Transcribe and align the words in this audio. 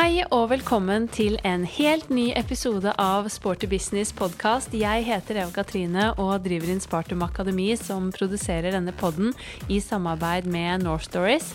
Hei 0.00 0.22
og 0.32 0.46
velkommen 0.48 1.10
til 1.12 1.34
en 1.44 1.66
helt 1.68 2.06
ny 2.08 2.30
episode 2.32 2.88
av 2.96 3.26
Sporty 3.28 3.66
Business 3.68 4.14
podkast. 4.16 4.72
Jeg 4.72 5.02
heter 5.04 5.42
Eva 5.42 5.52
Katrine 5.52 6.06
og 6.14 6.38
driver 6.46 6.70
inn 6.72 6.80
Spartum 6.80 7.20
Akademi, 7.26 7.66
som 7.76 8.06
produserer 8.14 8.72
denne 8.72 8.94
podden 8.96 9.34
i 9.68 9.76
samarbeid 9.84 10.48
med 10.48 10.86
North 10.86 11.04
Stories. 11.10 11.50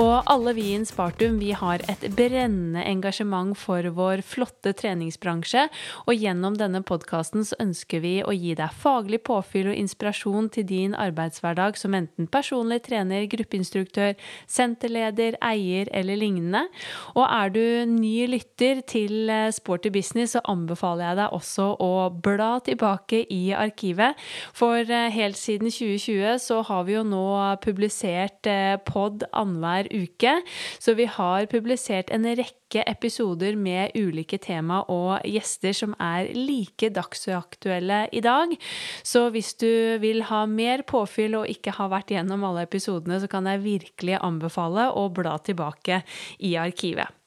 Og 0.00 0.24
alle 0.32 0.54
vi 0.56 0.70
i 0.70 0.78
Inspartum 0.78 1.36
vi 1.42 1.50
har 1.52 1.84
et 1.92 2.06
brennende 2.16 2.86
engasjement 2.88 3.52
for 3.60 3.84
vår 3.92 4.24
flotte 4.24 4.72
treningsbransje. 4.80 5.66
Og 6.06 6.16
gjennom 6.16 6.56
denne 6.56 6.80
podkasten 6.80 7.44
så 7.44 7.60
ønsker 7.60 8.00
vi 8.00 8.14
å 8.24 8.32
gi 8.32 8.56
deg 8.56 8.80
faglig 8.80 9.20
påfyll 9.28 9.74
og 9.74 9.76
inspirasjon 9.82 10.48
til 10.56 10.68
din 10.72 10.96
arbeidshverdag 10.96 11.76
som 11.76 11.98
enten 12.00 12.32
personlig 12.32 12.80
trener, 12.88 13.28
gruppeinstruktør, 13.28 14.16
senterleder, 14.48 15.36
eier 15.52 15.92
eller 15.92 16.24
lignende. 16.24 16.64
Og 17.12 17.26
er 17.28 17.52
du 17.52 17.62
ny 17.96 18.26
lytter 18.30 18.80
til 18.88 19.30
eh, 19.32 19.50
Sporty 19.54 19.90
Business, 19.92 20.34
så 20.36 20.42
anbefaler 20.50 21.10
jeg 21.10 21.18
deg 21.20 21.36
også 21.36 21.66
å 21.82 21.92
bla 22.22 22.52
tilbake 22.64 23.24
i 23.32 23.50
arkivet. 23.56 24.18
For 24.56 24.80
eh, 24.80 25.10
helt 25.14 25.38
siden 25.40 25.70
2020 25.72 26.40
så 26.42 26.60
har 26.68 26.86
vi 26.88 26.96
jo 26.96 27.04
nå 27.06 27.26
publisert 27.64 28.48
eh, 28.50 28.78
pod 28.86 29.26
annenhver 29.32 29.90
uke. 29.90 30.38
Så 30.78 30.96
vi 30.98 31.08
har 31.10 31.50
publisert 31.50 32.12
en 32.14 32.28
rekke 32.28 32.84
episoder 32.86 33.56
med 33.58 33.96
ulike 33.98 34.38
tema 34.38 34.80
og 34.92 35.26
gjester 35.26 35.74
som 35.74 35.94
er 35.98 36.30
like 36.36 36.92
dagsaktuelle 36.94 38.04
i 38.14 38.22
dag. 38.24 38.54
Så 39.02 39.26
hvis 39.34 39.54
du 39.60 39.98
vil 40.02 40.24
ha 40.30 40.44
mer 40.46 40.86
påfyll 40.86 41.40
og 41.42 41.50
ikke 41.50 41.74
har 41.78 41.90
vært 41.92 42.14
gjennom 42.14 42.46
alle 42.46 42.66
episodene, 42.68 43.20
så 43.20 43.30
kan 43.30 43.50
jeg 43.50 43.64
virkelig 43.66 44.20
anbefale 44.22 44.90
å 44.94 45.08
bla 45.14 45.38
tilbake 45.42 46.04
i 46.46 46.54
arkivet. 46.60 47.19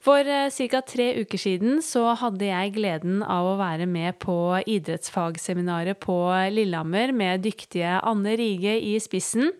For 0.00 0.24
eh, 0.24 0.48
ca. 0.48 0.82
tre 0.86 1.08
uker 1.20 1.40
siden 1.40 1.80
så 1.84 2.14
hadde 2.20 2.48
jeg 2.48 2.76
gleden 2.78 3.24
av 3.24 3.52
å 3.52 3.58
være 3.60 3.88
med 3.90 4.18
på 4.22 4.36
idrettsfagseminaret 4.64 6.00
på 6.00 6.16
Lillehammer 6.52 7.12
med 7.16 7.44
dyktige 7.44 7.98
Anne 8.00 8.36
Rige 8.40 8.78
i 8.80 8.96
spissen 9.02 9.52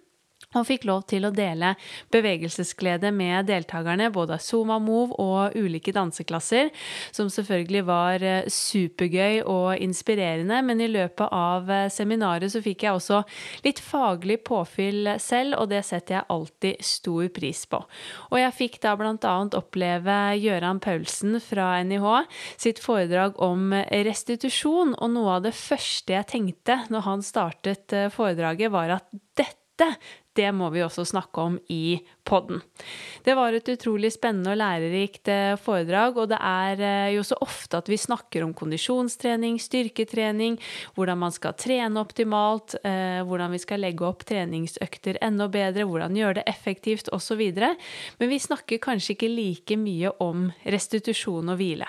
og 0.58 0.66
fikk 0.66 0.86
lov 0.88 1.04
til 1.10 1.26
å 1.26 1.30
dele 1.30 1.76
bevegelsesglede 2.10 3.12
med 3.14 3.46
deltakerne, 3.46 4.08
både 4.10 4.34
av 4.34 4.42
Zuma 4.42 4.80
Move 4.82 5.14
og 5.22 5.54
ulike 5.54 5.94
danseklasser, 5.94 6.72
som 7.14 7.30
selvfølgelig 7.30 7.82
var 7.86 8.24
eh, 8.26 8.48
supergøy 8.50 9.44
og 9.44 9.78
inspirerende. 9.78 10.58
Men 10.66 10.82
i 10.82 10.90
løpet 10.90 11.30
av 11.30 11.70
eh, 11.70 11.86
seminaret 11.92 12.50
så 12.50 12.62
fikk 12.64 12.82
jeg 12.86 12.98
også 12.98 13.22
litt 13.66 13.78
faglig 13.84 14.40
påfyll 14.46 15.12
selv, 15.22 15.54
og 15.60 15.70
det 15.70 15.84
setter 15.86 16.18
jeg 16.18 16.28
alltid 16.34 16.82
stor 16.82 17.30
pris 17.36 17.62
på. 17.70 17.82
Og 18.30 18.40
jeg 18.40 18.56
fikk 18.58 18.80
da 18.82 18.96
annet 19.00 19.54
oppleve 19.54 20.18
Gøran 20.42 20.82
Paulsen 20.82 21.38
fra 21.44 21.76
NIH 21.86 22.08
sitt 22.60 22.82
foredrag 22.82 23.38
om 23.42 23.70
restitusjon, 24.10 24.96
og 24.98 25.14
noe 25.14 25.38
av 25.38 25.46
det 25.46 25.54
første 25.54 26.16
jeg 26.16 26.28
tenkte 26.34 26.80
når 26.90 27.06
han 27.06 27.24
startet 27.24 27.94
eh, 27.94 28.10
foredraget, 28.10 28.74
var 28.74 28.98
at 28.98 29.06
dette 29.38 29.94
det 30.38 30.50
må 30.54 30.70
vi 30.70 30.82
også 30.84 31.04
snakke 31.08 31.42
om 31.42 31.58
i 31.68 32.00
podden. 32.24 32.60
Det 33.24 33.34
var 33.34 33.54
et 33.56 33.68
utrolig 33.72 34.12
spennende 34.14 34.52
og 34.52 34.60
lærerikt 34.60 35.28
eh, 35.32 35.56
foredrag, 35.58 36.18
og 36.20 36.30
det 36.30 36.38
er 36.38 36.82
eh, 36.84 37.14
jo 37.16 37.24
så 37.26 37.38
ofte 37.42 37.80
at 37.80 37.90
vi 37.90 37.98
snakker 37.98 38.44
om 38.44 38.52
kondisjonstrening, 38.56 39.58
styrketrening, 39.60 40.58
hvordan 40.94 41.20
man 41.24 41.34
skal 41.34 41.56
trene 41.58 42.00
optimalt, 42.00 42.76
eh, 42.86 43.20
hvordan 43.26 43.56
vi 43.56 43.60
skal 43.62 43.82
legge 43.82 44.06
opp 44.06 44.22
treningsøkter 44.28 45.18
enda 45.24 45.48
bedre, 45.50 45.88
hvordan 45.88 46.16
gjøre 46.16 46.38
det 46.40 46.46
effektivt 46.50 47.10
osv. 47.16 47.42
Men 48.20 48.30
vi 48.30 48.40
snakker 48.40 48.82
kanskje 48.82 49.16
ikke 49.16 49.32
like 49.32 49.80
mye 49.80 50.14
om 50.22 50.48
restitusjon 50.62 51.50
og 51.50 51.58
hvile. 51.60 51.88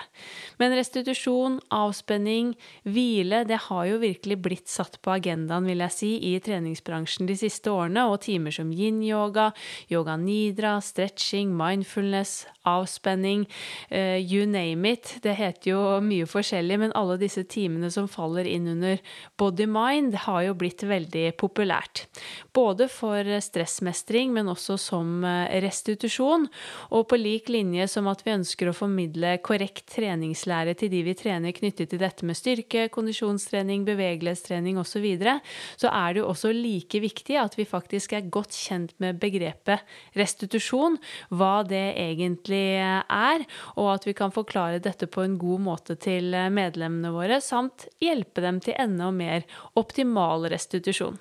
Men 0.58 0.74
restitusjon, 0.76 1.60
avspenning, 1.72 2.56
hvile, 2.88 3.44
det 3.48 3.60
har 3.68 3.86
jo 3.88 4.02
virkelig 4.02 4.40
blitt 4.42 4.72
satt 4.72 4.98
på 5.02 5.14
agendaen, 5.14 5.68
vil 5.70 5.86
jeg 5.86 5.96
si, 5.96 6.12
i 6.32 6.34
treningsbransjen 6.42 7.30
de 7.30 7.38
siste 7.38 7.70
årene, 7.70 8.08
og 8.10 8.20
timer 8.32 8.54
som 8.54 8.72
yin-yoga, 8.72 9.50
yoga 9.92 10.16
nidra, 10.16 10.78
stretching, 10.80 11.52
mindfulness, 11.56 12.46
avspenning, 12.68 13.46
uh, 13.90 14.16
you 14.16 14.46
name 14.46 14.88
it. 14.88 15.16
Det 15.22 15.34
heter 15.38 15.72
jo 15.72 15.82
mye 16.04 16.28
forskjellig, 16.30 16.78
men 16.78 16.94
alle 16.98 17.18
disse 17.20 17.44
timene 17.50 17.90
som 17.92 18.08
faller 18.10 18.48
inn 18.48 18.68
under 18.76 19.00
body-mind, 19.40 20.16
har 20.26 20.46
jo 20.46 20.56
blitt 20.58 20.84
veldig 20.86 21.32
populært. 21.40 22.06
Både 22.54 22.88
for 22.92 23.26
stressmestring, 23.42 24.32
men 24.34 24.50
også 24.52 24.76
som 24.80 25.24
eh, 25.26 25.58
restitusjon. 25.62 26.46
Og 26.94 27.06
på 27.10 27.18
lik 27.18 27.50
linje 27.52 27.88
som 27.90 28.08
at 28.10 28.22
vi 28.24 28.34
ønsker 28.34 28.70
å 28.70 28.76
formidle 28.76 29.34
korrekt 29.44 29.88
treningslære 29.96 30.76
til 30.78 30.92
de 30.92 31.02
vi 31.06 31.16
trener 31.18 31.54
knyttet 31.56 31.90
til 31.92 32.00
dette 32.02 32.26
med 32.28 32.38
styrke, 32.38 32.88
kondisjonstrening, 32.94 33.86
bevegelighetstrening 33.88 34.78
osv., 34.80 34.92
så, 34.92 35.00
videre, 35.00 35.38
så 35.80 35.90
er 35.92 36.14
det 36.14 36.22
jo 36.22 36.28
også 36.30 36.52
like 36.54 37.00
viktig 37.02 37.38
at 37.40 37.56
vi 37.58 37.66
faktisk 37.68 38.14
er 38.16 38.21
godt 38.30 38.54
kjent 38.56 38.94
med 39.02 39.18
begrepet 39.22 39.82
restitusjon, 40.18 40.98
hva 41.30 41.62
det 41.66 41.84
egentlig 42.00 42.78
er, 42.82 43.46
og 43.76 43.90
at 43.96 44.06
vi 44.08 44.14
kan 44.18 44.34
forklare 44.34 44.82
dette 44.82 45.08
på 45.10 45.24
en 45.24 45.36
god 45.40 45.66
måte 45.66 45.98
til 46.00 46.34
medlemmene 46.52 47.12
våre, 47.14 47.40
samt 47.42 47.88
hjelpe 48.02 48.44
dem 48.44 48.62
til 48.62 48.78
enda 48.78 49.10
mer 49.14 49.46
optimal 49.78 50.48
restitusjon. 50.52 51.20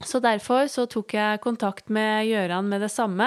Så 0.00 0.16
derfor 0.24 0.64
så 0.72 0.86
tok 0.88 1.12
jeg 1.12 1.42
kontakt 1.44 1.90
med 1.92 2.24
Gjøran 2.24 2.68
med 2.72 2.80
det 2.80 2.88
samme, 2.92 3.26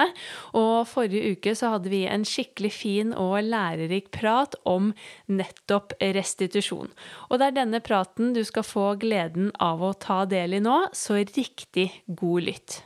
og 0.58 0.88
forrige 0.90 1.36
uke 1.36 1.52
så 1.54 1.70
hadde 1.76 1.92
vi 1.92 2.02
en 2.10 2.26
skikkelig 2.26 2.70
fin 2.74 3.12
og 3.14 3.36
lærerik 3.46 4.10
prat 4.14 4.56
om 4.66 4.90
nettopp 5.30 5.94
restitusjon. 6.02 6.90
Og 7.30 7.38
det 7.38 7.46
er 7.46 7.58
denne 7.60 7.82
praten 7.84 8.34
du 8.34 8.42
skal 8.46 8.66
få 8.66 8.88
gleden 8.98 9.52
av 9.62 9.86
å 9.86 9.92
ta 9.94 10.24
del 10.26 10.58
i 10.58 10.64
nå, 10.64 10.80
så 10.90 11.22
riktig 11.22 11.92
god 12.10 12.50
lytt. 12.50 12.80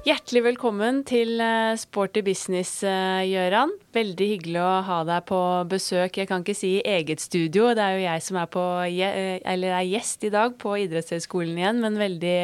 Hjertelig 0.00 0.40
velkommen 0.46 1.02
til 1.04 1.34
eh, 1.44 1.74
Sporty 1.76 2.22
business, 2.24 2.70
Gøran. 2.80 3.26
Gjøran. 3.28 3.74
Veldig 3.92 4.28
hyggelig 4.30 4.62
å 4.64 4.70
ha 4.86 5.00
deg 5.04 5.26
på 5.28 5.40
besøk. 5.68 6.16
Jeg 6.16 6.30
kan 6.30 6.40
ikke 6.40 6.54
si 6.56 6.70
eget 6.88 7.20
studio, 7.20 7.66
det 7.76 7.84
er 7.84 7.98
jo 7.98 8.06
jeg 8.06 8.24
som 8.24 8.38
er, 8.40 8.48
på, 8.48 8.64
eh, 8.88 9.44
er 9.44 9.84
gjest 9.90 10.24
i 10.24 10.32
dag 10.32 10.56
på 10.56 10.72
idrettshøyskolen 10.86 11.60
igjen, 11.60 11.84
men 11.84 12.00
veldig 12.00 12.38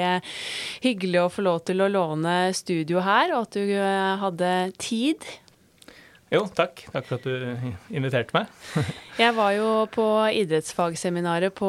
hyggelig 0.84 1.22
å 1.22 1.32
få 1.32 1.46
lov 1.48 1.64
til 1.72 1.80
å 1.80 1.88
låne 1.88 2.36
studio 2.52 3.00
her, 3.06 3.32
og 3.32 3.48
at 3.48 3.56
du 3.56 3.72
hadde 4.26 4.52
tid 4.76 5.24
jo, 6.34 6.42
takk. 6.58 6.82
Takk 6.90 7.06
for 7.06 7.20
at 7.20 7.26
du 7.26 7.94
inviterte 7.94 8.34
meg. 8.34 8.50
jeg 9.16 9.32
var 9.32 9.54
jo 9.56 9.68
på 9.88 10.04
idrettsfagseminaret 10.36 11.54
på 11.56 11.68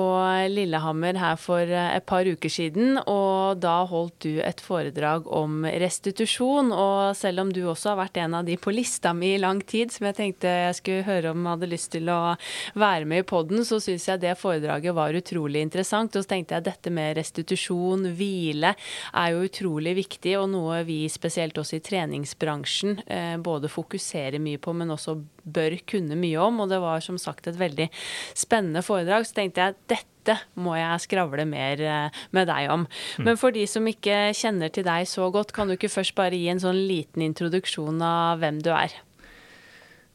Lillehammer 0.51 1.15
her 1.15 1.37
for 1.39 1.63
et 1.63 2.03
par 2.03 2.27
uker 2.27 2.51
siden, 2.51 2.97
og 3.07 3.61
da 3.63 3.85
holdt 3.87 4.25
du 4.25 4.41
et 4.43 4.59
foredrag 4.59 5.29
om 5.31 5.63
restitusjon. 5.63 6.73
Og 6.75 7.15
selv 7.15 7.45
om 7.45 7.53
du 7.55 7.61
også 7.63 7.93
har 7.93 8.01
vært 8.01 8.19
en 8.19 8.35
av 8.41 8.49
de 8.49 8.57
på 8.59 8.73
lista 8.75 9.13
mi 9.15 9.29
i 9.35 9.39
lang 9.39 9.61
tid, 9.63 9.93
som 9.95 10.09
jeg 10.09 10.17
tenkte 10.17 10.51
jeg 10.51 10.75
skulle 10.81 11.07
høre 11.07 11.31
om 11.31 11.47
hadde 11.47 11.71
lyst 11.71 11.93
til 11.95 12.11
å 12.11 12.35
være 12.75 13.07
med 13.07 13.23
i 13.23 13.27
poden, 13.31 13.63
så 13.63 13.79
syns 13.79 14.09
jeg 14.11 14.23
det 14.25 14.35
foredraget 14.41 14.97
var 14.99 15.15
utrolig 15.15 15.63
interessant. 15.63 16.19
Og 16.19 16.27
så 16.27 16.33
tenkte 16.33 16.57
jeg 16.57 16.65
at 16.65 16.69
dette 16.73 16.91
med 16.99 17.15
restitusjon, 17.21 18.09
hvile, 18.19 18.75
er 19.15 19.31
jo 19.31 19.47
utrolig 19.47 19.95
viktig, 20.03 20.35
og 20.41 20.51
noe 20.51 20.83
vi 20.87 21.05
spesielt 21.11 21.55
også 21.63 21.79
i 21.79 21.87
treningsbransjen 21.93 23.01
eh, 23.07 23.33
både 23.39 23.71
fokuserer 23.71 24.43
mye 24.43 24.59
på, 24.59 24.75
men 24.75 24.91
også 24.99 25.15
bør 25.47 25.77
kunne 25.89 26.17
mye 26.19 26.43
om. 26.43 26.61
Og 26.63 26.71
det 26.71 26.81
var 26.83 27.03
som 27.05 27.19
sagt 27.21 27.49
et 27.49 27.59
veldig 27.59 27.89
spennende 28.37 28.83
foredrag. 28.85 29.27
Så 29.27 29.37
tenkte 29.37 29.63
jeg 29.63 29.75
at 29.75 29.81
dette 29.95 30.37
må 30.59 30.75
jeg 30.75 31.03
skravle 31.05 31.47
mer 31.47 31.81
eh, 31.81 32.21
med 32.35 32.49
deg 32.51 32.71
om. 32.73 32.85
Mm. 33.17 33.27
Men 33.29 33.39
for 33.39 33.55
de 33.55 33.63
som 33.69 33.87
ikke 33.87 34.33
kjenner 34.37 34.73
til 34.73 34.87
deg 34.87 35.07
så 35.09 35.29
godt, 35.33 35.53
kan 35.55 35.69
du 35.69 35.77
ikke 35.77 35.91
først 35.93 36.15
bare 36.17 36.35
gi 36.35 36.49
en 36.51 36.63
sånn 36.63 36.81
liten 36.89 37.23
introduksjon 37.25 38.01
av 38.03 38.43
hvem 38.43 38.59
du 38.65 38.73
er? 38.75 38.95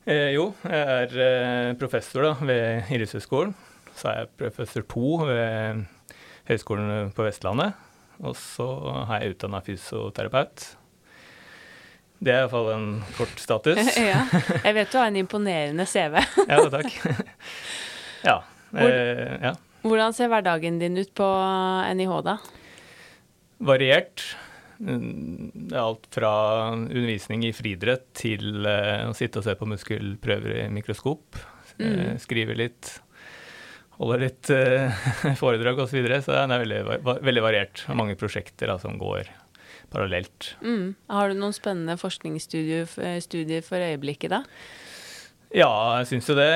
Eh, 0.03 0.33
jo, 0.35 0.51
jeg 0.67 0.83
er 0.99 1.17
eh, 1.25 1.73
professor 1.81 2.27
da, 2.27 2.35
ved 2.43 2.93
Idrettshøgskolen. 2.93 3.55
Så 3.97 4.11
er 4.11 4.23
jeg 4.23 4.33
professor 4.41 4.85
to 4.89 5.17
ved 5.29 5.85
Høgskolen 6.49 7.13
på 7.15 7.27
Vestlandet. 7.27 7.77
Og 8.23 8.37
så 8.39 8.67
har 9.09 9.23
jeg 9.23 9.37
utdanna 9.37 9.63
fysioterapeut. 9.65 10.73
Det 12.23 12.31
er 12.31 12.45
iallfall 12.45 12.71
en 12.71 12.87
kort 13.17 13.35
status. 13.41 13.81
ja. 13.99 14.23
Jeg 14.63 14.77
vet 14.77 14.93
du 14.93 14.99
har 15.01 15.11
en 15.11 15.19
imponerende 15.19 15.87
CV. 15.91 16.21
ja, 16.53 16.61
takk. 16.71 16.95
ja. 18.31 18.37
Hvor, 18.71 18.95
eh, 18.95 19.35
ja. 19.49 19.53
Hvordan 19.83 20.15
ser 20.15 20.31
hverdagen 20.31 20.79
din 20.79 21.01
ut 21.03 21.11
på 21.19 21.27
NIH, 21.99 22.15
da? 22.29 22.37
Variert. 23.63 24.25
Det 24.83 25.75
er 25.75 25.83
alt 25.83 26.07
fra 26.15 26.33
undervisning 26.75 27.45
i 27.47 27.53
friidrett 27.55 28.09
til 28.19 28.65
uh, 28.67 29.11
å 29.11 29.15
sitte 29.15 29.39
og 29.39 29.47
se 29.47 29.55
på 29.59 29.69
muskelprøver 29.71 30.65
i 30.65 30.71
mikroskop. 30.75 31.39
Mm. 31.79 31.85
Uh, 31.85 32.09
skrive 32.23 32.57
litt, 32.59 32.97
holde 33.99 34.23
litt 34.23 34.51
foredrag 35.43 35.83
osv. 35.83 35.91
Så, 35.91 35.99
videre, 35.99 36.23
så 36.23 36.35
det 36.35 36.47
er 36.47 36.67
veldig, 36.67 36.83
veldig 37.27 37.47
variert. 37.51 37.87
Og 37.91 37.99
mange 37.99 38.19
prosjekter 38.19 38.71
da, 38.71 38.79
som 38.83 38.99
går 39.03 39.31
parallelt. 39.93 40.55
Mm. 40.65 40.95
Har 41.13 41.31
du 41.31 41.39
noen 41.39 41.55
spennende 41.57 41.99
forskningsstudier 42.01 43.63
for 43.67 43.85
øyeblikket, 43.85 44.33
da? 44.33 44.43
Ja, 45.53 45.69
jeg 46.01 46.09
syns 46.09 46.31
jo 46.31 46.37
det. 46.39 46.51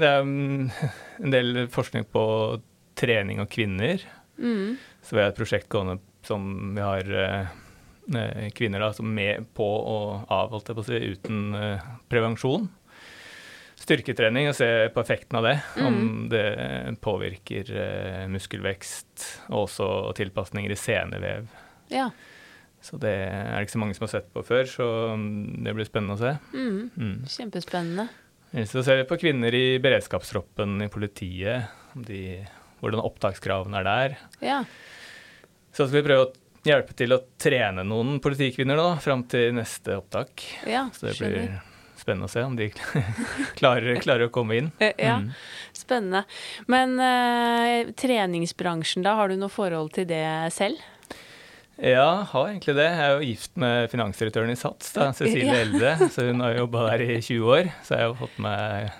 Det 0.00 0.08
er 0.08 0.24
mm, 0.26 0.70
en 1.22 1.34
del 1.34 1.66
forskning 1.70 2.08
på 2.10 2.24
trening 2.98 3.40
av 3.42 3.46
kvinner. 3.50 4.02
Mm. 4.38 4.78
Så 5.02 5.14
vi 5.14 5.22
har 5.22 5.30
et 5.30 5.38
prosjekt 5.38 5.70
gående 5.70 6.00
som 6.26 6.74
vi 6.74 6.82
har 6.82 7.08
eh, 7.22 8.48
kvinner 8.54 8.82
da, 8.82 8.92
som 8.94 9.10
med 9.14 9.46
på 9.54 9.66
og 9.66 10.30
av, 10.30 10.50
holdt 10.50 10.70
jeg 10.70 10.78
på 10.78 10.84
å 10.84 10.88
si, 10.88 11.00
uten 11.14 11.58
eh, 11.58 11.90
prevensjon. 12.10 12.66
Styrketrening 13.82 14.46
og 14.50 14.54
se 14.54 14.68
på 14.94 15.02
effekten 15.02 15.40
av 15.40 15.46
det. 15.48 15.56
Om 15.82 16.28
det 16.30 16.44
påvirker 17.02 17.72
eh, 17.74 18.28
muskelvekst 18.30 19.26
og 19.50 19.64
også 19.64 19.88
tilpasninger 20.18 20.74
i 20.74 20.78
senevev. 20.78 21.50
Ja. 21.90 22.10
Så 22.82 22.98
det 22.98 23.12
er 23.14 23.52
det 23.54 23.66
ikke 23.68 23.76
så 23.76 23.80
mange 23.82 23.94
som 23.94 24.04
har 24.08 24.10
sett 24.16 24.28
på 24.34 24.42
før, 24.42 24.64
så 24.66 24.86
mm, 25.14 25.62
det 25.64 25.74
blir 25.78 25.86
spennende 25.86 26.16
å 26.16 26.20
se. 26.22 26.32
Mm. 26.52 26.78
Mm. 26.98 27.16
Kjempespennende. 27.30 28.08
Så 28.68 28.82
ser 28.84 28.98
vi 29.00 29.06
på 29.08 29.16
kvinner 29.22 29.54
i 29.54 29.78
beredskapstroppen 29.80 30.74
i 30.84 30.88
politiet, 30.92 31.70
de, 31.94 32.40
hvordan 32.82 33.00
opptakskravene 33.06 33.78
er 33.80 33.86
der. 33.86 34.16
Ja. 34.44 34.58
Så 35.72 35.86
skal 35.86 36.00
vi 36.02 36.06
prøve 36.10 36.26
å 36.26 36.32
hjelpe 36.66 36.94
til 36.98 37.14
å 37.16 37.22
trene 37.40 37.82
noen 37.86 38.18
politikvinner 38.22 38.76
nå, 38.78 38.88
fram 39.02 39.22
til 39.30 39.54
neste 39.56 39.96
opptak. 40.02 40.42
ja 40.68 40.88
Så 40.92 41.06
det 41.08 41.14
skjønner. 41.16 41.38
blir 41.38 41.70
spennende 42.02 42.26
å 42.26 42.32
se 42.34 42.42
om 42.42 42.56
de 42.58 42.66
klarer, 43.60 43.96
klarer 44.02 44.26
å 44.26 44.34
komme 44.34 44.58
inn. 44.58 44.72
Eh, 44.82 44.92
Ja, 44.98 45.16
Mm. 45.22 45.30
spennende. 45.72 46.24
Men 46.66 46.98
uh, 46.98 47.92
treningsbransjen, 47.98 49.02
da, 49.06 49.14
har 49.18 49.28
du 49.32 49.36
noe 49.38 49.48
forhold 49.52 49.92
til 49.96 50.06
det 50.10 50.24
selv? 50.52 50.82
Ja, 51.80 52.26
har 52.28 52.50
egentlig 52.50 52.74
det. 52.76 52.84
Jeg 52.84 53.04
er 53.06 53.14
jo 53.14 53.28
gift 53.30 53.56
med 53.60 53.88
finansdirektøren 53.90 54.52
i 54.52 54.58
SATS, 54.58 54.92
da, 54.96 55.08
Cecilie 55.16 55.48
Ja. 55.48 55.62
Elde. 55.64 56.10
Så 56.12 56.26
hun 56.28 56.44
har 56.44 56.58
jobba 56.58 56.84
der 56.90 57.04
i 57.06 57.20
20 57.20 57.48
år, 57.48 57.70
så 57.82 57.96
jeg 57.96 58.04
har 58.04 58.10
jo 58.12 58.18
fått 58.20 58.36
med 58.44 58.92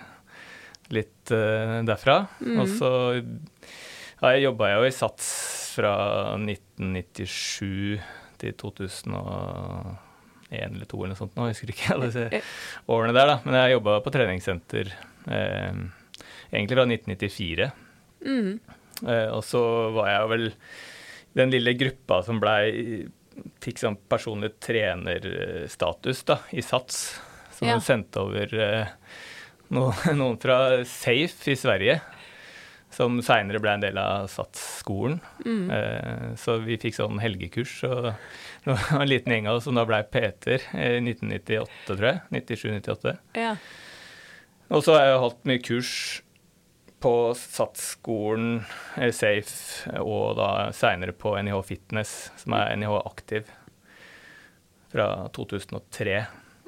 litt 0.93 1.33
uh, 1.33 1.79
derfra. 1.87 2.17
Mm. 2.41 2.57
Og 2.63 2.71
så 2.79 2.89
ja, 4.23 4.33
jeg 4.33 4.45
jobba 4.47 4.71
jo 4.73 4.87
i 4.87 4.93
SATS 4.95 5.29
fra 5.73 5.93
1997 6.39 8.01
til 8.41 8.53
2001 8.59 9.97
eller 10.53 10.85
2002 10.87 10.99
eller 10.99 11.13
noe 11.13 11.19
sånt. 11.19 11.35
Nå 11.35 11.47
jeg 11.47 11.55
husker 11.55 11.73
ikke 11.73 11.93
alle 11.95 12.09
disse 12.11 12.41
årene 12.93 13.15
der, 13.15 13.31
da. 13.31 13.35
Men 13.45 13.57
jeg 13.57 13.75
jobba 13.77 13.97
på 14.05 14.13
treningssenter 14.13 14.91
eh, 14.93 15.73
egentlig 16.51 16.77
fra 16.77 16.85
1994. 16.89 17.69
Mm. 18.23 18.51
Eh, 19.03 19.29
og 19.33 19.43
så 19.47 19.63
var 19.95 20.11
jeg 20.11 20.31
vel 20.33 20.45
den 21.37 21.51
lille 21.53 21.73
gruppa 21.79 22.21
som 22.25 22.39
blei 22.43 23.07
Fikk 23.63 23.79
sånn 23.81 23.95
personlig 24.11 24.51
trenerstatus 24.61 26.19
da, 26.27 26.35
i 26.53 26.61
SATS. 26.61 27.19
Som 27.57 27.67
Ja. 27.67 27.79
sendte 27.81 28.21
over 28.21 28.53
eh, 28.53 28.87
no, 29.73 29.87
noen 30.13 30.37
fra 30.41 30.83
Safe 30.85 31.51
i 31.51 31.55
Sverige. 31.57 31.95
Som 32.93 33.17
seinere 33.25 33.57
ble 33.59 33.71
en 33.73 33.81
del 33.81 33.97
av 33.97 34.27
SATS-skolen. 34.29 35.17
Mm. 35.45 35.71
Eh, 35.73 36.35
så 36.37 36.59
vi 36.61 36.77
fikk 36.77 36.93
sånn 36.99 37.17
helgekurs. 37.23 37.73
Og 37.89 38.11
det 38.65 38.75
var 38.75 39.01
en 39.01 39.09
liten 39.09 39.33
gjeng 39.33 39.47
av 39.49 39.57
oss 39.57 39.65
som 39.65 39.73
da 39.79 39.85
blei 39.89 40.03
Peter 40.05 40.61
i 40.77 40.99
1998, 41.01 41.69
tror 41.89 42.05
jeg. 42.11 42.21
97-98. 42.37 43.15
Ja. 43.41 43.55
Og 44.69 44.85
så 44.85 44.93
har 44.99 45.07
jeg 45.09 45.23
holdt 45.25 45.41
mye 45.49 45.61
kurs 45.65 46.21
på 47.03 47.13
SATS-skolen, 47.35 48.61
eh, 48.97 49.11
Safe, 49.11 49.91
og 49.99 50.37
da 50.39 50.49
seinere 50.75 51.11
på 51.15 51.35
NIH 51.43 51.59
Fitness, 51.67 52.31
som 52.39 52.55
er 52.55 52.75
NIH 52.79 52.93
Aktiv, 53.03 53.49
fra 54.93 55.07
2003. 55.35 56.21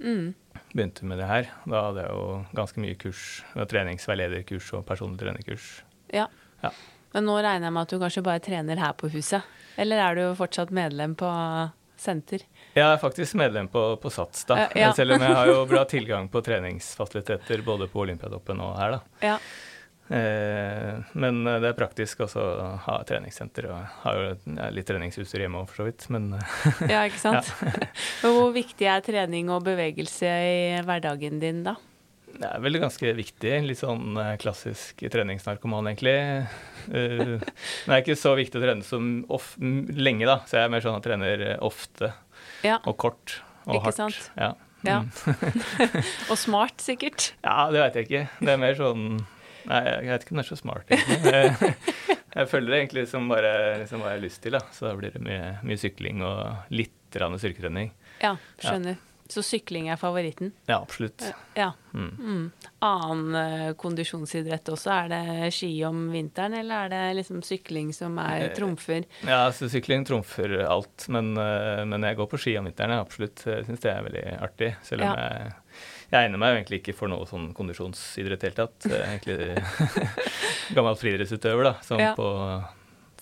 Mm. 0.03 0.33
Begynte 0.73 1.05
med 1.07 1.21
det 1.21 1.29
her. 1.29 1.47
Da 1.63 1.85
hadde 1.87 2.03
jeg 2.03 2.17
jo 2.17 2.25
ganske 2.57 2.81
mye 2.83 2.97
kurs. 2.99 3.21
Treningsveilederkurs 3.55 4.73
og 4.75 4.83
personlig 4.89 5.23
trenerkurs. 5.23 5.69
ja. 6.11 6.27
Ja. 6.63 6.71
Men 7.15 7.29
nå 7.29 7.35
regner 7.39 7.69
jeg 7.69 7.73
med 7.75 7.85
at 7.85 7.91
du 7.93 7.99
kanskje 8.01 8.21
bare 8.25 8.41
trener 8.43 8.79
her 8.81 8.95
på 8.99 9.07
huset? 9.13 9.43
Eller 9.79 10.01
er 10.03 10.17
du 10.17 10.23
fortsatt 10.35 10.71
medlem 10.75 11.13
på 11.15 11.29
senter? 12.01 12.41
Jeg 12.75 12.83
er 12.83 12.97
faktisk 12.99 13.37
medlem 13.39 13.69
på, 13.71 13.83
på 14.01 14.11
SATS, 14.11 14.43
da. 14.49 14.57
Ja, 14.65 14.67
ja. 14.81 14.89
Selv 14.97 15.15
om 15.15 15.23
jeg 15.23 15.37
har 15.37 15.47
jo 15.47 15.61
bra 15.69 15.85
tilgang 15.95 16.27
på 16.31 16.41
treningsfasiliteter 16.43 17.63
både 17.63 17.87
på 17.91 18.01
Olympiatoppen 18.03 18.59
og 18.65 18.75
her, 18.81 18.97
da. 18.97 18.99
Ja. 19.23 19.37
Eh, 20.09 20.99
men 21.17 21.39
det 21.47 21.71
er 21.71 21.77
praktisk 21.77 22.19
også 22.27 22.41
å 22.43 22.67
ha 22.85 22.99
treningssenter. 23.07 23.69
Og 23.73 23.97
har 24.03 24.19
jo 24.21 24.27
ja, 24.57 24.69
litt 24.75 24.85
treningsutstyr 24.89 25.45
hjemme 25.45 25.63
òg, 25.63 25.71
for 25.71 25.81
så 25.83 25.87
vidt. 25.89 26.05
Men 26.13 26.29
eh, 26.37 26.85
Ja, 26.91 27.01
ikke 27.09 27.21
sant? 27.23 27.49
ja. 27.65 27.89
Hvor 28.25 28.53
viktig 28.55 28.87
er 28.91 29.03
trening 29.05 29.49
og 29.53 29.65
bevegelse 29.65 30.29
i 30.29 30.63
hverdagen 30.85 31.41
din, 31.43 31.63
da? 31.67 31.77
det 32.35 32.49
er 32.51 32.59
vel 32.59 32.75
ganske 32.81 33.13
viktig. 33.15 33.51
Litt 33.63 33.79
sånn 33.79 34.17
eh, 34.19 34.33
klassisk 34.41 34.99
treningsnarkoman, 35.13 35.87
egentlig. 35.87 36.15
Eh, 36.91 37.21
men 37.39 37.39
det 37.39 37.95
er 37.95 38.01
ikke 38.03 38.17
så 38.19 38.33
viktig 38.35 38.59
å 38.59 38.63
trene 38.65 38.83
som 38.83 39.05
of 39.31 39.53
lenge, 39.61 40.27
da. 40.27 40.41
Så 40.43 40.57
jeg 40.59 40.67
er 40.67 40.73
mer 40.73 40.83
sånn 40.83 40.97
at 40.97 41.05
jeg 41.07 41.13
trener 41.13 41.45
eh, 41.53 41.57
ofte 41.63 42.11
Ja. 42.65 42.81
og 42.83 42.97
kort 42.99 43.37
og 43.65 43.77
Ikke 43.79 43.85
hardt. 43.87 43.97
sant? 44.01 44.27
Ja. 44.37 44.51
Ja. 44.85 44.99
Mm. 45.01 45.55
Og 46.29 46.37
smart, 46.37 46.75
sikkert. 46.83 47.31
ja, 47.41 47.63
det 47.73 47.79
veit 47.81 47.95
jeg 47.97 48.05
ikke. 48.05 48.19
Det 48.45 48.51
er 48.53 48.59
mer 48.61 48.75
sånn 48.77 49.05
Nei, 49.69 49.81
jeg 49.87 50.11
vet 50.13 50.25
ikke 50.25 50.35
om 50.35 50.41
det 50.41 50.45
er 50.45 50.51
så 50.51 50.59
smart, 50.59 50.91
egentlig. 50.91 51.33
Jeg, 52.35 52.43
jeg 52.43 52.49
følger 52.51 52.71
det 52.73 52.79
egentlig 52.81 53.07
som 53.07 53.29
bare 53.31 53.51
liksom 53.79 54.01
hva 54.03 54.09
jeg 54.11 54.17
har 54.19 54.23
lyst 54.25 54.41
til, 54.43 54.51
da. 54.57 54.59
Så 54.75 54.89
da 54.89 54.95
blir 54.99 55.13
det 55.15 55.21
mye, 55.23 55.53
mye 55.63 55.79
sykling 55.79 56.19
og 56.27 56.71
litt 56.75 57.15
rann 57.21 57.37
styrketrening. 57.39 57.93
Ja, 58.19 58.33
skjønner. 58.59 58.97
Så 59.31 59.41
sykling 59.41 59.87
er 59.89 59.97
favoritten? 59.97 60.51
Ja, 60.69 60.81
absolutt. 60.83 61.23
Ja. 61.57 61.71
Mm. 61.97 62.11
Mm. 62.19 62.43
Annen 62.85 63.37
eh, 63.39 63.71
kondisjonsidrett 63.79 64.69
også? 64.69 64.91
Er 64.93 65.07
det 65.09 65.47
ski 65.55 65.71
om 65.87 66.03
vinteren, 66.13 66.53
eller 66.59 66.83
er 66.85 66.91
det 66.93 66.99
liksom 67.23 67.39
sykling 67.41 67.89
som 67.95 68.19
er 68.21 68.49
Eh, 68.51 68.53
trumfer? 68.53 69.07
Ja, 69.25 69.47
så 69.55 69.65
sykling 69.71 70.05
trumfer 70.05 70.53
alt, 70.67 71.07
men, 71.09 71.31
eh, 71.41 71.81
men 71.89 72.05
jeg 72.05 72.19
går 72.19 72.29
på 72.35 72.37
ski 72.43 72.53
om 72.59 72.67
vinteren, 72.69 72.99
absolutt. 72.99 73.41
Jeg 73.49 73.65
syns 73.65 73.81
det 73.87 73.95
er 73.95 74.05
veldig 74.11 74.25
artig. 74.45 74.73
Selv 74.85 75.07
om 75.07 75.15
Ja. 75.15 75.15
jeg, 75.31 75.55
jeg 76.11 76.25
egner 76.27 76.37
meg 76.41 76.51
jo 76.53 76.57
egentlig 76.61 76.79
ikke 76.83 76.95
for 76.97 77.11
noe 77.11 77.25
sånn 77.29 77.51
kondisjonsidrett 77.57 78.43
i 78.43 78.49
det 78.49 78.51
hele 78.51 78.67
tatt. 78.67 78.89
Egentlig 78.91 80.09
gammel 80.77 80.97
friidrettsutøver, 80.99 81.63
da, 81.71 81.73
sånn 81.85 81.99
Ja. 82.03 82.13
på 82.17 82.27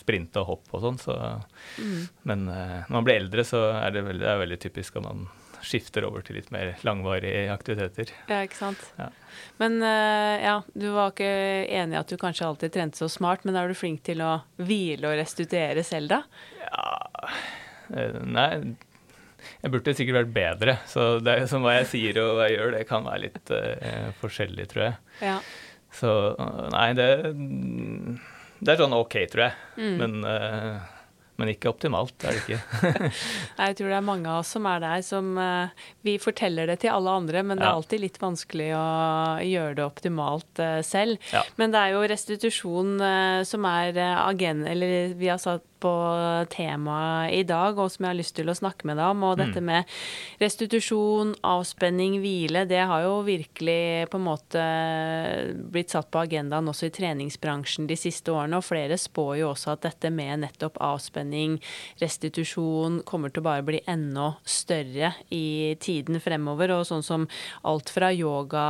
sprint 0.03 0.35
og 0.41 0.47
hopp 0.49 0.73
og 0.75 0.81
sånn. 0.83 0.97
Så, 0.99 1.13
Mm. 1.79 2.09
men 2.27 2.47
eh, 2.49 2.81
når 2.89 2.91
man 2.97 3.05
blir 3.07 3.21
eldre, 3.21 3.45
så 3.47 3.61
er 3.79 3.91
det 3.95 4.03
veldig, 4.03 4.19
det 4.25 4.29
er 4.33 4.41
veldig 4.43 4.59
typisk 4.59 4.97
at 4.99 5.03
man 5.05 5.27
skifter 5.63 6.03
over 6.03 6.19
til 6.27 6.35
litt 6.35 6.49
mer 6.51 6.73
langvarige 6.83 7.45
aktiviteter. 7.53 8.09
Ja, 8.27 8.41
ikke 8.43 8.57
sant. 8.59 8.81
Ja. 8.99 9.07
Men 9.61 9.77
eh, 9.81 10.43
ja, 10.43 10.57
du 10.75 10.89
var 10.91 11.13
ikke 11.13 11.29
enig 11.71 11.95
i 11.95 11.99
at 12.01 12.11
du 12.11 12.17
kanskje 12.19 12.49
alltid 12.49 12.73
trente 12.75 12.99
så 12.99 13.07
smart, 13.09 13.45
men 13.47 13.55
er 13.55 13.71
du 13.71 13.73
flink 13.79 14.03
til 14.03 14.19
å 14.25 14.41
hvile 14.59 15.07
og 15.07 15.15
restituere 15.21 15.85
selv, 15.87 16.09
da? 16.17 16.21
Ja 16.59 17.31
eh, 17.95 18.19
Nei, 18.27 18.49
jeg 19.61 19.73
burde 19.73 19.95
sikkert 19.97 20.19
vært 20.21 20.33
bedre. 20.35 20.77
Så 20.89 21.17
det 21.23 21.35
er 21.35 21.51
som 21.51 21.65
hva 21.65 21.77
jeg 21.79 21.89
sier 21.91 22.21
og 22.23 22.37
hva 22.37 22.49
jeg 22.49 22.59
gjør, 22.59 22.73
det 22.77 22.87
kan 22.89 23.05
være 23.07 23.25
litt 23.27 23.53
uh, 23.53 24.09
forskjellig, 24.21 24.69
tror 24.71 24.87
jeg. 24.87 24.97
Ja. 25.23 25.37
Så 25.93 26.09
nei, 26.73 26.89
det 26.97 27.09
Det 28.63 28.73
er 28.73 28.81
sånn 28.81 28.97
OK, 28.97 29.15
tror 29.31 29.47
jeg. 29.49 29.55
Mm. 29.77 29.95
Men, 30.01 30.15
uh, 30.25 30.91
men 31.41 31.51
ikke 31.53 31.71
optimalt, 31.71 32.15
er 32.23 32.37
det 32.37 32.43
ikke. 32.43 33.11
Jeg 33.63 33.77
tror 33.79 33.89
det 33.89 33.95
er 33.97 34.05
mange 34.05 34.29
av 34.29 34.43
oss 34.43 34.51
som 34.53 34.67
er 34.69 34.83
der, 34.83 35.01
som 35.05 35.31
uh, 35.41 35.87
Vi 36.05 36.13
forteller 36.21 36.69
det 36.69 36.79
til 36.83 36.93
alle 36.93 37.15
andre, 37.23 37.41
men 37.43 37.59
det 37.59 37.65
er 37.65 37.73
alltid 37.73 38.03
litt 38.03 38.19
vanskelig 38.21 38.69
å 38.77 38.85
gjøre 39.41 39.77
det 39.79 39.85
optimalt 39.85 40.63
selv. 40.85 41.17
Ja. 41.33 41.41
Men 41.57 41.73
det 41.73 41.81
er 41.81 41.95
jo 41.95 42.07
restitusjon 42.13 42.95
som 43.49 43.69
er 43.69 43.99
agen... 44.13 44.65
Eller 44.69 45.17
vi 45.17 45.31
har 45.33 45.41
satt 45.41 45.65
på 45.83 45.93
temaet 46.53 47.33
i 47.35 47.43
dag, 47.47 47.77
og 47.77 47.91
som 47.91 48.05
jeg 48.05 48.13
har 48.13 48.19
lyst 48.19 48.35
til 48.37 48.51
å 48.51 48.55
snakke 48.57 48.87
med 48.87 48.99
deg 48.99 49.11
om. 49.11 49.25
Og 49.27 49.37
dette 49.39 49.61
med 49.63 49.89
restitusjon, 50.41 51.35
avspenning, 51.47 52.19
hvile, 52.23 52.63
det 52.69 52.81
har 52.89 53.03
jo 53.05 53.17
virkelig 53.27 54.07
på 54.11 54.19
en 54.19 54.25
måte 54.25 54.63
blitt 55.73 55.93
satt 55.93 56.09
på 56.13 56.23
agendaen 56.23 56.69
også 56.71 56.87
i 56.87 56.93
treningsbransjen 56.95 57.87
de 57.89 57.97
siste 57.99 58.31
årene. 58.33 58.59
Og 58.59 58.67
flere 58.67 58.97
spår 58.99 59.33
jo 59.41 59.51
også 59.51 59.73
at 59.75 59.83
dette 59.87 60.11
med 60.13 60.45
nettopp 60.45 60.79
avspenning, 60.83 61.59
restitusjon, 62.01 63.01
kommer 63.07 63.33
til 63.33 63.43
å 63.43 63.47
bare 63.49 63.67
bli 63.67 63.83
enda 63.89 64.33
større 64.47 65.13
i 65.33 65.75
tiden 65.83 66.21
fremover. 66.23 66.75
Og 66.77 66.87
sånn 66.89 67.05
som 67.05 67.27
alt 67.67 67.91
fra 67.93 68.11
yoga, 68.13 68.65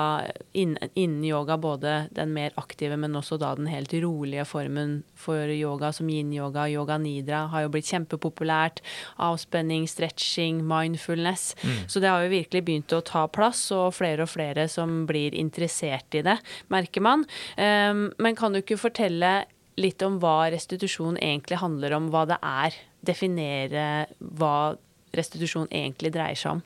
innen 0.54 1.24
yoga, 1.28 1.60
både 1.62 1.96
den 2.16 2.34
mer 2.36 2.56
aktive, 2.60 2.98
men 3.00 3.20
også 3.20 3.38
da 3.42 3.54
den 3.58 3.70
helt 3.72 3.94
rolige 3.94 4.46
formen 4.50 5.02
for 5.20 5.52
yoga, 5.54 5.94
som 5.94 6.10
yin-yoga, 6.10 6.68
yoga 6.74 6.98
nidra, 7.04 7.46
har 7.54 7.66
jo 7.66 7.74
blitt 7.74 7.92
kjempepopulært. 7.92 8.82
Avspenning, 9.24 9.88
stretching, 9.92 10.64
mindfulness. 10.68 11.52
Så 11.92 12.02
det 12.04 12.12
har 12.12 12.24
jo 12.26 12.34
virkelig 12.34 12.64
begynt 12.66 12.96
å 12.96 13.04
ta 13.06 13.26
plass, 13.32 13.66
og 13.76 13.94
flere 13.98 14.26
og 14.26 14.32
flere 14.32 14.68
som 14.72 15.04
blir 15.10 15.36
interessert 15.38 16.16
i 16.16 16.24
det, 16.26 16.38
merker 16.74 17.04
man. 17.04 17.28
Um, 17.58 18.08
men 18.24 18.40
kan 18.40 18.54
du 18.54 18.62
ikke 18.62 18.80
fortelle 18.82 19.44
litt 19.80 20.02
om 20.06 20.20
hva 20.22 20.52
restitusjon 20.54 21.18
egentlig 21.18 21.62
handler 21.62 21.96
om, 21.98 22.10
hva 22.14 22.26
det 22.30 22.40
er? 22.46 22.76
Definere 23.04 23.86
hva 24.20 24.76
restitusjon 25.14 25.70
egentlig 25.72 26.14
dreier 26.14 26.38
seg 26.40 26.58
om? 26.58 26.62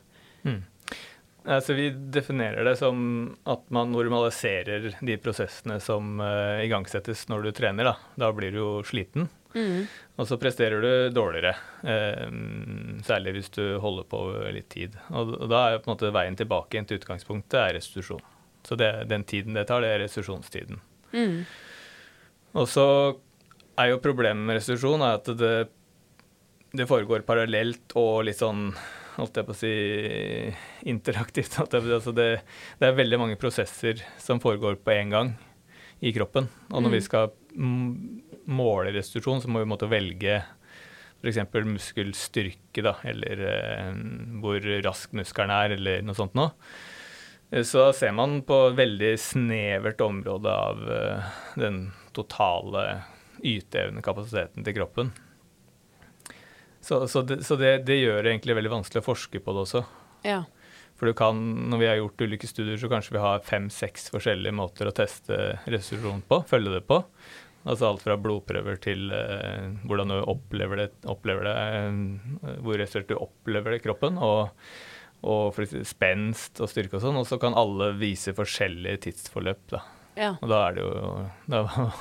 Mm. 0.48 0.60
Altså, 1.48 1.78
vi 1.78 1.88
definerer 2.12 2.68
det 2.68 2.76
som 2.76 2.98
at 3.48 3.62
man 3.72 3.94
normaliserer 3.96 4.90
de 5.00 5.16
prosessene 5.24 5.78
som 5.84 6.20
uh, 6.20 6.60
igangsettes 6.60 7.24
når 7.32 7.48
du 7.48 7.52
trener. 7.56 7.88
Da, 7.88 7.94
da 8.20 8.32
blir 8.36 8.52
du 8.52 8.60
jo 8.60 8.72
sliten, 8.88 9.30
mm. 9.54 9.86
og 10.18 10.28
så 10.30 10.38
presterer 10.42 10.84
du 10.84 11.16
dårligere. 11.16 11.54
eh, 11.84 12.26
særlig 13.08 13.38
hvis 13.38 13.54
du 13.56 13.64
holder 13.84 14.10
på 14.10 14.24
litt 14.56 14.70
tid. 14.74 14.98
Og, 15.10 15.36
og 15.42 15.48
da 15.52 15.64
er 15.68 15.80
på 15.80 15.90
en 15.90 15.96
måte 15.96 16.14
veien 16.16 16.38
tilbake 16.40 16.84
til 16.88 17.02
utgangspunktet 17.02 17.60
er 17.62 17.78
restitusjon. 17.78 18.26
Så 18.68 18.76
det, 18.76 18.92
den 19.08 19.24
tiden 19.24 19.56
det 19.56 19.68
tar, 19.70 19.82
det 19.82 19.94
er 19.94 20.04
restitusjonstiden. 20.04 20.82
Mm. 21.14 21.42
Og 22.58 22.68
så 22.68 22.88
er 23.78 23.92
jo 23.94 24.04
problemet 24.04 24.44
med 24.48 24.58
restitusjon 24.60 25.06
at 25.06 25.30
det, 25.40 25.56
det 26.76 26.88
foregår 26.90 27.28
parallelt 27.28 27.96
og 28.00 28.26
litt 28.28 28.42
sånn 28.42 28.72
holdt 29.18 29.40
jeg 29.40 29.48
på 29.48 29.54
å 29.56 29.58
si, 29.58 29.74
interaktivt. 30.90 31.58
Altså 31.64 32.14
det, 32.16 32.30
det, 32.78 32.90
er 32.90 32.98
veldig 32.98 33.22
mange 33.24 33.40
prosesser 33.40 34.04
som 34.22 34.42
foregår 34.44 34.80
på 34.82 34.94
én 34.94 35.14
gang 35.14 35.34
i 36.06 36.14
kroppen. 36.14 36.50
Og 36.70 36.84
når 36.84 36.92
mm. 36.92 36.96
vi 36.98 37.06
skal 37.06 37.32
måle 37.58 38.94
restitusjon, 38.96 39.42
så 39.44 39.52
må 39.52 39.64
vi 39.64 39.70
måtte 39.70 39.90
velge 39.92 40.42
f.eks. 41.18 41.40
muskelstyrke, 41.66 42.84
da, 42.86 42.94
eller 43.08 43.42
eh, 43.50 43.90
hvor 44.42 44.62
rask 44.86 45.16
muskelen 45.18 45.54
er, 45.54 45.76
eller 45.78 46.06
noe 46.06 46.18
sånt 46.18 46.38
noe. 46.38 46.54
Eh, 47.52 47.66
så 47.66 47.90
ser 47.96 48.14
man 48.16 48.42
på 48.48 48.60
et 48.70 48.78
veldig 48.78 49.14
snevert 49.22 50.02
område 50.06 50.54
av 50.54 50.84
eh, 50.94 51.32
den 51.58 51.88
totale 52.16 52.86
yteevne 53.46 54.04
kapasiteten 54.06 54.66
til 54.66 54.78
kroppen. 54.78 55.16
Så, 56.82 57.02
så, 57.10 57.24
det, 57.26 57.42
så 57.44 57.58
det, 57.60 57.82
det, 57.88 57.98
gjør 58.00 58.22
det 58.22 58.32
egentlig 58.32 58.56
veldig 58.56 58.78
vanskelig 58.78 59.02
å 59.02 59.10
forske 59.10 59.42
på 59.44 59.56
det 59.56 59.66
også. 59.66 59.82
Ja. 60.28 60.44
For 60.98 61.10
du 61.10 61.14
kan, 61.18 61.40
når 61.70 61.82
vi 61.82 61.90
har 61.90 62.00
gjort 62.00 62.22
ulike 62.26 62.48
studier, 62.50 62.78
så 62.80 62.90
kanskje 62.90 63.18
vi 63.18 63.22
har 63.22 63.44
fem-seks 63.46 64.08
forskjellige 64.14 64.56
måter 64.56 64.90
å 64.90 64.96
teste 64.96 65.58
restitusjon 65.68 66.24
på, 66.30 66.40
følge 66.50 66.78
det 66.78 66.86
på. 66.90 67.02
Altså 67.68 67.90
alt 67.90 68.04
fra 68.06 68.16
blodprøver 68.22 68.78
til 68.80 69.10
uh, 69.12 69.74
hvordan 69.88 70.14
du 70.14 70.18
opplever 70.22 70.84
det, 70.84 70.92
opplever 71.10 71.50
det 71.50 71.56
uh, 71.58 72.54
hvor 72.64 72.80
restaurert 72.80 73.10
du 73.12 73.18
opplever 73.18 73.74
det 73.74 73.82
i 73.82 73.84
kroppen, 73.84 74.20
og, 74.24 74.54
og 75.28 75.58
spenst 75.88 76.62
og 76.64 76.72
styrke 76.72 77.00
og 77.00 77.04
sånn. 77.04 77.20
Og 77.20 77.28
så 77.28 77.40
kan 77.42 77.58
alle 77.58 77.92
vise 78.00 78.36
forskjellige 78.38 79.08
tidsforløp, 79.08 79.66
da. 79.74 79.84
Ja. 80.18 80.32
Og 80.42 80.50
da 80.50 80.62
er 80.66 80.78
det 80.78 80.86
jo 80.86 81.98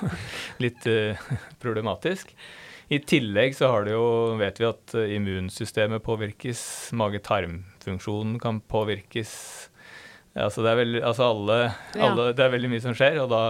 litt 0.64 0.86
uh, 0.92 1.34
problematisk. 1.62 2.30
I 2.86 3.00
tillegg 3.02 3.56
så 3.58 3.72
har 3.72 3.82
det 3.82 3.96
jo, 3.96 4.06
vet 4.38 4.60
vi 4.62 4.68
at 4.68 4.92
immunsystemet 5.16 6.04
påvirkes, 6.06 6.60
mage-tarm-funksjonen 6.94 8.36
kan 8.38 8.60
påvirkes. 8.70 9.32
Altså 10.38 10.62
det, 10.62 10.70
er 10.70 10.78
veldig, 10.84 11.00
altså 11.08 11.32
alle, 11.32 11.56
alle, 11.98 12.30
det 12.38 12.44
er 12.44 12.54
veldig 12.54 12.70
mye 12.70 12.84
som 12.84 12.94
skjer, 12.94 13.18
og 13.24 13.32
da 13.34 13.42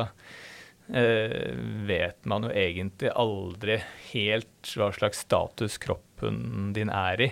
vet 0.86 2.28
man 2.30 2.46
jo 2.46 2.52
egentlig 2.54 3.10
aldri 3.18 3.80
helt 4.12 4.70
hva 4.78 4.92
slags 4.94 5.24
status 5.26 5.80
kroppen 5.82 6.70
din 6.76 6.92
er 6.94 7.24
i. 7.26 7.30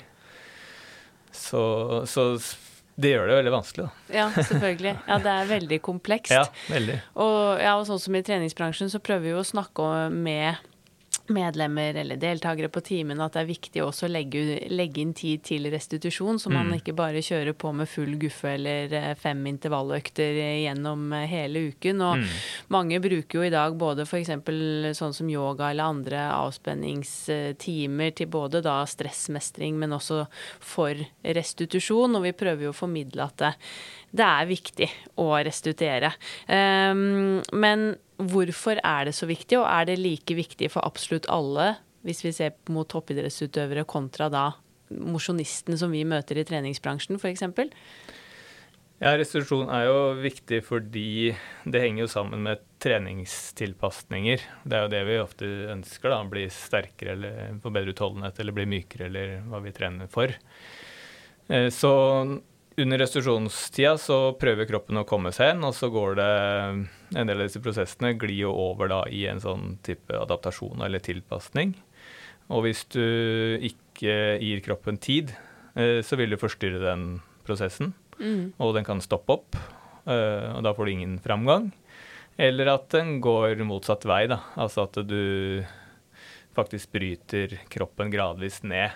Så, 1.34 1.62
så 2.11 2.25
det 2.94 3.11
gjør 3.11 3.26
det 3.26 3.38
veldig 3.40 3.52
vanskelig, 3.54 3.87
da. 3.87 4.14
Ja, 4.14 4.26
selvfølgelig. 4.34 4.92
Ja, 5.08 5.18
det 5.23 5.32
er 5.32 5.49
veldig 5.50 5.78
komplekst. 5.82 6.34
Ja, 6.34 6.44
veldig. 6.70 7.00
Og, 7.18 7.40
ja, 7.62 7.73
og 7.78 7.88
sånn 7.88 8.02
som 8.02 8.14
i 8.14 8.23
treningsbransjen 8.26 8.92
så 8.92 9.00
prøver 9.02 9.25
vi 9.26 9.32
jo 9.34 9.40
å 9.42 9.46
snakke 9.46 9.88
med 10.14 10.62
medlemmer 11.26 11.95
eller 11.95 12.16
deltakere 12.21 12.69
på 12.69 12.83
timen 12.85 13.21
at 13.25 13.33
det 13.35 13.43
er 13.43 13.49
viktig 13.49 13.83
også 13.85 14.07
å 14.09 14.12
legge, 14.12 14.43
legge 14.69 15.00
inn 15.00 15.14
tid 15.16 15.45
til 15.49 15.69
restitusjon, 15.73 16.38
så 16.40 16.52
man 16.52 16.69
mm. 16.69 16.75
ikke 16.78 16.97
bare 16.97 17.23
kjører 17.25 17.57
på 17.57 17.73
med 17.76 17.88
full 17.88 18.16
guffe 18.21 18.52
eller 18.59 18.93
eh, 18.93 19.11
fem 19.19 19.40
intervalløkter 19.49 20.37
gjennom 20.64 21.07
eh, 21.16 21.26
hele 21.31 21.64
uken. 21.71 22.04
Og 22.04 22.21
mm. 22.21 22.37
mange 22.76 23.00
bruker 23.04 23.40
jo 23.40 23.47
i 23.49 23.52
dag 23.54 23.78
både 23.81 24.04
f.eks. 24.04 24.35
sånn 24.99 25.16
som 25.16 25.33
yoga 25.33 25.71
eller 25.71 25.95
andre 25.97 26.26
avspenningstimer 26.37 28.14
til 28.21 28.31
både 28.33 28.61
da 28.64 28.83
stressmestring, 28.88 29.78
men 29.81 29.97
også 29.97 30.25
for 30.61 31.00
restitusjon. 31.25 32.19
Og 32.19 32.28
vi 32.28 32.37
prøver 32.37 32.69
jo 32.69 32.75
å 32.75 32.81
formidle 32.85 33.25
at 33.25 33.40
det, 33.40 33.54
det 34.14 34.25
er 34.25 34.50
viktig 34.50 34.88
å 35.18 35.28
restituere. 35.42 36.12
Um, 36.47 37.42
men 37.52 37.94
Hvorfor 38.14 38.78
er 38.78 39.09
det 39.09 39.16
så 39.16 39.26
viktig, 39.26 39.56
og 39.59 39.66
er 39.66 39.88
det 39.88 39.99
like 39.99 40.37
viktig 40.38 40.68
for 40.71 40.87
absolutt 40.87 41.26
alle, 41.33 41.75
hvis 42.06 42.23
vi 42.23 42.30
ser 42.37 42.52
mot 42.71 42.87
toppidrettsutøvere 42.87 43.83
kontra 43.90 44.28
da 44.30 44.50
mosjonisten 44.94 45.78
som 45.80 45.90
vi 45.90 46.04
møter 46.06 46.38
i 46.38 46.44
treningsbransjen, 46.47 47.18
f.eks.? 47.18 47.42
Ja, 49.02 49.16
Restitusjon 49.18 49.66
er 49.75 49.88
jo 49.88 49.99
viktig 50.23 50.61
fordi 50.64 51.35
det 51.66 51.83
henger 51.83 52.04
jo 52.04 52.12
sammen 52.12 52.44
med 52.47 52.62
treningstilpasninger. 52.85 54.47
Det 54.62 54.78
er 54.78 54.87
jo 54.87 54.92
det 54.92 55.02
vi 55.09 55.18
ofte 55.18 55.50
ønsker, 55.75 56.14
da. 56.14 56.21
Bli 56.30 56.47
sterkere 56.54 57.16
eller 57.16 57.59
få 57.64 57.75
bedre 57.75 57.97
utholdenhet 57.97 58.38
eller 58.38 58.54
bli 58.54 58.68
mykere 58.76 59.11
eller 59.11 59.35
hva 59.50 59.61
vi 59.64 59.75
trener 59.75 60.12
for. 60.12 60.30
Eh, 61.50 61.66
så 61.75 61.92
under 62.76 62.99
restitusjonstida 62.99 63.95
så 64.00 64.19
prøver 64.40 64.69
kroppen 64.69 64.99
å 64.99 65.07
komme 65.09 65.31
seg 65.35 65.50
igjen, 65.50 65.64
og 65.66 65.75
så 65.76 65.90
går 65.95 66.16
det 66.19 66.31
en 67.14 67.28
del 67.31 67.38
av 67.38 67.47
disse 67.47 67.62
prosessene 67.62 68.14
glir 68.19 68.47
jo 68.47 68.54
over 68.66 68.90
da 68.90 69.00
i 69.11 69.25
en 69.31 69.43
sånn 69.43 69.76
type 69.87 70.14
adaptasjon 70.19 70.83
eller 70.87 71.02
tilpasning. 71.04 71.75
Og 72.52 72.66
hvis 72.66 72.83
du 72.93 73.04
ikke 73.64 74.16
gir 74.43 74.64
kroppen 74.64 74.99
tid, 75.00 75.33
eh, 75.78 76.00
så 76.04 76.19
vil 76.21 76.35
du 76.35 76.40
forstyrre 76.40 76.83
den 76.83 77.07
prosessen. 77.47 77.95
Mm. 78.19 78.52
Og 78.62 78.75
den 78.76 78.87
kan 78.87 79.02
stoppe 79.04 79.38
opp, 79.38 79.57
eh, 80.07 80.50
og 80.52 80.62
da 80.66 80.75
får 80.75 80.87
du 80.87 80.93
ingen 80.93 81.16
framgang. 81.23 81.73
Eller 82.37 82.73
at 82.73 82.88
den 82.90 83.21
går 83.23 83.62
motsatt 83.66 84.04
vei, 84.09 84.26
da. 84.31 84.43
Altså 84.59 84.88
at 84.88 84.99
du 85.07 85.64
faktisk 86.54 86.93
bryter 86.95 87.61
kroppen 87.71 88.11
gradvis 88.11 88.62
ned. 88.66 88.90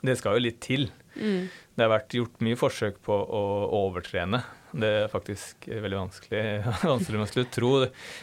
Det 0.00 0.16
skal 0.18 0.36
jo 0.36 0.46
litt 0.48 0.60
til. 0.64 0.88
Mm. 1.16 1.48
Det 1.76 1.84
har 1.84 1.92
vært 1.92 2.16
gjort 2.16 2.44
mye 2.44 2.58
forsøk 2.60 3.00
på 3.04 3.16
å 3.16 3.42
overtrene. 3.82 4.42
Det 4.76 4.90
er 5.02 5.12
faktisk 5.12 5.68
veldig 5.68 5.98
vanskelig, 5.98 6.42
vanskelig 6.92 7.22
man 7.22 7.30
skulle 7.30 7.52
tro. 7.52 7.72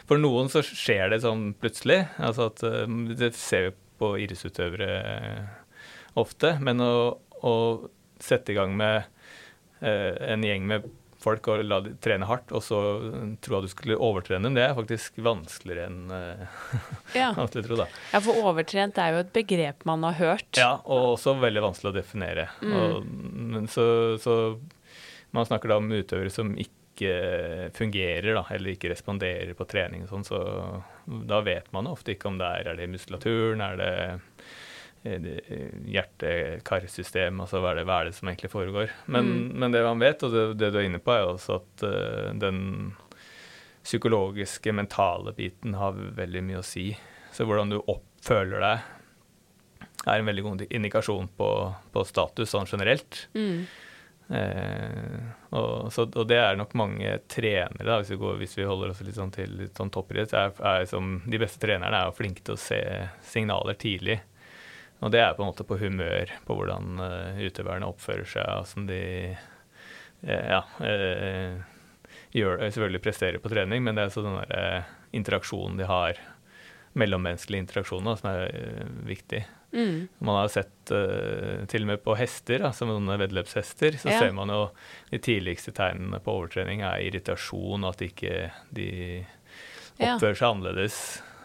For 0.10 0.22
noen 0.22 0.52
så 0.54 0.64
skjer 0.66 1.14
det 1.14 1.24
sånn 1.26 1.52
plutselig. 1.60 2.04
Altså 2.22 2.50
at, 2.52 2.64
eh, 2.68 2.98
det 3.18 3.34
ser 3.38 3.70
vi 3.70 3.76
på 4.02 4.14
idrettsutøvere 4.24 4.90
ofte. 6.20 6.56
Men 6.64 6.84
å, 6.84 6.94
å, 7.42 7.56
sette 8.24 8.54
i 8.54 8.56
gang 8.56 8.76
med 8.80 9.04
eh, 9.84 10.14
en 10.32 10.46
gjeng 10.46 10.68
med 10.70 10.86
folk 11.24 11.48
og 11.52 11.64
la 11.66 11.80
de 11.86 11.94
trene 12.04 12.28
hardt, 12.28 12.52
og 12.56 12.64
så 12.66 12.80
tro 13.44 13.58
at 13.60 13.68
du 13.68 13.72
skulle 13.72 13.98
overtrene 13.98 14.48
dem, 14.48 14.58
det 14.58 14.66
er 14.68 14.76
faktisk 14.78 15.20
vanskeligere 15.24 15.88
enn 15.90 16.12
uh, 16.12 16.62
ja. 17.20 17.32
vanskelig 17.38 17.66
å 17.66 17.70
tro, 17.70 17.80
da. 17.84 17.88
Ja, 18.14 18.22
for 18.26 18.46
overtrent 18.52 19.00
er 19.02 19.16
jo 19.16 19.24
et 19.24 19.34
begrep 19.36 19.88
man 19.90 20.06
har 20.10 20.20
hørt. 20.20 20.52
Ja, 20.60 20.76
og 20.84 21.16
også 21.16 21.36
veldig 21.42 21.66
vanskelig 21.70 21.94
å 21.94 21.98
definere. 21.98 22.48
Mm. 22.62 22.78
Og, 22.78 23.60
så, 23.74 23.86
så, 24.24 24.38
man 25.36 25.50
snakker 25.50 25.74
da 25.74 25.82
om 25.82 25.92
utøvere 25.92 26.34
som 26.34 26.54
ikke 26.60 26.82
fungerer, 27.74 28.36
da, 28.38 28.44
eller 28.54 28.76
ikke 28.76 28.92
responderer 28.92 29.56
på 29.58 29.66
trening 29.66 30.06
og 30.06 30.12
sånn, 30.12 30.28
så 30.28 30.44
da 31.28 31.40
vet 31.44 31.72
man 31.74 31.90
ofte 31.90 32.14
ikke 32.14 32.30
om 32.30 32.38
det 32.40 32.52
er, 32.60 32.70
er 32.70 32.78
det 32.78 32.92
muskulaturen, 32.92 33.64
er 33.66 33.80
det 33.80 33.94
hjerte-karsystem, 35.04 37.42
altså 37.44 37.60
hva 37.60 37.74
er, 37.74 37.78
det, 37.82 37.88
hva 37.90 37.98
er, 38.00 38.06
det, 38.08 38.16
som 38.16 38.28
egentlig 38.32 38.54
foregår. 38.54 38.88
Men, 39.06 39.24
mm. 39.28 39.50
men, 39.60 39.70
det 39.76 39.82
man 39.84 40.04
vet, 40.04 40.24
og 40.24 40.30
det, 40.32 40.44
det, 40.62 40.70
du 40.72 40.78
er 40.80 40.88
inne 40.88 41.04
på, 41.04 41.12
er 41.12 41.28
også 41.28 41.52
at 41.60 41.84
uh, 41.84 42.32
den 42.40 42.58
psykologiske, 43.84 44.72
mentale 44.72 45.36
biten 45.36 45.76
har 45.76 45.92
veldig 45.92 46.44
mye 46.48 46.62
å 46.62 46.68
si. 46.68 46.96
Så 47.36 47.44
hvordan 47.50 47.74
du 47.74 47.82
oppføler 47.82 48.60
deg, 48.64 48.78
er 50.04 50.20
en 50.20 50.28
veldig 50.28 50.44
god 50.44 50.62
indikasjon 50.70 51.30
på, 51.38 51.50
på 51.92 52.04
status 52.08 52.54
sånn 52.56 52.70
generelt. 52.70 53.26
Mm. 53.36 53.66
Eh, 54.34 55.18
og, 55.52 55.92
så, 55.94 56.06
og, 56.08 56.24
det 56.30 56.40
er 56.40 56.60
nok 56.60 56.76
mange 56.80 57.18
trenere, 57.32 57.86
da, 57.86 58.00
hvis, 58.00 58.14
vi 58.14 58.20
går, 58.22 58.38
hvis 58.40 58.56
vi, 58.58 58.68
holder 58.68 58.94
oss 58.94 59.04
litt 59.04 59.20
sånn 59.20 59.34
til 59.36 59.58
litt 59.60 59.80
sånn 59.80 59.92
toppidrett, 59.94 60.36
er, 60.36 60.54
er 60.64 60.88
som, 60.90 61.18
de 61.28 61.42
beste 61.42 61.62
trenerne 61.64 62.00
er 62.00 62.10
jo 62.10 62.18
flinke 62.18 62.46
til 62.46 62.56
å 62.56 62.62
se 62.62 62.80
signaler 63.34 63.78
tidlig. 63.80 64.22
Og 65.04 65.12
det 65.12 65.20
er 65.20 65.34
på 65.36 65.44
en 65.44 65.52
måte 65.52 65.66
på 65.68 65.78
humør 65.82 66.32
på 66.48 66.56
hvordan 66.56 67.02
uh, 67.02 67.42
utøverne 67.44 67.90
oppfører 67.92 68.28
seg, 68.30 68.48
og 68.62 68.68
som 68.70 68.88
de 68.88 69.02
uh, 69.34 70.30
ja, 70.30 70.62
uh, 70.80 71.58
gjør, 72.36 72.64
selvfølgelig 72.64 73.04
presterer 73.04 73.44
på 73.44 73.52
trening, 73.52 73.84
men 73.84 73.98
det 73.98 74.06
er 74.06 74.12
altså 74.12 74.24
den 74.24 74.40
interaksjonen 75.14 75.82
de 75.82 75.90
har, 75.90 76.22
mellommenneskelig 76.98 77.60
interaksjon, 77.64 78.08
som 78.20 78.30
er 78.30 78.52
viktig. 79.06 79.42
Mm. 79.74 80.08
Man 80.22 80.38
har 80.38 80.52
sett 80.54 80.74
til 80.86 81.86
og 81.86 81.90
med 81.90 82.04
på 82.06 82.14
hester, 82.18 82.62
da, 82.62 82.70
som 82.74 82.92
noen 82.92 83.10
veddeløpshester, 83.18 83.98
så 84.02 84.12
ja. 84.12 84.20
ser 84.22 84.36
man 84.38 84.54
jo 84.54 84.68
de 85.10 85.18
tidligste 85.26 85.74
tegnene 85.74 86.22
på 86.22 86.36
overtrening 86.38 86.86
er 86.86 87.02
irritasjon, 87.08 87.86
at 87.90 88.06
ikke 88.06 88.52
de 88.78 88.92
oppfører 89.98 90.38
seg 90.38 90.50
annerledes 90.52 91.00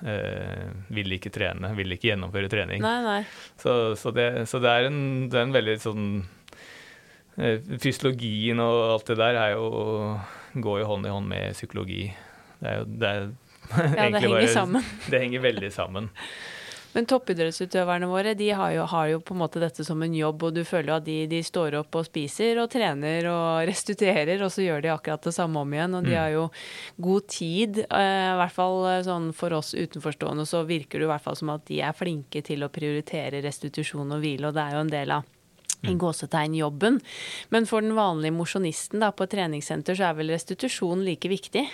Eh, 0.07 0.69
vil 0.95 1.15
ikke 1.17 1.33
trene, 1.35 1.73
vil 1.79 1.95
ikke 1.95 2.13
gjennomføre 2.13 2.51
trening. 2.53 2.83
Nei, 2.85 2.99
nei. 3.03 3.21
Så, 3.59 3.97
så, 3.99 4.13
det, 4.15 4.29
så 4.51 4.61
det, 4.63 4.71
er 4.71 4.91
en, 4.91 5.01
det, 5.27 5.39
er 5.39 5.49
en, 5.49 5.57
veldig 5.57 5.75
sånn 5.83 6.05
eh, 7.41 7.59
Fysiologien 7.83 8.63
og 8.63 8.79
alt 8.93 9.11
det 9.11 9.19
der 9.19 9.41
er 9.43 9.57
jo, 9.57 10.15
går 10.55 10.85
jo 10.85 10.91
hånd 10.93 11.09
i 11.09 11.15
hånd 11.15 11.31
med 11.33 11.59
psykologi. 11.59 12.07
Det 12.61 12.71
er 12.71 12.81
jo 12.83 12.87
det 12.95 13.11
er, 13.11 13.27
Ja, 13.69 14.07
det 14.07 14.23
henger 14.23 14.37
bare, 14.37 14.53
sammen. 14.55 14.87
Det 15.11 15.25
henger 15.25 15.45
veldig 15.45 15.73
sammen. 15.75 16.13
Men 16.95 17.07
toppidrettsutøverne 17.07 18.09
våre 18.09 18.33
de 18.35 18.49
har 18.57 18.73
jo, 18.73 18.85
har 18.89 19.09
jo, 19.13 19.19
på 19.21 19.35
en 19.37 19.41
måte 19.43 19.61
dette 19.61 19.85
som 19.85 20.01
en 20.03 20.15
jobb, 20.17 20.43
og 20.49 20.55
du 20.57 20.63
føler 20.65 20.89
jo 20.89 20.97
at 20.97 21.05
de, 21.07 21.17
de, 21.31 21.41
står 21.45 21.77
opp 21.83 21.99
og 22.01 22.07
spiser 22.09 22.59
og 22.63 22.71
trener 22.73 23.29
og 23.31 23.63
restituerer, 23.71 24.41
og 24.43 24.51
så 24.55 24.65
gjør 24.65 24.83
de 24.87 24.93
akkurat 24.95 25.29
det 25.29 25.35
samme 25.37 25.61
om 25.61 25.75
igjen. 25.77 25.95
Og 26.01 26.05
de 26.09 26.15
Mm. 26.17 26.19
har 26.19 26.31
jo 26.33 26.45
god 27.09 27.29
tid. 27.29 27.79
eh, 27.85 28.29
I 28.33 28.37
hvert 28.41 28.57
fall 28.57 28.79
eh, 28.89 29.03
sånn 29.05 29.33
for 29.37 29.53
oss 29.53 29.75
utenforstående 29.77 30.47
så 30.49 30.65
virker 30.67 30.99
det 30.99 31.09
i 31.09 31.13
hvert 31.13 31.23
fall 31.25 31.37
som 31.37 31.51
at 31.51 31.67
de 31.69 31.83
er 31.85 31.93
flinke 31.97 32.43
til 32.43 32.65
å 32.65 32.73
prioritere 32.73 33.43
restitusjon 33.45 34.13
og 34.17 34.23
hvile, 34.25 34.49
og 34.49 34.55
det 34.57 34.65
er 34.65 34.79
jo 34.79 34.85
en 34.87 34.95
del 34.95 35.11
av 35.21 35.35
i 35.85 35.93
Mm. 35.95 35.99
gåsetegn 36.01 36.57
jobben. 36.59 37.01
Men 37.51 37.65
for 37.67 37.81
den 37.81 37.95
vanlige 37.95 38.35
mosjonisten 38.35 38.99
på 39.15 39.23
et 39.23 39.31
treningssenter 39.31 39.95
så 39.95 40.09
er 40.11 40.15
vel 40.19 40.33
restitusjon 40.35 41.05
like 41.05 41.29
viktig? 41.31 41.69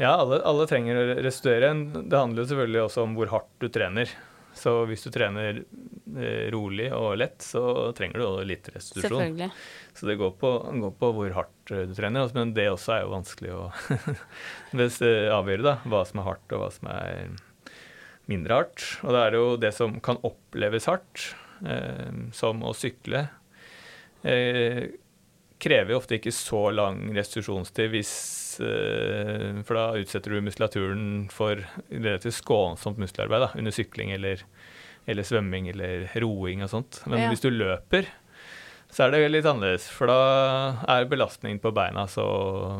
Ja, 0.00 0.14
alle, 0.16 0.40
alle 0.48 0.64
trenger 0.68 0.96
å 0.96 1.06
restituere. 1.20 1.74
Det 2.00 2.16
handler 2.16 2.44
jo 2.44 2.50
selvfølgelig 2.50 2.82
også 2.86 3.04
om 3.04 3.16
hvor 3.18 3.32
hardt 3.34 3.50
du 3.60 3.68
trener. 3.72 4.12
Så 4.56 4.72
hvis 4.88 5.04
du 5.04 5.10
trener 5.14 5.60
eh, 5.60 6.46
rolig 6.52 6.88
og 6.96 7.18
lett, 7.20 7.38
så 7.44 7.62
trenger 7.96 8.18
du 8.18 8.24
også 8.26 8.46
litt 8.48 8.70
restitusjon. 8.72 9.12
Selvfølgelig. 9.12 9.50
Så 9.96 10.08
det 10.08 10.16
går 10.20 10.32
på, 10.40 10.50
går 10.84 10.94
på 11.02 11.10
hvor 11.16 11.36
hardt 11.36 11.74
eh, 11.74 11.84
du 11.90 11.94
trener. 11.96 12.24
altså, 12.24 12.40
Men 12.40 12.54
det 12.56 12.66
også 12.72 12.96
er 12.96 13.04
jo 13.04 13.12
vanskelig 13.12 13.52
å 13.54 13.62
eh, 14.88 15.28
avgjøre, 15.36 15.66
da. 15.68 15.76
Hva 15.84 16.02
som 16.08 16.22
er 16.22 16.28
hardt, 16.30 16.56
og 16.56 16.64
hva 16.64 16.70
som 16.74 16.90
er 16.96 17.36
mindre 18.30 18.60
hardt. 18.62 18.86
Og 19.04 19.14
da 19.14 19.26
er 19.26 19.34
det 19.34 19.42
jo 19.42 19.52
det 19.60 19.74
som 19.76 20.00
kan 20.04 20.20
oppleves 20.26 20.88
hardt, 20.90 21.28
eh, 21.66 22.10
som 22.36 22.64
å 22.66 22.74
sykle, 22.76 23.26
eh, 24.24 24.90
krever 25.60 25.92
jo 25.94 25.98
ofte 26.00 26.16
ikke 26.18 26.32
så 26.34 26.60
lang 26.74 27.02
restitusjonstid 27.16 27.92
hvis 27.92 28.12
eh, 28.64 29.60
For 29.66 29.76
da 29.78 29.84
utsetter 30.00 30.32
du 30.34 30.40
muskulaturen 30.44 31.28
for 31.32 31.60
relativt 31.90 32.38
skånsomt 32.40 33.00
muskelarbeid 33.02 33.44
da, 33.46 33.50
under 33.60 33.74
sykling 33.74 34.12
eller, 34.16 34.42
eller 35.06 35.26
svømming 35.26 35.68
eller 35.74 36.08
roing 36.22 36.64
og 36.66 36.72
sånt. 36.72 37.02
Men 37.06 37.22
Ja. 37.26 37.28
hvis 37.32 37.44
du 37.44 37.50
løper, 37.52 38.08
så 38.90 39.04
er 39.06 39.12
det 39.14 39.30
litt 39.30 39.46
annerledes. 39.46 39.86
For 39.94 40.10
da 40.10 40.18
er 40.88 41.06
belastningen 41.10 41.60
på 41.62 41.70
beina 41.76 42.06
så 42.10 42.24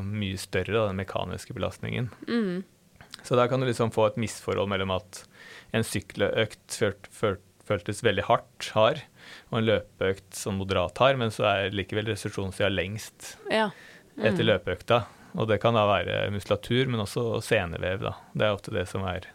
mye 0.02 0.40
større, 0.40 0.72
da, 0.75 0.87
den 0.90 0.99
mekaniske 0.99 1.54
belastningen. 1.54 2.10
Mm. 2.26 2.64
Så 3.22 3.37
der 3.37 3.46
kan 3.52 3.60
du 3.60 3.66
liksom 3.68 3.92
få 3.94 4.08
et 4.08 4.16
misforhold 4.18 4.68
mellom 4.72 4.90
at 4.96 5.25
en 5.76 5.84
sykleøkt 5.87 6.75
følt, 6.80 7.06
følt, 7.14 7.44
føltes 7.70 8.02
veldig 8.04 8.26
hardt 8.28 8.70
hard, 8.76 9.00
og 9.50 9.60
en 9.62 9.68
løpeøkt 9.70 10.36
sånn 10.36 10.58
moderat 10.60 10.98
hard, 11.00 11.18
men 11.22 11.30
så 11.34 11.46
er 11.54 11.74
likevel 11.74 12.10
restitusjonstida 12.10 12.68
lengst 12.74 13.36
Ja. 13.50 13.70
etter 14.18 14.42
Mm. 14.44 14.48
løpeøkta. 14.52 15.04
Og 15.38 15.46
det 15.46 15.60
kan 15.62 15.74
da 15.78 15.84
være 15.86 16.24
muskulatur, 16.34 16.88
men 16.90 17.00
også 17.06 17.38
senevev. 17.46 18.00
da. 18.02 18.14
Det 18.34 18.42
er 18.48 18.56
ofte 18.56 18.72
det 18.74 18.88
som 18.90 19.04
er 19.06 19.28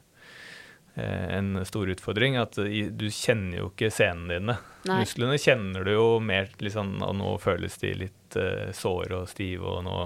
eh, 0.97 1.37
en 1.37 1.63
stor 1.65 1.87
utfordring. 1.87 2.35
At 2.39 2.57
i, 2.59 2.89
du 2.91 3.07
kjenner 3.11 3.57
jo 3.61 3.69
ikke 3.71 3.89
senene 3.91 4.37
dine. 4.39 4.57
Nei. 4.85 4.99
Musklene 5.01 5.37
kjenner 5.39 5.83
du 5.87 5.91
jo 5.93 6.19
mer 6.23 6.49
liksom, 6.59 7.01
og 7.03 7.15
nå 7.19 7.33
føles 7.41 7.77
de 7.81 7.93
litt 8.05 8.35
eh, 8.39 8.71
såre 8.75 9.21
og 9.21 9.29
stive, 9.31 9.63
og 9.63 9.83
nå 9.87 9.97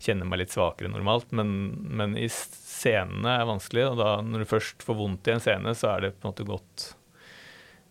kjenner 0.00 0.24
jeg 0.24 0.30
meg 0.32 0.38
litt 0.42 0.56
svakere 0.56 0.88
enn 0.88 0.96
normalt. 0.96 1.30
Men, 1.36 1.52
men 2.00 2.16
i 2.16 2.28
scenene 2.32 3.38
er 3.40 3.48
vanskelig, 3.48 3.86
og 3.92 3.98
da 4.00 4.10
når 4.24 4.44
du 4.44 4.50
først 4.56 4.84
får 4.84 4.96
vondt 5.00 5.28
i 5.28 5.36
en 5.36 5.40
scene, 5.44 5.74
så 5.76 5.94
er 5.96 6.00
det 6.08 6.14
på 6.20 6.24
en 6.28 6.32
måte 6.32 6.48
gått 6.48 6.94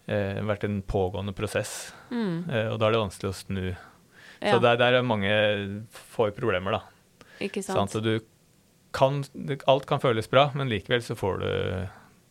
eh, 0.07 0.39
vært 0.47 0.65
en 0.67 0.81
pågående 0.87 1.35
prosess. 1.37 1.93
Mm. 2.09 2.49
Eh, 2.49 2.67
og 2.71 2.79
da 2.79 2.87
er 2.87 2.95
det 2.95 3.03
vanskelig 3.03 3.29
å 3.29 3.37
snu. 3.37 3.65
Ja. 4.37 4.53
Så 4.53 4.57
der, 4.63 4.79
der 4.79 4.99
er 4.99 5.05
mange 5.07 5.31
får 6.15 6.33
problemer, 6.37 6.79
da. 6.79 7.27
Ikke 7.43 7.61
Sånn, 7.65 7.89
så 7.91 8.01
du 8.01 8.15
kan, 8.95 9.21
alt 9.69 9.85
kan 9.89 10.01
føles 10.01 10.29
bra, 10.31 10.47
men 10.57 10.71
likevel 10.71 11.03
så 11.05 11.17
får 11.17 11.41
du 11.43 11.49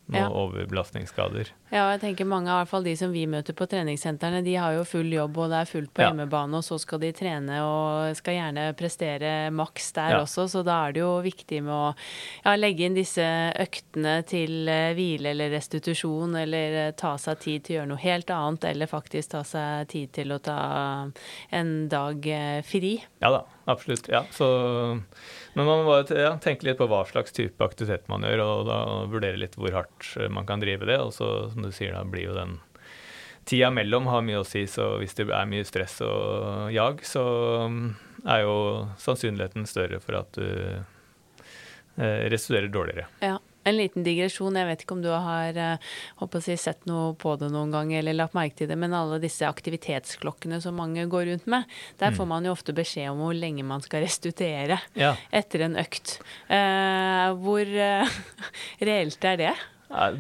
noen 0.08 0.22
Ja. 0.22 0.28
overbelastningsskader. 0.30 1.48
Ja, 1.72 1.90
jeg 1.96 2.00
tenker 2.00 2.24
mange, 2.26 2.48
av 2.50 2.84
de 2.84 2.94
som 2.96 3.10
vi 3.12 3.24
møter 3.26 3.52
på 3.58 3.66
treningssentrene, 3.66 4.44
de 4.44 4.54
har 4.54 4.72
jo 4.76 4.84
full 4.84 5.10
jobb 5.10 5.36
og 5.38 5.50
det 5.50 5.58
er 5.60 5.64
fullt 5.70 5.92
på 5.94 6.02
Ja. 6.02 6.10
hjemmebane, 6.12 6.54
og 6.54 6.62
så 6.62 6.78
skal 6.78 7.00
de 7.00 7.12
trene 7.12 7.58
og 7.60 8.14
skal 8.16 8.34
gjerne 8.34 8.76
prestere 8.76 9.50
maks 9.50 9.92
der 9.92 10.10
Ja. 10.10 10.20
også, 10.22 10.46
så 10.48 10.64
da 10.64 10.86
er 10.88 10.92
det 10.92 11.00
jo 11.00 11.20
viktig 11.22 11.62
med 11.62 11.72
å 11.72 11.94
ja, 12.44 12.54
legge 12.56 12.84
inn 12.86 12.94
disse 12.94 13.52
øktene 13.58 14.24
til 14.24 14.68
eh, 14.68 14.94
hvile 14.94 15.30
eller 15.34 15.50
restitusjon, 15.50 16.36
eller 16.36 16.88
eh, 16.88 16.92
ta 16.92 17.16
seg 17.16 17.38
tid 17.40 17.64
til 17.64 17.76
å 17.76 17.78
gjøre 17.80 17.88
noe 17.88 17.98
helt 17.98 18.30
annet, 18.30 18.64
eller 18.64 18.86
faktisk 18.86 19.30
ta 19.30 19.42
seg 19.42 19.88
tid 19.88 20.12
til 20.12 20.28
å 20.32 20.38
ta 20.38 21.10
en 21.50 21.88
dag 21.88 22.26
eh, 22.26 22.62
fri. 22.62 23.00
Ja 23.20 23.30
da, 23.30 23.44
absolutt. 23.66 24.08
Ja, 24.08 24.24
så, 24.34 24.46
men 25.54 25.68
man 25.68 25.84
må 25.86 25.98
ja, 26.08 26.32
tenke 26.42 26.68
litt 26.68 26.80
på 26.80 26.88
hva 26.90 27.02
slags 27.08 27.34
type 27.36 27.62
aktivitet 27.64 28.08
man 28.12 28.24
gjør, 28.26 28.44
og 28.44 28.70
da 28.70 28.78
vurdere 29.12 29.40
litt 29.42 29.58
hvor 29.58 29.74
hardt 29.74 30.14
man 30.32 30.48
kan 30.48 30.62
drive 30.62 30.88
det. 30.88 30.98
Og 31.02 31.12
så, 31.16 31.30
som 31.52 31.66
du 31.66 31.70
sier, 31.74 31.94
da 31.94 32.06
blir 32.08 32.30
jo 32.30 32.38
den 32.38 32.58
tida 33.46 33.70
mellom 33.70 34.08
har 34.10 34.24
mye 34.26 34.42
å 34.42 34.46
si. 34.46 34.66
Så 34.70 34.96
hvis 35.00 35.16
det 35.18 35.28
er 35.30 35.50
mye 35.50 35.66
stress 35.66 36.00
og 36.04 36.72
jag, 36.74 37.02
så 37.06 37.24
mm, 37.70 37.82
er 38.26 38.44
jo 38.44 38.56
sannsynligheten 39.02 39.68
større 39.70 40.00
for 40.02 40.20
at 40.20 40.38
du 40.38 40.48
eh, 40.76 42.26
restituerer 42.32 42.72
dårligere. 42.72 43.06
Ja. 43.24 43.38
En 43.66 43.76
liten 43.76 44.06
digresjon, 44.06 44.56
jeg 44.56 44.68
vet 44.68 44.82
ikke 44.84 44.96
om 44.96 45.02
du 45.04 45.10
har 45.10 45.56
eh, 45.58 45.94
si, 46.44 46.56
sett 46.60 46.86
noe 46.86 47.14
på 47.18 47.34
det 47.40 47.50
noen 47.52 47.74
gang 47.74 47.92
eller 47.98 48.16
lagt 48.16 48.36
merke 48.38 48.60
til 48.60 48.70
det, 48.70 48.78
men 48.78 48.94
alle 48.96 49.18
disse 49.22 49.46
aktivitetsklokkene 49.48 50.60
som 50.62 50.78
mange 50.78 51.06
går 51.10 51.26
rundt 51.32 51.48
med, 51.50 51.66
der 52.00 52.14
får 52.16 52.28
man 52.30 52.46
jo 52.46 52.54
ofte 52.54 52.74
beskjed 52.76 53.10
om 53.10 53.24
hvor 53.24 53.36
lenge 53.36 53.66
man 53.66 53.82
skal 53.84 54.04
restituere 54.06 54.78
Ja, 54.94 55.14
etter 55.34 55.66
en 55.66 55.78
økt. 55.80 56.18
Eh, 56.46 57.30
hvor 57.42 57.66
eh, 57.66 58.20
reelt 58.88 59.26
er 59.26 59.42
det? 59.42 59.56
Ja, 59.86 60.10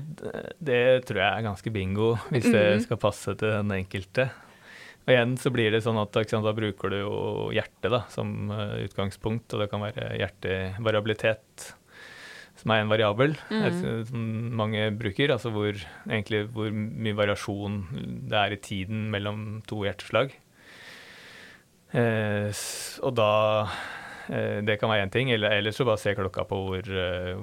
det 0.62 0.82
tror 1.06 1.22
jeg 1.22 1.30
er 1.30 1.46
ganske 1.46 1.70
bingo, 1.74 2.14
hvis 2.30 2.50
det 2.50 2.66
skal 2.84 3.00
passe 3.02 3.34
til 3.38 3.50
den 3.50 3.72
enkelte. 3.74 4.28
Og 5.06 5.14
igjen 5.14 5.36
så 5.38 5.52
blir 5.54 5.70
det 5.70 5.84
sånn 5.84 5.98
at 6.02 6.16
sant, 6.26 6.42
da 6.42 6.54
bruker 6.54 6.90
du 6.90 6.98
jo 6.98 7.16
hjertet 7.54 7.92
da, 7.94 8.02
som 8.10 8.50
eh, 8.50 8.86
utgangspunkt, 8.88 9.54
og 9.54 9.62
det 9.62 9.70
kan 9.70 9.84
være 9.86 10.16
hjertevariabilitet 10.18 11.75
som 12.56 12.72
er 12.72 12.82
en 12.82 12.88
variabel 12.90 13.34
mm. 13.50 13.64
som 14.08 14.26
mange 14.56 14.86
bruker, 14.96 15.32
altså 15.34 15.50
hvor, 15.52 15.76
egentlig 16.08 16.46
hvor 16.54 16.72
mye 16.72 17.16
variasjon 17.18 17.82
det 18.30 18.38
er 18.40 18.54
i 18.56 18.60
tiden 18.64 19.10
mellom 19.12 19.62
to 19.68 19.82
hjerteslag. 19.84 20.32
Eh, 21.96 22.48
og 23.06 23.12
da 23.16 23.30
eh, 24.28 24.58
Det 24.66 24.78
kan 24.80 24.90
være 24.90 25.06
én 25.06 25.12
ting, 25.12 25.30
eller 25.32 25.54
ellers 25.54 25.78
så 25.78 25.86
bare 25.86 26.00
se 26.02 26.16
klokka 26.18 26.44
på 26.48 26.62
hvor, 26.66 26.88
eh, 26.90 27.36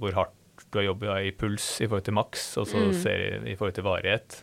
hvor 0.00 0.16
hardt 0.16 0.64
du 0.72 0.80
har 0.80 0.88
jobba 0.88 1.20
i 1.22 1.30
puls 1.30 1.80
i 1.80 1.86
forhold 1.86 2.04
til 2.08 2.16
maks, 2.16 2.56
og 2.58 2.66
så 2.66 2.80
Mm. 2.88 2.92
ser 2.94 3.18
i, 3.22 3.52
i 3.52 3.56
forhold 3.56 3.74
til 3.74 3.84
varighet. 3.84 4.42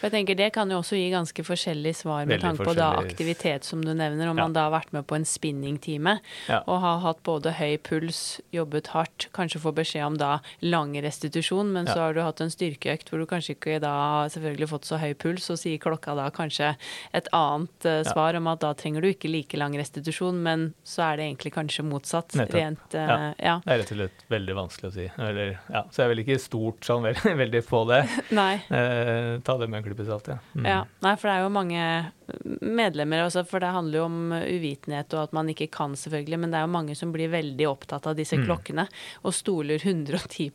For 0.00 0.08
jeg 0.08 0.12
tenker 0.14 0.36
Det 0.38 0.50
kan 0.54 0.70
jo 0.72 0.78
også 0.80 0.96
gi 0.96 1.10
ganske 1.12 1.44
forskjellige 1.44 1.96
svar 2.00 2.24
med 2.26 2.38
Veldig 2.40 2.46
tanke 2.46 2.64
på 2.66 2.74
da 2.78 2.90
aktivitet, 3.02 3.64
som 3.68 3.82
du 3.84 3.92
nevner. 3.92 4.30
Om 4.30 4.38
Ja. 4.38 4.42
man 4.44 4.52
da 4.56 4.68
har 4.68 4.72
vært 4.80 4.92
med 4.92 5.06
på 5.06 5.14
en 5.16 5.24
spinningtime 5.24 6.18
Ja. 6.48 6.62
og 6.66 6.80
har 6.80 6.98
hatt 7.00 7.22
både 7.22 7.52
høy 7.58 7.76
puls, 7.78 8.40
jobbet 8.52 8.88
hardt, 8.94 9.28
kanskje 9.36 9.60
får 9.60 9.74
beskjed 9.74 10.06
om 10.06 10.16
da 10.16 10.40
lang 10.62 10.94
restitusjon, 10.94 11.72
men 11.72 11.86
så 11.86 11.96
har 11.98 12.14
du 12.14 12.22
hatt 12.22 12.40
en 12.40 12.48
styrkeøkt 12.50 13.10
hvor 13.10 13.18
du 13.20 13.26
kanskje 13.26 13.54
ikke 13.56 13.80
da 13.80 14.26
selvfølgelig 14.28 14.68
fått 14.72 14.84
så 14.88 14.98
høy 14.98 15.14
puls, 15.14 15.50
og 15.50 15.58
sier 15.58 15.78
klokka 15.78 16.14
da 16.16 16.30
kanskje 16.30 16.76
et 17.14 17.28
annet 17.32 17.84
Ja. 17.84 18.02
svar 18.04 18.34
om 18.36 18.46
at 18.46 18.60
da 18.60 18.72
trenger 18.74 19.02
du 19.02 19.08
ikke 19.12 19.30
like 19.30 19.56
lang 19.58 19.74
restitusjon, 19.76 20.42
men 20.42 20.74
så 20.84 21.12
er 21.12 21.16
det 21.16 21.26
egentlig 21.28 21.52
kanskje 21.52 21.84
motsatt. 21.84 22.28
Nettopp. 22.34 22.54
Rent 22.54 22.94
uh, 22.94 22.98
Ja. 23.10 23.34
ja. 23.38 23.60
Det 23.64 23.72
er 23.72 23.78
rett 23.82 23.92
og 23.92 23.98
slett 23.98 24.24
veldig 24.30 24.54
vanskelig 24.54 24.88
å 24.90 24.92
si. 24.94 25.10
Eller, 25.18 25.58
ja, 25.70 25.82
så 25.90 25.96
jeg 26.02 26.04
er 26.06 26.14
vel 26.14 26.24
ikke 26.24 26.40
stort 26.40 26.80
sånn 26.80 27.02
veldig, 27.08 27.36
veldig 27.36 27.62
på 27.68 27.84
det. 27.88 28.00
Nei. 28.32 28.54
Uh, 28.70 29.38
ta 29.44 29.58
det 29.58 29.68
med 29.68 29.78
en 29.82 29.89
klype 29.90 30.06
alltid. 30.14 30.34
ja. 30.38 30.60
Mm. 30.60 30.66
Ja, 30.70 30.78
nei, 31.04 31.12
for 31.20 31.28
det 31.28 31.34
er 31.36 31.42
jo 31.44 31.52
mange 31.52 31.84
medlemmer, 32.62 33.24
også, 33.26 33.42
for 33.50 33.58
det 33.62 33.72
handler 33.74 33.98
jo 33.98 34.04
om 34.06 34.18
uvitenhet 34.38 35.14
og 35.18 35.24
at 35.24 35.32
man 35.34 35.48
ikke 35.50 35.66
kan, 35.74 35.96
selvfølgelig, 35.98 36.38
men 36.38 36.52
det 36.52 36.60
er 36.60 36.66
jo 36.66 36.70
mange 36.76 36.94
som 36.98 37.10
blir 37.14 37.30
veldig 37.32 37.66
opptatt 37.66 38.06
av 38.06 38.14
disse 38.18 38.38
Mm. 38.38 38.44
klokkene 38.46 38.84
og 39.26 39.34
stoler 39.34 39.82
110 39.82 40.50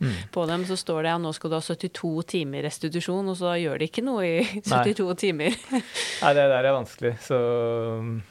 Mm. 0.00 0.12
på 0.34 0.46
dem. 0.50 0.64
Så 0.66 0.76
står 0.76 1.02
det 1.06 1.12
ja, 1.14 1.18
nå 1.22 1.32
skal 1.34 1.50
du 1.50 1.56
ha 1.56 1.62
72 1.62 2.24
timer 2.26 2.62
restitusjon, 2.66 3.28
og 3.30 3.36
så 3.38 3.54
gjør 3.62 3.78
det 3.78 3.90
ikke 3.92 4.04
noe 4.04 4.24
i 4.26 4.60
72 4.66 5.14
timer. 5.22 5.54
Nei, 6.24 6.32
det 6.34 6.48
der 6.50 6.64
er 6.64 6.72
vanskelig. 6.74 7.14
Så, 7.22 7.38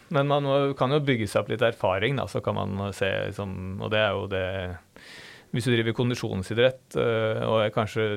men 0.10 0.28
man 0.28 0.44
må, 0.44 0.58
kan 0.78 0.92
jo 0.92 1.00
bygge 1.00 1.28
seg 1.28 1.44
opp 1.44 1.50
litt 1.54 1.62
erfaring, 1.62 2.18
da, 2.20 2.28
så 2.28 2.42
kan 2.44 2.56
man 2.60 2.92
se 2.94 3.08
liksom, 3.30 3.80
Og 3.82 3.92
det 3.92 4.00
er 4.00 4.12
jo 4.12 4.28
det 4.28 4.46
Hvis 5.54 5.68
du 5.68 5.74
driver 5.76 5.94
kondisjonsidrett, 5.94 6.96
øh, 6.98 7.42
og 7.46 7.60
er 7.62 7.74
kanskje 7.76 8.08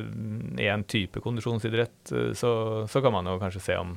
én 0.64 0.84
type 0.88 1.20
kondisjonsidrett, 1.20 2.12
øh, 2.16 2.30
så, 2.34 2.50
så 2.88 3.02
kan 3.04 3.12
man 3.12 3.28
jo 3.28 3.38
kanskje 3.42 3.60
se 3.70 3.76
om 3.80 3.96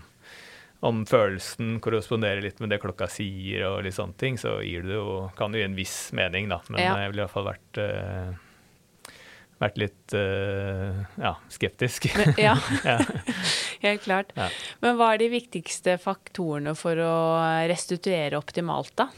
om 0.81 1.01
følelsen 1.03 1.73
korresponderer 1.83 2.39
litt 2.43 2.61
med 2.63 2.71
det 2.71 2.77
klokka 2.79 3.09
sier, 3.11 3.65
og 3.67 3.81
litt 3.83 3.97
sånne 3.97 4.15
ting, 4.19 4.37
så 4.39 4.61
gir 4.63 4.85
det 4.87 4.95
jo, 4.95 5.25
kan 5.35 5.51
det 5.51 5.59
gi 5.59 5.65
en 5.67 5.75
viss 5.75 5.95
mening, 6.15 6.47
da. 6.51 6.61
Men 6.69 6.79
Ja. 6.85 6.93
jeg 7.01 7.11
ville 7.11 7.19
i 7.19 7.25
hvert 7.25 7.33
fall 7.33 7.49
vært, 7.49 7.79
øh, 7.83 8.29
vært 9.59 9.79
litt 9.81 10.13
uh, 10.15 11.03
ja, 11.19 11.33
skeptisk. 11.51 12.07
Ja. 12.39 12.53
helt 13.83 14.05
klart. 14.05 14.31
Ja. 14.39 14.47
Men 14.79 14.95
hva 14.95 15.13
er 15.13 15.19
de 15.19 15.27
viktigste 15.35 15.97
faktorene 15.99 16.77
for 16.79 16.95
å 16.95 17.15
restituere 17.67 18.39
optimalt, 18.39 18.95
da? 18.95 19.09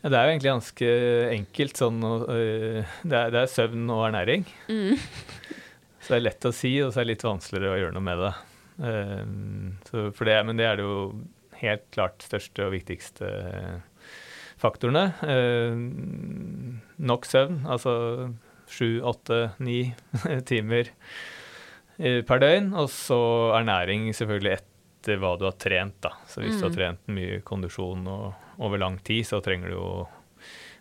Ja, 0.00 0.08
det 0.08 0.16
er 0.16 0.24
jo 0.24 0.32
egentlig 0.32 0.52
ganske 0.54 0.92
enkelt. 1.34 1.80
Sånn, 1.80 2.00
uh, 2.00 2.92
det, 3.04 3.16
er, 3.16 3.32
det, 3.34 3.42
er, 3.42 3.50
søvn 3.52 3.84
og 3.92 4.06
ernæring. 4.08 4.46
Mm. 4.70 4.96
Så 6.00 6.14
det 6.14 6.16
er 6.16 6.24
lett 6.24 6.48
å 6.48 6.54
si, 6.56 6.72
og 6.80 6.94
så 6.94 7.02
er 7.02 7.04
det 7.04 7.12
litt 7.12 7.26
vanskeligere 7.26 7.74
å 7.74 7.80
gjøre 7.82 7.94
noe 7.98 8.06
med 8.06 8.22
det. 8.22 8.30
Uh, 8.80 10.06
det 10.16 10.38
men 10.48 10.56
det 10.56 10.64
er 10.64 10.80
det 10.80 10.86
jo 10.86 11.02
helt 11.60 11.84
klart 11.92 12.24
største 12.24 12.64
og 12.64 12.72
viktigste 12.72 13.28
faktorene. 14.62 15.04
Uh, 15.20 15.76
nok 17.04 17.28
søvn, 17.28 17.60
altså 17.68 17.92
sju, 18.72 19.02
åtte, 19.04 19.50
ni 19.60 19.92
timer 20.50 20.88
per 22.00 22.40
døgn. 22.40 22.72
Og 22.80 22.88
så 22.88 23.20
ernæring 23.60 24.08
selvfølgelig 24.16 24.56
etter 24.56 25.20
hva 25.20 25.36
du 25.36 25.44
har 25.44 25.60
trent. 25.60 26.00
da. 26.00 26.16
Så 26.24 26.40
hvis 26.40 26.56
mm. 26.56 26.58
du 26.58 26.64
har 26.64 26.72
mm. 26.72 26.78
trent 26.80 27.12
mye 27.20 27.42
kondisjon 27.44 28.08
og 28.08 28.49
over 28.60 28.80
lang 28.80 28.98
tid, 29.04 29.24
så 29.26 29.40
trenger 29.44 29.72
du 29.72 29.78
jo 29.78 29.90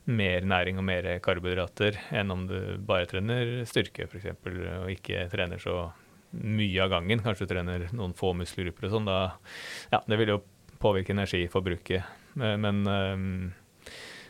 mer 0.10 0.46
næring 0.48 0.80
og 0.82 0.86
mer 0.88 1.08
karbohydrater 1.24 1.98
enn 2.18 2.32
om 2.34 2.46
du 2.50 2.58
bare 2.86 3.08
trener 3.10 3.60
styrke, 3.70 4.08
f.eks., 4.10 4.32
og 4.82 4.92
ikke 4.92 5.28
trener 5.32 5.62
så 5.62 5.90
mye 6.32 6.84
av 6.84 6.94
gangen. 6.94 7.22
Kanskje 7.26 7.48
du 7.48 7.54
trener 7.54 7.88
noen 7.96 8.16
få 8.18 8.34
muskelgrupper 8.38 8.88
og 8.88 8.96
sånn. 8.96 9.10
Da 9.10 9.20
ja, 9.94 10.02
det 10.06 10.20
vil 10.22 10.34
jo 10.36 10.40
påvirke 10.82 11.14
energiforbruket. 11.16 12.18
Men 12.40 12.82
um, 12.88 13.30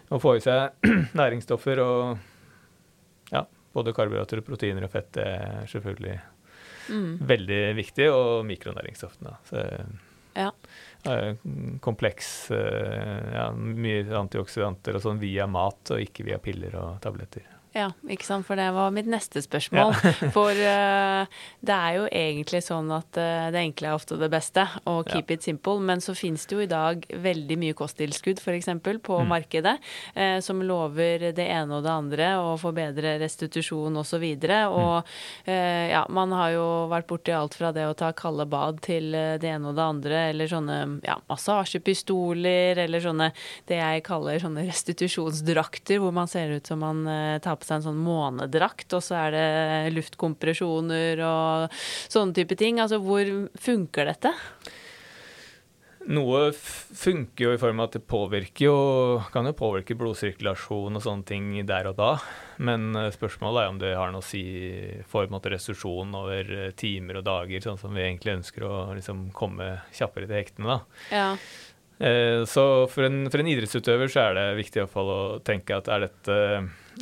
å 0.10 0.20
få 0.22 0.38
i 0.38 0.44
seg 0.44 0.90
næringsstoffer 1.20 1.82
og 1.84 3.32
ja, 3.34 3.44
både 3.76 3.96
karbohydrater, 3.96 4.44
proteiner 4.46 4.88
og 4.88 4.94
fett 4.94 5.20
er 5.22 5.66
selvfølgelig 5.70 6.16
mm. 6.90 7.12
veldig 7.30 7.64
viktig. 7.80 8.10
Og 8.16 8.46
mikronæringsstoffene. 8.50 9.36
Så, 9.50 9.66
ja. 10.40 10.52
Kompleks 11.84 12.52
eh, 12.52 13.32
ja, 13.36 13.50
Mye 13.56 14.04
antioksidanter 14.20 14.98
og 15.00 15.06
sånn 15.06 15.22
via 15.22 15.48
mat, 15.48 15.96
og 15.96 16.04
ikke 16.04 16.28
via 16.28 16.40
piller 16.44 16.76
og 16.80 17.00
tabletter. 17.04 17.59
Ja, 17.70 17.92
ikke 18.10 18.26
sant. 18.26 18.48
For 18.48 18.58
det 18.58 18.66
var 18.74 18.90
mitt 18.94 19.08
neste 19.10 19.44
spørsmål. 19.46 19.94
Ja. 19.94 20.14
for 20.36 20.58
uh, 20.58 21.42
det 21.62 21.76
er 21.76 21.98
jo 22.00 22.06
egentlig 22.08 22.64
sånn 22.66 22.90
at 22.96 23.20
uh, 23.20 23.50
det 23.54 23.62
enkle 23.62 23.92
er 23.92 23.98
ofte 23.98 24.18
det 24.18 24.30
beste, 24.34 24.64
og 24.90 25.06
keep 25.12 25.30
ja. 25.30 25.38
it 25.38 25.46
simple. 25.46 25.78
Men 25.86 26.02
så 26.02 26.16
finnes 26.18 26.48
det 26.50 26.58
jo 26.58 26.64
i 26.66 26.70
dag 26.70 27.06
veldig 27.14 27.60
mye 27.62 27.78
kosttilskudd 27.78 28.42
f.eks. 28.42 28.72
på 29.06 29.20
mm. 29.22 29.30
markedet 29.30 29.76
uh, 30.18 30.40
som 30.42 30.64
lover 30.66 31.30
det 31.38 31.46
ene 31.46 31.78
og 31.78 31.86
det 31.86 31.94
andre 31.94 32.32
og 32.42 32.66
bedre 32.74 33.16
restitusjon 33.22 34.02
osv. 34.02 34.18
Og, 34.20 34.42
så 34.42 34.58
mm. 34.60 34.80
og 34.80 35.50
ja, 35.50 36.02
man 36.14 36.34
har 36.36 36.52
jo 36.54 36.66
vært 36.92 37.08
borti 37.10 37.34
alt 37.34 37.56
fra 37.58 37.72
det 37.74 37.86
å 37.88 37.96
ta 37.98 38.12
kalde 38.18 38.46
bad 38.50 38.82
til 38.86 39.14
det 39.14 39.48
ene 39.48 39.72
og 39.72 39.78
det 39.78 39.86
andre, 39.86 40.20
eller 40.34 40.50
sånne 40.50 40.78
ja, 41.06 41.16
massasjepistoler, 41.30 42.82
eller 42.86 43.04
sånne 43.04 43.30
det 43.70 43.80
jeg 43.80 44.04
kaller 44.06 44.42
sånne 44.42 44.66
restitusjonsdrakter, 44.68 46.02
hvor 46.04 46.14
man 46.16 46.30
ser 46.30 46.54
ut 46.58 46.70
som 46.70 46.84
man 46.84 47.04
tar 47.44 47.59
på 47.60 47.68
seg 47.68 47.80
en 47.80 47.88
sånn 47.90 48.04
månedrakt, 48.04 48.90
og 48.98 49.06
så 49.06 49.20
er 49.26 49.36
det 49.36 49.96
luftkompresjoner 49.96 51.24
og 51.28 51.80
sånne 52.10 52.38
type 52.38 52.58
ting. 52.60 52.82
Altså 52.84 53.02
hvor 53.04 53.34
funker 53.60 54.10
dette? 54.12 54.34
Noe 56.10 56.48
funker 56.56 57.44
jo 57.44 57.52
i 57.54 57.60
form 57.62 57.82
av 57.82 57.90
at 57.90 57.98
det 58.00 58.08
påvirker 58.10 58.66
jo, 58.66 58.78
kan 59.34 59.46
jo 59.46 59.54
påvirke 59.58 59.98
blodsirkulasjon 60.00 60.98
og 60.98 61.04
sånne 61.04 61.28
ting 61.28 61.50
der 61.70 61.90
og 61.92 62.00
da. 62.00 62.14
Men 62.66 62.96
eh, 62.98 63.12
spørsmålet 63.14 63.62
er 63.62 63.74
om 63.74 63.82
det 63.82 63.92
har 64.00 64.14
noe 64.14 64.24
å 64.24 64.26
si 64.26 64.42
for 65.04 65.28
form 65.28 65.38
av 65.38 65.50
restitusjon 65.54 66.16
over 66.18 66.54
eh, 66.56 66.72
timer 66.80 67.20
og 67.20 67.28
dager, 67.28 67.62
sånn 67.62 67.78
som 67.82 67.94
vi 67.94 68.08
egentlig 68.08 68.40
ønsker 68.40 68.66
å 68.66 68.76
liksom, 68.98 69.28
komme 69.38 69.76
kjappere 69.94 70.30
til 70.30 70.40
hektene. 70.40 70.80
da. 70.80 71.04
Ja. 71.14 71.30
Eh, 72.00 72.42
så 72.48 72.64
for 72.88 73.06
en, 73.06 73.26
for 73.30 73.44
en, 73.44 73.52
idrettsutøver 73.52 74.10
så 74.10 74.30
er 74.30 74.38
det 74.40 74.48
viktig 74.64 74.80
i 74.80 74.86
hvert 74.86 74.96
fall 74.96 75.10
å 75.12 75.24
tenke 75.44 75.78
at 75.78 75.92
er 75.92 76.08
dette 76.08 76.38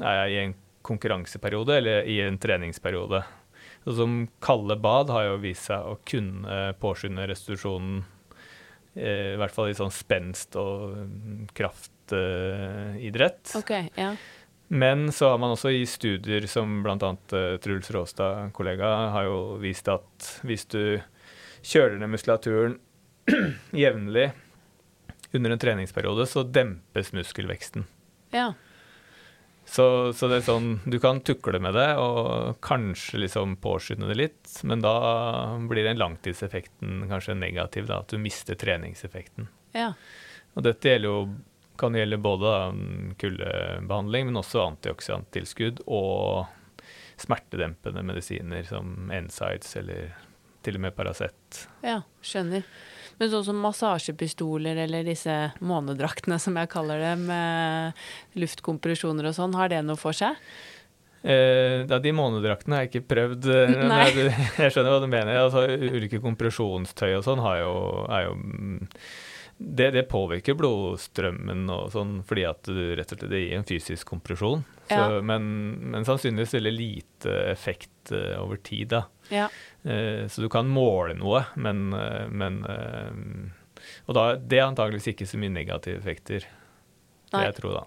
er 0.01 0.21
jeg 0.21 0.33
i 0.33 0.39
en 0.45 0.55
konkurranseperiode 0.87 1.77
eller 1.77 2.07
i 2.07 2.19
en 2.23 2.39
treningsperiode. 2.39 3.21
Så 3.83 3.95
som 3.99 4.21
kalde 4.43 4.77
bad 4.83 5.11
har 5.13 5.29
jo 5.29 5.41
vist 5.43 5.69
seg 5.69 5.83
å 5.83 5.99
kunne 6.07 6.57
påskynde 6.81 7.27
restitusjonen, 7.29 8.01
eh, 8.95 9.35
i 9.35 9.37
hvert 9.39 9.55
fall 9.55 9.71
i 9.71 9.77
sånn 9.77 9.93
spenst 9.93 10.57
og 10.59 11.47
kraftidrett. 11.55 13.55
Okay, 13.61 13.91
ja. 13.95 14.15
Men 14.67 15.07
så 15.15 15.31
har 15.31 15.39
man 15.39 15.53
også 15.55 15.71
i 15.71 15.85
studier 15.87 16.43
som 16.51 16.81
bl.a. 16.83 16.97
Uh, 17.31 17.55
Truls 17.63 17.87
Råstad, 17.95 18.49
kollega, 18.55 18.89
har 19.13 19.29
jo 19.29 19.37
vist 19.63 19.87
at 19.87 20.33
hvis 20.43 20.67
du 20.67 20.99
kjøler 21.63 21.95
ned 22.01 22.11
muskulaturen 22.11 22.75
jevnlig 23.83 24.33
under 25.31 25.55
en 25.55 25.59
treningsperiode, 25.59 26.27
så 26.27 26.43
dempes 26.43 27.13
muskelveksten. 27.15 27.87
Ja. 28.35 28.51
Så, 29.67 30.13
så, 30.15 30.29
det 30.31 30.39
er 30.39 30.45
sånn, 30.47 30.69
du 30.87 30.95
kan 31.03 31.19
tukle 31.27 31.59
med 31.59 31.75
det 31.75 31.89
og 31.99 32.55
kanskje 32.63 33.19
liksom 33.25 33.57
påskynde 33.59 34.07
det 34.07 34.15
litt, 34.15 34.53
men 34.63 34.79
da 34.79 34.93
blir 35.67 35.83
den 35.83 35.99
langtidseffekten 35.99 37.03
kanskje 37.09 37.35
negativ, 37.35 37.89
da, 37.89 37.99
at 37.99 38.13
du 38.13 38.21
mister 38.21 38.55
treningseffekten. 38.55 39.49
Ja. 39.75 39.91
Og 40.55 40.63
dette 40.65 40.95
jo, 41.03 41.17
kan 41.77 41.97
gjelde 41.99 42.17
både 42.17 42.53
kuldebehandling, 43.19 44.31
men 44.31 44.39
også 44.39 44.63
antioksidanttilskudd 44.69 45.83
og 45.85 46.47
smertedempende 47.19 48.05
medisiner 48.07 48.63
som 48.65 49.11
Ensides 49.13 49.75
eller 49.81 50.15
til 50.65 50.79
og 50.79 50.87
med 50.87 50.95
Paracet. 50.95 51.67
Ja, 51.85 52.01
skjønner. 52.23 52.63
Men 53.17 53.31
sånn 53.33 53.45
som 53.47 53.61
massasjepistoler 53.63 54.77
eller 54.85 55.05
disse 55.07 55.35
månedraktene 55.65 56.37
som 56.41 56.57
jeg 56.59 56.69
kaller 56.69 57.01
det, 57.01 57.13
med 57.25 58.37
luftkompresjoner 58.37 59.31
og 59.31 59.37
sånn, 59.37 59.55
har 59.57 59.71
det 59.73 59.81
noe 59.85 59.97
for 59.99 60.17
seg? 60.17 60.37
Eh, 61.27 61.81
da, 61.89 61.97
de 61.99 62.13
månedraktene 62.13 62.77
har 62.77 62.85
jeg 62.85 62.91
ikke 62.93 63.09
prøvd. 63.15 63.49
Eh, 63.51 63.73
Nei. 63.91 64.05
Jeg 64.13 64.73
skjønner 64.73 64.93
hva 64.93 65.01
du 65.01 65.09
mener. 65.09 65.33
Altså, 65.41 65.65
ulike 65.65 66.21
kompresjonstøy 66.23 67.17
og 67.17 67.25
sånn 67.25 67.41
er 67.41 67.63
jo 67.65 68.37
mm, 68.37 68.77
det, 69.57 69.91
det, 69.97 70.05
påvirker 70.11 70.57
blodstrømmen 70.57 71.65
og 71.73 71.89
sånn, 71.95 72.19
fordi 72.27 72.45
at 72.47 72.69
du 72.69 72.83
rett 72.95 73.11
og 73.11 73.17
slett 73.17 73.31
det 73.33 73.43
gir 73.43 73.57
en 73.57 73.67
fysisk 73.67 74.13
kompresjon. 74.13 74.61
Så, 74.87 74.95
ja. 74.95 75.21
men, 75.21 75.43
men, 75.91 76.05
sannsynligvis 76.07 76.53
veldig 76.55 76.71
lite 76.71 77.33
effekt 77.51 78.11
uh, 78.11 78.39
over 78.39 78.55
tid. 78.63 78.87
da. 78.95 79.03
Ja. 79.29 79.49
Uh, 79.83 80.27
så 80.31 80.45
du 80.45 80.49
kan 80.51 80.69
måle 80.71 81.17
noe, 81.19 81.43
men, 81.59 81.89
uh, 81.91 82.27
men 82.31 82.63
Og 84.07 84.15
da, 84.15 84.23
det 84.39 84.61
er 84.61 84.69
antageligvis 84.69 85.11
ikke 85.13 85.27
så 85.27 85.39
mye 85.39 85.53
negative 85.53 85.99
effekter, 85.99 86.47
vil 87.31 87.45
jeg 87.49 87.55
tro, 87.59 87.75
da. 87.75 87.85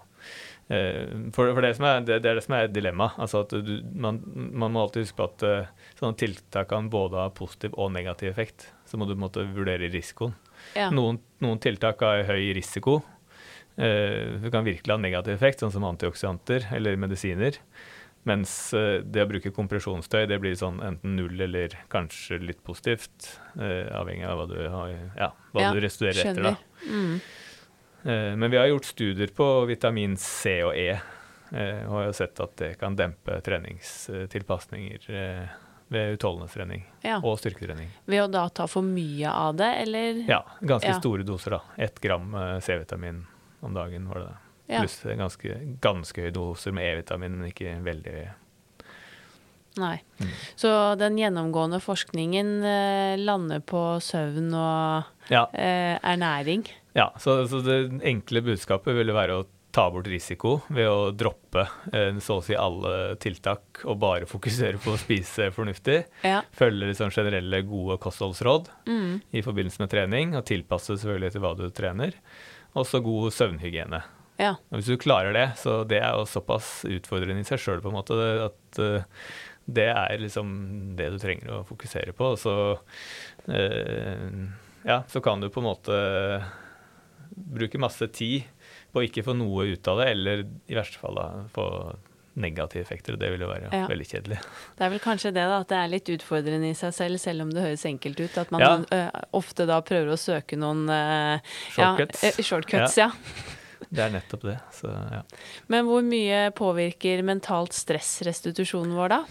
For, 0.71 1.49
for 1.51 1.59
det, 1.59 1.73
er, 1.73 2.03
det, 2.07 2.19
det, 2.23 2.29
er 2.29 2.37
det 2.37 2.43
som 2.45 2.53
er 2.55 2.69
dilemmaet. 2.71 3.17
Altså 3.19 3.41
at 3.43 3.51
du, 3.51 3.71
man, 3.91 4.21
man, 4.23 4.71
må 4.71 4.85
alltid 4.85 5.03
huske 5.03 5.17
på 5.17 5.25
at 5.27 5.43
sånne 5.99 6.15
tiltak 6.15 6.69
kan 6.69 6.87
både 6.93 7.19
ha 7.19 7.25
positiv 7.35 7.75
og 7.75 7.91
negativ 7.91 8.29
effekt. 8.29 8.69
Så 8.87 8.95
må 8.95 9.09
du 9.09 9.17
måtte 9.19 9.43
vurdere 9.51 9.89
risikoen. 9.91 10.31
Ja. 10.77 10.87
Noen, 10.93 11.19
noen, 11.43 11.59
tiltak 11.59 11.99
har 12.05 12.23
høy 12.29 12.53
risiko. 12.55 13.01
Eh, 13.81 14.41
det 14.41 14.51
kan 14.51 14.63
virkelig 14.63 14.93
ha 14.93 14.99
negativ 15.01 15.33
effekt, 15.33 15.63
sånn 15.63 15.73
som 15.73 15.85
antioksidanter 15.87 16.67
eller 16.75 16.99
medisiner. 17.01 17.57
Mens 18.29 18.51
eh, 18.77 18.99
det 19.01 19.23
å 19.25 19.29
bruke 19.31 19.53
kompresjonstøy 19.55 20.27
det 20.29 20.37
blir 20.43 20.53
sånn 20.59 20.77
enten 20.85 21.15
null 21.17 21.41
eller 21.41 21.73
kanskje 21.89 22.37
litt 22.43 22.61
positivt. 22.67 23.31
Eh, 23.57 23.89
avhengig 23.97 24.27
av 24.29 24.37
hva 24.37 24.49
du, 24.51 24.59
har, 24.69 24.91
ja, 25.17 25.31
hva 25.55 25.65
ja, 25.65 25.71
du 25.73 25.81
restuderer 25.81 26.19
skjønner. 26.21 26.51
etter. 26.51 26.85
da. 26.85 26.91
Mm. 26.91 27.23
Men 28.01 28.49
vi 28.49 28.57
har 28.57 28.65
gjort 28.65 28.87
studier 28.89 29.29
på 29.37 29.45
vitamin 29.69 30.15
C 30.17 30.55
og 30.65 30.71
E, 30.73 30.95
og 31.53 31.91
har 31.93 32.07
jo 32.07 32.15
sett 32.17 32.39
at 32.41 32.55
det 32.57 32.69
kan 32.81 32.95
dempe 32.97 33.35
treningstilpasninger 33.45 35.05
ved 35.91 36.15
utholdenhetstrening 36.15 36.81
ja. 37.03 37.19
og 37.19 37.35
styrketrening. 37.37 37.91
Ved 38.09 38.23
å 38.23 38.29
da 38.31 38.47
ta 38.49 38.65
for 38.71 38.81
mye 38.81 39.29
av 39.29 39.59
det, 39.59 39.69
eller? 39.83 40.23
Ja, 40.25 40.39
ganske 40.63 40.89
ja. 40.89 40.97
store 40.97 41.27
doser. 41.27 41.59
da. 41.59 41.61
Ett 41.77 42.01
gram 42.01 42.33
eh, 42.33 42.57
C-vitamin 42.65 43.21
om 43.61 43.73
dagen 43.77 44.07
var 44.09 44.21
det 44.21 44.27
det. 44.29 44.37
Ja. 44.71 44.83
Pluss 44.83 45.01
ganske, 45.03 45.57
ganske 45.83 46.23
høye 46.23 46.35
doser 46.35 46.75
med 46.75 46.87
E-vitamin, 46.87 47.39
men 47.39 47.49
ikke 47.51 47.75
veldig 47.83 48.13
høye. 48.15 48.35
Nei. 49.79 50.01
Mm. 50.19 50.31
Så 50.59 50.69
den 50.99 51.17
gjennomgående 51.19 51.79
forskningen 51.83 52.51
eh, 52.67 53.15
lander 53.21 53.63
på 53.63 54.01
søvn 54.03 54.51
og 54.51 55.31
ja. 55.31 55.45
eh, 55.53 55.95
ernæring? 55.95 56.65
Ja, 56.97 57.11
så, 57.19 57.41
så, 57.47 57.61
det 57.63 58.01
enkle 58.07 58.43
budskapet 58.43 58.97
ville 58.97 59.15
være 59.15 59.39
å 59.39 59.47
ta 59.71 59.85
bort 59.91 60.09
risiko 60.11 60.57
ved 60.67 60.89
å 60.91 61.11
droppe 61.15 61.63
eh, 61.95 62.19
så 62.19 62.41
å 62.41 62.43
si 62.43 62.57
alle 62.59 63.15
tiltak 63.23 63.85
og 63.85 64.01
bare 64.01 64.27
fokusere 64.27 64.81
på 64.83 64.91
å 64.95 64.99
spise 64.99 65.47
fornuftig. 65.55 66.01
Ja. 66.27 66.41
Følge 66.55 66.91
liksom 66.91 67.13
generelle, 67.15 67.63
gode 67.67 67.95
kostholdsråd 68.03 68.71
mm. 68.91 69.13
i 69.31 69.45
forbindelse 69.45 69.83
med 69.83 69.93
trening, 69.93 70.35
og 70.35 70.47
tilpasse 70.51 70.97
selvfølgelig 70.97 71.37
til 71.37 71.45
hva 71.45 71.55
du 71.59 71.69
trener. 71.71 72.19
Også 72.77 73.01
god 73.03 73.31
søvnhygiene. 73.35 74.01
Ja. 74.41 74.55
Og 74.71 74.79
hvis 74.79 74.89
du 74.89 74.97
klarer 75.01 75.35
det, 75.35 75.47
så 75.61 75.81
det 75.87 75.99
er 76.01 76.15
jo 76.17 76.27
såpass 76.29 76.81
utfordrende 76.89 77.43
i 77.43 77.47
seg 77.47 77.61
sjøl 77.61 77.83
at, 78.01 78.79
uh, 78.79 79.03
det 79.71 79.87
er 79.91 80.21
liksom 80.21 80.49
det 80.97 81.11
du 81.13 81.19
trenger 81.21 81.53
å 81.59 81.65
fokusere 81.67 82.15
på. 82.17 82.33
Så, 82.39 82.53
eh, 83.53 84.25
ja, 84.83 85.03
så 85.07 85.21
kan 85.23 85.39
du 85.39 85.49
på 85.53 85.61
en 85.61 85.69
måte 85.69 85.99
bruke 87.31 87.79
masse 87.79 88.07
tid 88.11 88.49
på 88.91 89.01
å 89.01 89.05
ikke 89.05 89.23
få 89.23 89.35
noe 89.37 89.69
ut 89.71 89.87
av 89.87 90.01
det, 90.01 90.07
eller 90.15 90.43
i 90.67 90.75
verste 90.75 90.99
fall 90.99 91.19
da, 91.19 91.27
få 91.53 91.67
negative 92.35 92.81
effekter. 92.85 93.17
Det 93.19 93.29
vil 93.33 93.41
jo 93.43 93.47
være 93.49 93.69
Ja. 93.73 93.87
veldig 93.87 94.07
kjedelig. 94.07 94.37
Det 94.77 94.85
er 94.85 94.89
vel 94.93 94.99
kanskje 95.03 95.33
det, 95.33 95.43
da, 95.51 95.59
at 95.59 95.67
det 95.67 95.77
er 95.77 95.87
litt 95.91 96.09
utfordrende 96.13 96.69
i 96.69 96.73
seg 96.77 96.93
selv, 96.93 97.19
selv 97.19 97.41
om 97.41 97.49
det 97.51 97.61
høres 97.65 97.83
enkelt 97.85 98.19
ut. 98.19 98.37
At 98.37 98.51
man 98.51 98.61
Ja. 98.61 98.77
ø, 98.91 99.09
ofte 99.33 99.65
da 99.67 99.81
prøver 99.81 100.13
å 100.13 100.19
søke 100.19 100.57
noen 100.57 100.87
uh, 100.89 101.39
Shortcuts. 101.75 102.23
Ja, 102.23 102.29
ø, 102.29 102.43
shortcuts, 102.43 102.97
ja. 102.97 103.11
Det 103.91 103.99
er 103.99 104.09
nettopp 104.13 104.41
det. 104.47 104.59
Så 104.71 104.87
ja. 104.87 105.23
Men 105.67 105.85
hvor 105.89 106.01
mye 106.05 106.51
påvirker 106.55 107.23
mentalt 107.27 107.73
stress 107.73 108.21
restitusjonen 108.23 108.93
vår, 108.95 109.09
da? 109.09 109.23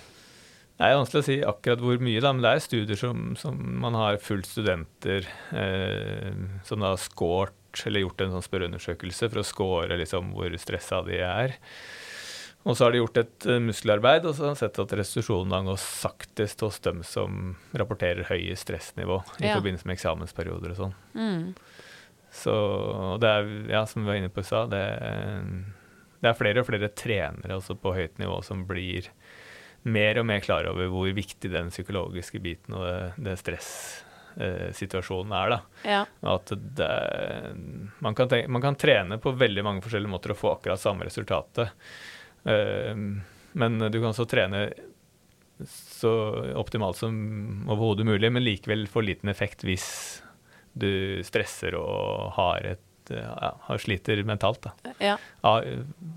Det 0.81 0.89
er 0.89 0.97
vanskelig 0.97 1.21
å 1.21 1.25
si 1.25 1.37
akkurat 1.45 1.81
hvor 1.85 1.99
mye, 2.01 2.21
da, 2.21 2.33
men 2.33 2.43
det 2.43 2.51
er 2.57 2.61
studier 2.65 2.97
som, 2.97 3.35
som 3.37 3.57
man 3.81 3.95
har 3.95 4.17
fulgt 4.19 4.49
studenter 4.49 5.27
eh, 5.53 6.33
som 6.65 6.81
da 6.81 6.95
har 6.95 7.01
scoret, 7.01 7.53
eller 7.87 8.01
gjort 8.03 8.21
en 8.25 8.33
sånn 8.35 8.47
spørreundersøkelse 8.49 9.29
for 9.31 9.41
å 9.43 9.47
score 9.47 9.97
liksom, 10.01 10.33
hvor 10.35 10.51
stressa 10.59 11.03
de 11.07 11.21
er. 11.23 11.55
Og 12.69 12.77
så 12.77 12.85
har 12.85 12.93
de 12.93 12.99
gjort 13.01 13.17
et 13.23 13.47
eh, 13.49 13.59
muskelarbeid 13.65 14.27
og 14.29 14.35
så 14.37 14.45
har 14.45 14.55
de 14.55 14.61
sett 14.61 14.79
at 14.83 14.93
restitusjonen 15.01 15.65
går 15.71 15.79
saktest 15.81 16.61
hos 16.61 16.77
dem 16.85 17.01
som 17.09 17.55
rapporterer 17.73 18.27
høye 18.29 18.57
stressnivå 18.61 19.23
i 19.41 19.47
Ja. 19.49 19.55
forbindelse 19.57 19.87
med 19.89 19.97
eksamensperioder 19.97 20.75
og 20.75 20.77
sånn. 20.83 20.95
Mm. 21.17 21.55
Så 22.31 22.53
det 23.19 23.31
er, 23.33 23.49
ja, 23.73 23.87
som 23.89 24.05
vi 24.05 24.11
var 24.13 24.21
inne 24.21 24.29
på 24.31 24.41
i 24.45 24.47
stad, 24.47 24.71
det, 24.71 24.85
det 26.21 26.29
er 26.31 26.37
flere 26.39 26.61
og 26.63 26.69
flere 26.69 26.93
trenere 26.95 27.57
også 27.57 27.75
på 27.81 27.95
høyt 27.97 28.21
nivå 28.21 28.37
som 28.47 28.67
blir 28.69 29.09
mer 29.89 30.21
og 30.21 30.27
mer 30.29 30.45
klar 30.45 30.69
over 30.69 30.91
hvor 30.93 31.09
viktig 31.17 31.49
den 31.51 31.73
psykologiske 31.73 32.39
biten 32.45 32.77
og 32.77 32.85
det, 32.85 33.15
det 33.25 33.39
stressituasjonen 33.41 35.33
er. 35.33 35.51
da. 35.57 35.61
Ja. 35.89 36.05
At 36.37 36.53
det, 36.53 36.93
man, 38.05 38.15
kan 38.15 38.29
tenke, 38.29 38.49
man 38.53 38.63
kan 38.63 38.77
trene 38.77 39.19
på 39.19 39.33
veldig 39.33 39.65
mange 39.67 39.83
forskjellige 39.85 40.13
måter 40.13 40.35
og 40.37 40.41
få 40.41 40.53
akkurat 40.59 40.81
samme 40.83 41.09
resultatet. 41.09 41.73
Eh, 42.45 42.95
men 43.53 43.79
du 43.91 43.99
kan 43.99 44.13
også 44.13 44.29
trene 44.31 44.69
så 45.67 46.13
optimalt 46.57 46.97
som 46.97 47.15
overhodet 47.69 48.07
mulig, 48.09 48.31
men 48.33 48.45
likevel 48.45 48.87
få 48.89 49.03
liten 49.05 49.29
effekt 49.33 49.65
hvis 49.67 49.89
du 50.73 51.21
stresser 51.27 51.75
og 51.77 52.31
har, 52.37 52.77
et, 52.77 52.85
ja, 53.17 53.79
sliter 53.81 54.23
mentalt. 54.27 54.67
Da, 54.67 54.95
ja. 55.03 55.17
av 55.41 55.65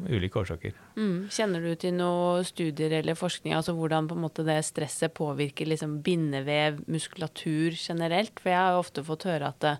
ulike 0.10 0.39
årsaker. 0.39 0.75
Mm. 0.95 1.29
Kjenner 1.34 1.63
du 1.63 1.73
til 1.79 1.95
noen 1.97 2.45
studier 2.45 2.93
eller 2.99 3.17
forskning, 3.17 3.56
altså 3.58 3.73
hvordan 3.77 4.08
på 4.10 4.17
en 4.17 4.23
måte 4.25 4.45
det 4.45 4.60
stresset 4.67 5.13
påvirker 5.17 5.69
liksom 5.69 5.97
bindevev, 6.06 6.82
muskulatur 6.91 7.77
generelt? 7.77 8.38
For 8.39 8.53
jeg 8.53 8.60
har 8.60 8.75
jo 8.75 8.84
ofte 8.84 9.06
fått 9.08 9.27
høre 9.29 9.49
at 9.49 9.60
det, 9.63 9.73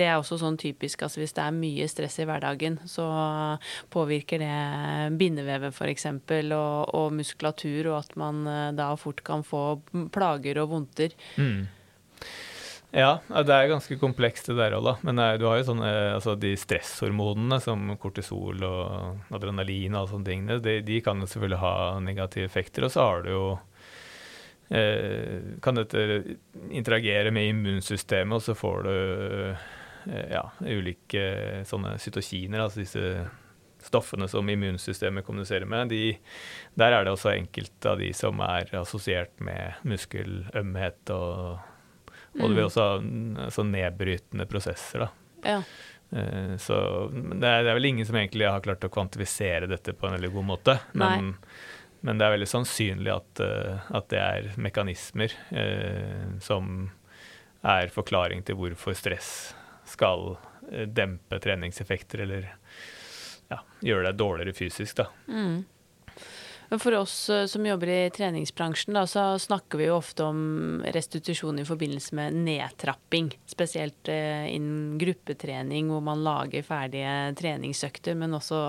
det 0.00 0.08
er 0.08 0.16
også 0.18 0.40
sånn 0.42 0.58
typisk, 0.60 1.04
altså 1.06 1.22
hvis 1.22 1.36
det 1.36 1.44
er 1.44 1.56
mye 1.56 1.88
stress 1.90 2.18
i 2.22 2.28
hverdagen, 2.28 2.80
så 2.90 3.06
påvirker 3.94 4.42
det 4.42 5.16
bindevevet 5.20 5.74
f.eks. 5.74 6.08
Og, 6.08 6.94
og 6.96 7.10
muskulatur, 7.14 7.92
og 7.92 7.98
at 8.02 8.14
man 8.18 8.44
eh, 8.48 8.68
da 8.78 8.92
fort 8.98 9.22
kan 9.26 9.44
få 9.46 9.80
plager 10.14 10.62
og 10.62 10.72
vondter. 10.74 11.14
Mm. 11.36 11.66
Ja, 12.88 13.18
det 13.28 13.52
er 13.52 13.66
ganske 13.68 13.98
komplekst 14.00 14.46
det 14.48 14.54
der 14.56 14.78
òg, 14.78 14.86
da. 14.86 14.94
Men 15.04 15.20
eh, 15.20 15.34
du 15.36 15.44
har 15.44 15.58
jo 15.58 15.66
sånne, 15.68 15.90
altså 16.14 16.32
de 16.40 16.54
stresshormonene 16.56 17.58
som 17.60 17.90
kortisol 18.00 18.64
og 18.64 19.34
adrenalin 19.36 19.92
og 19.92 20.00
alle 20.00 20.12
sånne 20.14 20.28
ting, 20.30 20.46
de, 20.64 20.78
de 20.86 21.00
kan 21.04 21.20
jo 21.20 21.28
selvfølgelig 21.28 21.60
ha 21.60 21.74
negative 22.00 22.48
effekter. 22.48 22.88
Og 22.88 22.94
så 22.94 23.04
har 23.04 23.26
du 23.26 23.30
jo 23.34 23.42
eh, 24.72 25.52
Kan 25.64 25.76
dette 25.76 26.22
interagere 26.72 27.34
med 27.34 27.50
immunsystemet, 27.52 28.40
og 28.40 28.46
så 28.48 28.56
får 28.56 28.88
du 28.88 28.94
eh, 28.96 30.26
ja, 30.32 30.46
ulike 30.64 31.28
sånne 31.68 31.98
cytokiner, 32.00 32.64
altså 32.64 32.86
disse 32.86 33.16
stoffene 33.84 34.26
som 34.32 34.48
immunsystemet 34.48 35.28
kommuniserer 35.28 35.68
med. 35.68 35.92
De, 35.92 36.16
der 36.80 36.96
er 36.96 37.04
det 37.04 37.12
også 37.12 37.36
enkelte 37.36 37.92
av 37.92 38.00
de 38.00 38.14
som 38.16 38.40
er 38.48 38.72
assosiert 38.80 39.36
med 39.44 39.76
muskelømhet 39.84 41.12
og 41.12 41.58
og 42.36 42.44
det 42.48 42.54
vil 42.56 42.66
også 42.68 42.86
mm, 43.02 43.36
altså 43.48 43.64
nedbrytende 43.66 44.46
prosesser. 44.50 45.06
da. 45.06 45.08
Ja. 45.44 45.62
Eh, 46.10 46.56
Så 46.60 46.76
det 47.12 47.48
er, 47.48 47.62
det 47.64 47.70
er 47.70 47.74
vel 47.78 47.90
ingen 47.90 48.06
som 48.06 48.16
egentlig 48.16 48.48
har 48.48 48.60
klart 48.64 48.84
å 48.84 48.92
kvantifisere 48.92 49.66
dette 49.70 49.92
på 49.96 50.06
en 50.08 50.16
veldig 50.18 50.32
god 50.34 50.44
måte. 50.52 50.78
Men, 50.92 51.34
men 52.00 52.18
det 52.20 52.26
er 52.26 52.36
veldig 52.36 52.48
sannsynlig 52.48 53.12
at, 53.14 53.40
eh, 53.44 53.88
at 53.98 54.08
det 54.12 54.20
er 54.22 54.50
mekanismer 54.56 55.34
eh, 55.50 56.38
som 56.44 56.90
er 57.66 57.90
forklaring 57.90 58.44
til 58.46 58.54
hvorfor 58.60 58.94
stress 58.94 59.32
skal 59.88 60.36
eh, 60.70 60.86
dempe 60.86 61.40
treningseffekter 61.42 62.22
eller 62.26 62.46
ja, 63.50 63.58
gjøre 63.82 64.10
deg 64.10 64.20
dårligere 64.20 64.54
fysisk. 64.54 65.00
da. 65.00 65.08
Mm. 65.32 65.64
For 66.68 66.92
oss 66.98 67.30
eh, 67.32 67.46
som 67.48 67.64
jobber 67.66 67.88
i 67.88 68.10
treningsbransjen, 68.12 68.92
da, 68.92 69.06
så 69.08 69.22
snakker 69.40 69.80
vi 69.80 69.86
jo 69.88 69.96
ofte 69.96 70.26
om 70.28 70.82
restitusjon 70.92 71.62
i 71.62 71.64
forbindelse 71.64 72.16
med 72.18 72.36
nedtrapping. 72.44 73.30
Spesielt 73.48 74.10
eh, 74.12 74.44
innen 74.52 74.98
gruppetrening 75.00 75.88
hvor 75.88 76.04
man 76.04 76.20
lager 76.26 76.66
ferdige 76.66 77.32
treningsøkter, 77.40 78.18
men 78.20 78.36
også 78.36 78.60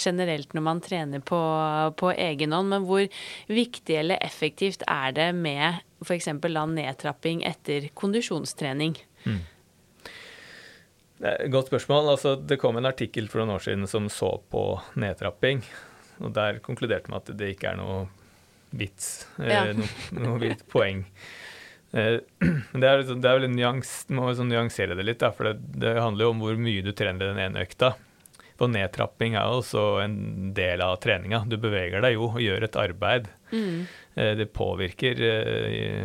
generelt 0.00 0.56
når 0.56 0.66
man 0.70 0.82
trener 0.84 1.20
på, 1.20 1.42
på 2.00 2.14
egen 2.16 2.56
hånd. 2.56 2.72
Men 2.72 2.88
hvor 2.88 3.04
viktig 3.52 4.00
eller 4.00 4.24
effektivt 4.24 4.86
er 4.88 5.12
det 5.12 5.30
med 5.36 5.84
f.eks. 6.04 6.32
nedtrapping 6.40 7.44
etter 7.44 7.90
kondisjonstrening? 7.92 8.96
Er 11.24 11.48
godt 11.52 11.68
spørsmål. 11.68 12.14
Altså, 12.16 12.38
det 12.40 12.56
kom 12.60 12.80
en 12.80 12.88
artikkel 12.88 13.28
for 13.28 13.44
noen 13.44 13.58
år 13.58 13.68
siden 13.68 13.84
som 13.90 14.08
så 14.12 14.38
på 14.48 14.70
nedtrapping. 14.96 15.60
Og 16.20 16.32
der 16.36 16.60
konkluderte 16.64 17.10
man 17.10 17.20
at 17.22 17.32
det 17.36 17.54
ikke 17.56 17.72
er 17.72 17.76
noe 17.80 18.04
vits, 18.74 19.26
Ja. 19.38 19.64
eh, 19.66 19.72
noe, 19.78 20.22
noe 20.24 20.38
vidt 20.42 20.64
poeng. 20.70 21.04
Eh, 21.94 22.18
Men 22.72 22.80
det 22.82 22.88
er, 22.88 23.02
liksom- 23.02 23.20
det 23.22 23.30
er 23.30 23.38
vel 23.38 23.44
en 23.50 23.56
nyans, 23.56 23.92
du 24.08 24.14
må 24.18 24.30
sånn 24.34 24.50
nyansere 24.50 24.96
det 24.98 25.04
litt, 25.06 25.18
da, 25.22 25.30
for 25.30 25.44
det, 25.52 25.60
det 25.78 25.96
handler 26.00 26.26
jo 26.26 26.30
om 26.34 26.40
hvor 26.42 26.56
mye 26.58 26.82
du 26.82 26.92
trener 26.92 27.30
den 27.34 27.38
ene 27.38 27.62
økta. 27.66 27.94
For 28.58 28.70
nedtrapping 28.70 29.34
er 29.34 29.48
jo 29.50 29.60
også 29.64 29.80
en 30.04 30.52
del 30.54 30.78
av 30.80 31.00
treninga. 31.02 31.40
Du 31.50 31.56
beveger 31.58 32.00
deg 32.04 32.14
jo 32.14 32.28
og 32.28 32.36
gjør 32.38 32.62
et 32.68 32.76
arbeid. 32.78 33.26
Mm. 33.50 33.80
Eh, 34.16 34.34
Det 34.38 34.52
påvirker 34.54 35.18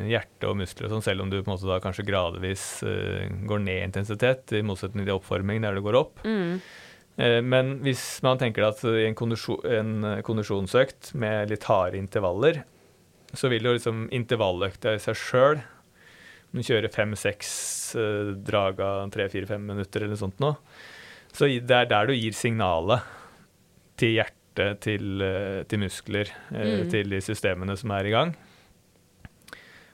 hjerte 0.10 0.50
og 0.50 0.58
muskler 0.58 0.88
og 0.90 0.96
sånn, 0.96 1.04
selv 1.06 1.22
om 1.22 1.30
du 1.30 1.38
på 1.44 1.46
en 1.52 1.54
måte 1.54 1.70
da 1.70 1.78
kanskje 1.84 2.06
gradvis 2.08 2.64
går 3.46 3.62
ned 3.62 3.78
i 3.78 3.86
intensitet, 3.86 4.54
i 4.58 4.64
motsetning 4.66 5.06
til 5.06 5.14
oppforming 5.20 5.62
der 5.62 5.78
det 5.78 5.84
går 5.86 5.98
opp. 6.02 6.24
Mm. 6.26 6.58
Eh, 7.20 7.40
Men 7.44 7.80
hvis 7.84 8.04
man 8.26 8.40
tenker 8.40 8.64
at 8.70 8.84
i 8.88 9.06
en, 9.08 9.18
kondisjon, 9.18 9.60
en 9.68 9.92
eh, 10.08 10.22
kondisjonsøkt 10.26 11.14
med 11.20 11.52
litt 11.52 11.68
harde 11.70 12.00
intervaller, 12.00 12.62
så 13.36 13.50
vil 13.52 13.68
jo 13.68 13.76
liksom 13.76 14.08
intervalløkta 14.16 14.96
i 14.96 15.02
seg 15.04 15.18
sjøl 15.20 15.60
Om 16.50 16.58
du 16.58 16.64
kjører 16.66 16.90
fem-seks 16.90 17.50
eh, 18.00 18.32
drag 18.48 18.80
av 18.82 19.12
tre-fire-fem 19.14 19.68
minutter 19.70 20.02
eller 20.02 20.16
noe 20.16 20.24
sånt 20.24 20.40
nå, 20.42 20.56
så 21.36 21.46
det 21.46 21.76
er 21.76 21.86
der 21.92 22.08
du 22.10 22.16
gir 22.18 22.34
signalet 22.34 23.04
til 24.02 24.16
hjertet, 24.16 24.80
til, 24.82 25.22
til 25.70 25.80
muskler, 25.84 26.32
Mm. 26.50 26.88
til 26.90 27.12
de 27.14 27.20
systemene 27.22 27.76
som 27.78 27.92
er 27.94 28.08
i 28.10 28.14
gang. 28.16 28.32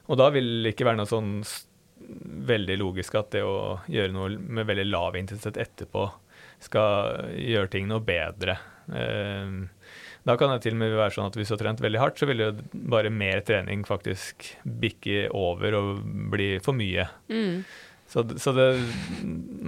Og 0.08 0.16
da 0.16 0.30
vil 0.32 0.62
det 0.64 0.72
ikke 0.72 0.86
være 0.88 0.96
noe 1.02 1.10
sånn 1.10 1.34
veldig 2.48 2.78
logisk 2.80 3.18
at 3.20 3.34
det 3.34 3.42
å 3.44 3.76
gjøre 3.90 4.14
noe 4.14 4.32
med 4.38 4.66
veldig 4.70 4.86
lav 4.88 5.18
intensitet 5.20 5.60
etterpå 5.60 6.06
skal 6.60 7.32
gjøre 7.36 7.70
ting 7.70 7.88
noe 7.88 8.00
bedre. 8.04 8.58
Eh, 8.92 9.50
Da 10.26 10.34
kan 10.36 10.50
det 10.50 10.62
til 10.64 10.72
og 10.74 10.78
med 10.80 10.90
være 10.98 11.14
sånn 11.14 11.28
at 11.28 11.36
hvis 11.38 11.46
du 11.46 11.54
har 11.54 11.60
trent 11.60 11.78
veldig 11.80 12.00
hardt, 12.02 12.16
så 12.18 12.26
vil 12.26 12.40
jo 12.42 12.48
bare 12.90 13.12
mer 13.14 13.44
trening 13.46 13.84
faktisk 13.86 14.56
bikke 14.66 15.28
over 15.30 15.76
og 15.78 16.00
bli 16.32 16.58
for 16.58 16.74
mye. 16.74 17.04
Mm. 17.30 17.60
Så, 18.10 18.24
så 18.38 18.50
det 18.56 18.66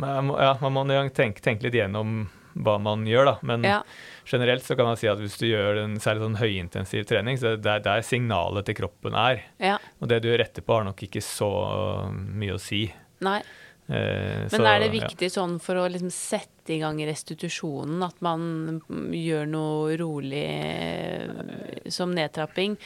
ja, 0.02 0.56
man 0.60 0.74
må 0.74 0.82
tenke, 1.14 1.40
tenke 1.42 1.62
litt 1.68 1.74
gjennom 1.78 2.24
hva 2.58 2.74
man 2.82 3.04
gjør, 3.06 3.24
da. 3.30 3.34
Men 3.46 3.62
Ja. 3.62 3.82
generelt 4.26 4.64
så 4.66 4.74
kan 4.74 4.86
man 4.86 4.96
si 4.96 5.06
at 5.06 5.18
hvis 5.22 5.38
du 5.38 5.46
gjør 5.46 5.84
en 5.84 5.94
særlig 6.02 6.24
sånn 6.26 6.40
høyintensiv 6.42 7.06
trening, 7.06 7.38
så 7.38 7.54
det 7.56 7.66
er 7.76 7.80
der 7.86 8.02
signalet 8.02 8.66
til 8.66 8.74
kroppen 8.74 9.14
er. 9.14 9.44
ja. 9.60 9.78
Og 10.02 10.08
det 10.08 10.22
du 10.22 10.36
retter 10.36 10.62
på, 10.62 10.74
har 10.74 10.84
nok 10.84 10.96
ikke 11.06 11.22
så 11.22 12.10
mye 12.12 12.54
å 12.54 12.60
si. 12.60 12.92
Nei. 13.20 13.42
Eh, 13.88 14.44
Men 14.44 14.50
så, 14.52 14.62
er 14.68 14.82
det 14.82 14.90
ja. 14.90 14.94
viktig 15.00 15.30
sånn 15.32 15.56
for 15.64 15.80
å 15.80 15.86
liksom 15.88 16.10
sette 16.12 16.74
i 16.74 16.80
gang 16.82 16.98
restitusjonen 17.08 18.02
at 18.04 18.18
man 18.24 18.80
gjør 19.16 19.46
noe 19.48 19.94
rolig 19.96 20.44
eh, 20.44 21.88
som 21.88 22.12
nedtrapping, 22.16 22.76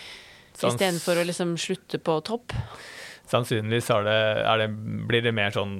Sans- 0.54 0.76
istedenfor 0.76 1.18
å 1.18 1.26
liksom 1.26 1.56
slutte 1.58 1.98
på 1.98 2.20
topp? 2.28 2.54
Sannsynligvis 3.32 3.88
det, 4.06 4.18
er 4.46 4.62
det, 4.62 4.68
blir 5.08 5.24
det 5.24 5.32
mer 5.34 5.50
sånn 5.54 5.74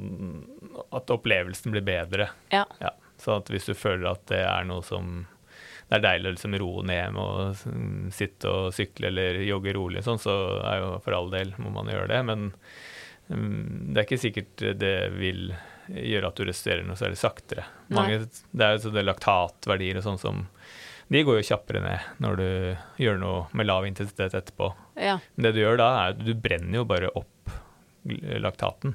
at 0.91 1.11
opplevelsen 1.13 1.75
blir 1.75 1.85
bedre. 1.87 2.31
Ja. 2.51 2.65
Ja, 2.83 2.91
så 3.21 3.37
at 3.39 3.51
hvis 3.53 3.69
du 3.69 3.75
føler 3.79 4.15
at 4.15 4.25
det 4.33 4.41
er 4.43 4.67
noe 4.67 4.83
som 4.87 5.21
det 5.93 5.99
er 5.99 6.05
deilig 6.07 6.31
å 6.31 6.33
liksom 6.39 6.55
roe 6.57 6.83
ned 6.89 7.13
med 7.13 7.21
å 7.21 8.13
sitte 8.17 8.49
og 8.49 8.71
sykle 8.73 9.11
eller 9.11 9.43
jogge 9.45 9.75
rolig, 9.77 10.01
sånn, 10.07 10.17
så 10.23 10.33
er 10.65 10.79
jo 10.81 10.93
for 11.05 11.13
all 11.19 11.29
del 11.35 11.53
må 11.61 11.69
man 11.75 11.91
gjøre 11.93 12.09
det. 12.09 12.21
Men 12.31 12.47
det 13.35 14.01
er 14.01 14.07
ikke 14.07 14.21
sikkert 14.23 14.65
det 14.81 14.97
vil 15.17 15.53
gjøre 15.93 16.31
at 16.31 16.39
du 16.39 16.47
resterer 16.47 16.85
noe 16.87 16.99
særlig 16.99 17.19
saktere. 17.21 17.67
Mange, 17.93 18.23
det 18.53 18.65
er 18.67 18.77
jo 18.77 18.85
sånne 18.87 19.05
laktatverdier 19.05 19.99
og 20.01 20.07
sånn 20.07 20.21
som 20.23 20.43
De 21.13 21.21
går 21.27 21.41
jo 21.41 21.49
kjappere 21.51 21.83
ned 21.85 22.23
når 22.25 22.39
du 22.39 23.03
gjør 23.05 23.19
noe 23.21 23.41
med 23.59 23.69
lav 23.69 23.85
intensitet 23.85 24.37
etterpå. 24.39 24.71
Ja, 24.97 25.19
Men 25.35 25.49
det 25.49 25.55
du 25.57 25.63
gjør 25.65 25.81
da, 25.83 25.89
er 26.05 26.15
at 26.15 26.23
du 26.25 26.33
brenner 26.39 26.81
jo 26.81 26.87
bare 26.89 27.11
opp 27.19 27.53
laktaten. 28.41 28.95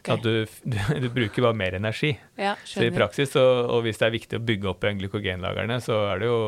Okay. 0.00 0.14
At 0.14 0.22
du, 0.24 0.46
du, 0.64 0.78
du 1.04 1.08
bruker 1.12 1.44
bare 1.44 1.56
mer 1.58 1.76
energi. 1.78 2.12
ja, 2.38 2.56
Så 2.64 2.82
i 2.86 2.90
praksis, 2.94 3.36
og, 3.38 3.70
og 3.74 3.84
hvis 3.86 4.00
det 4.00 4.08
er 4.08 4.16
viktig 4.16 4.40
å 4.40 4.44
bygge 4.50 4.70
opp 4.72 4.84
igjen 4.86 5.00
glykogenlagrene, 5.02 5.78
så 5.84 6.00
er 6.12 6.22
det 6.22 6.30
jo 6.30 6.40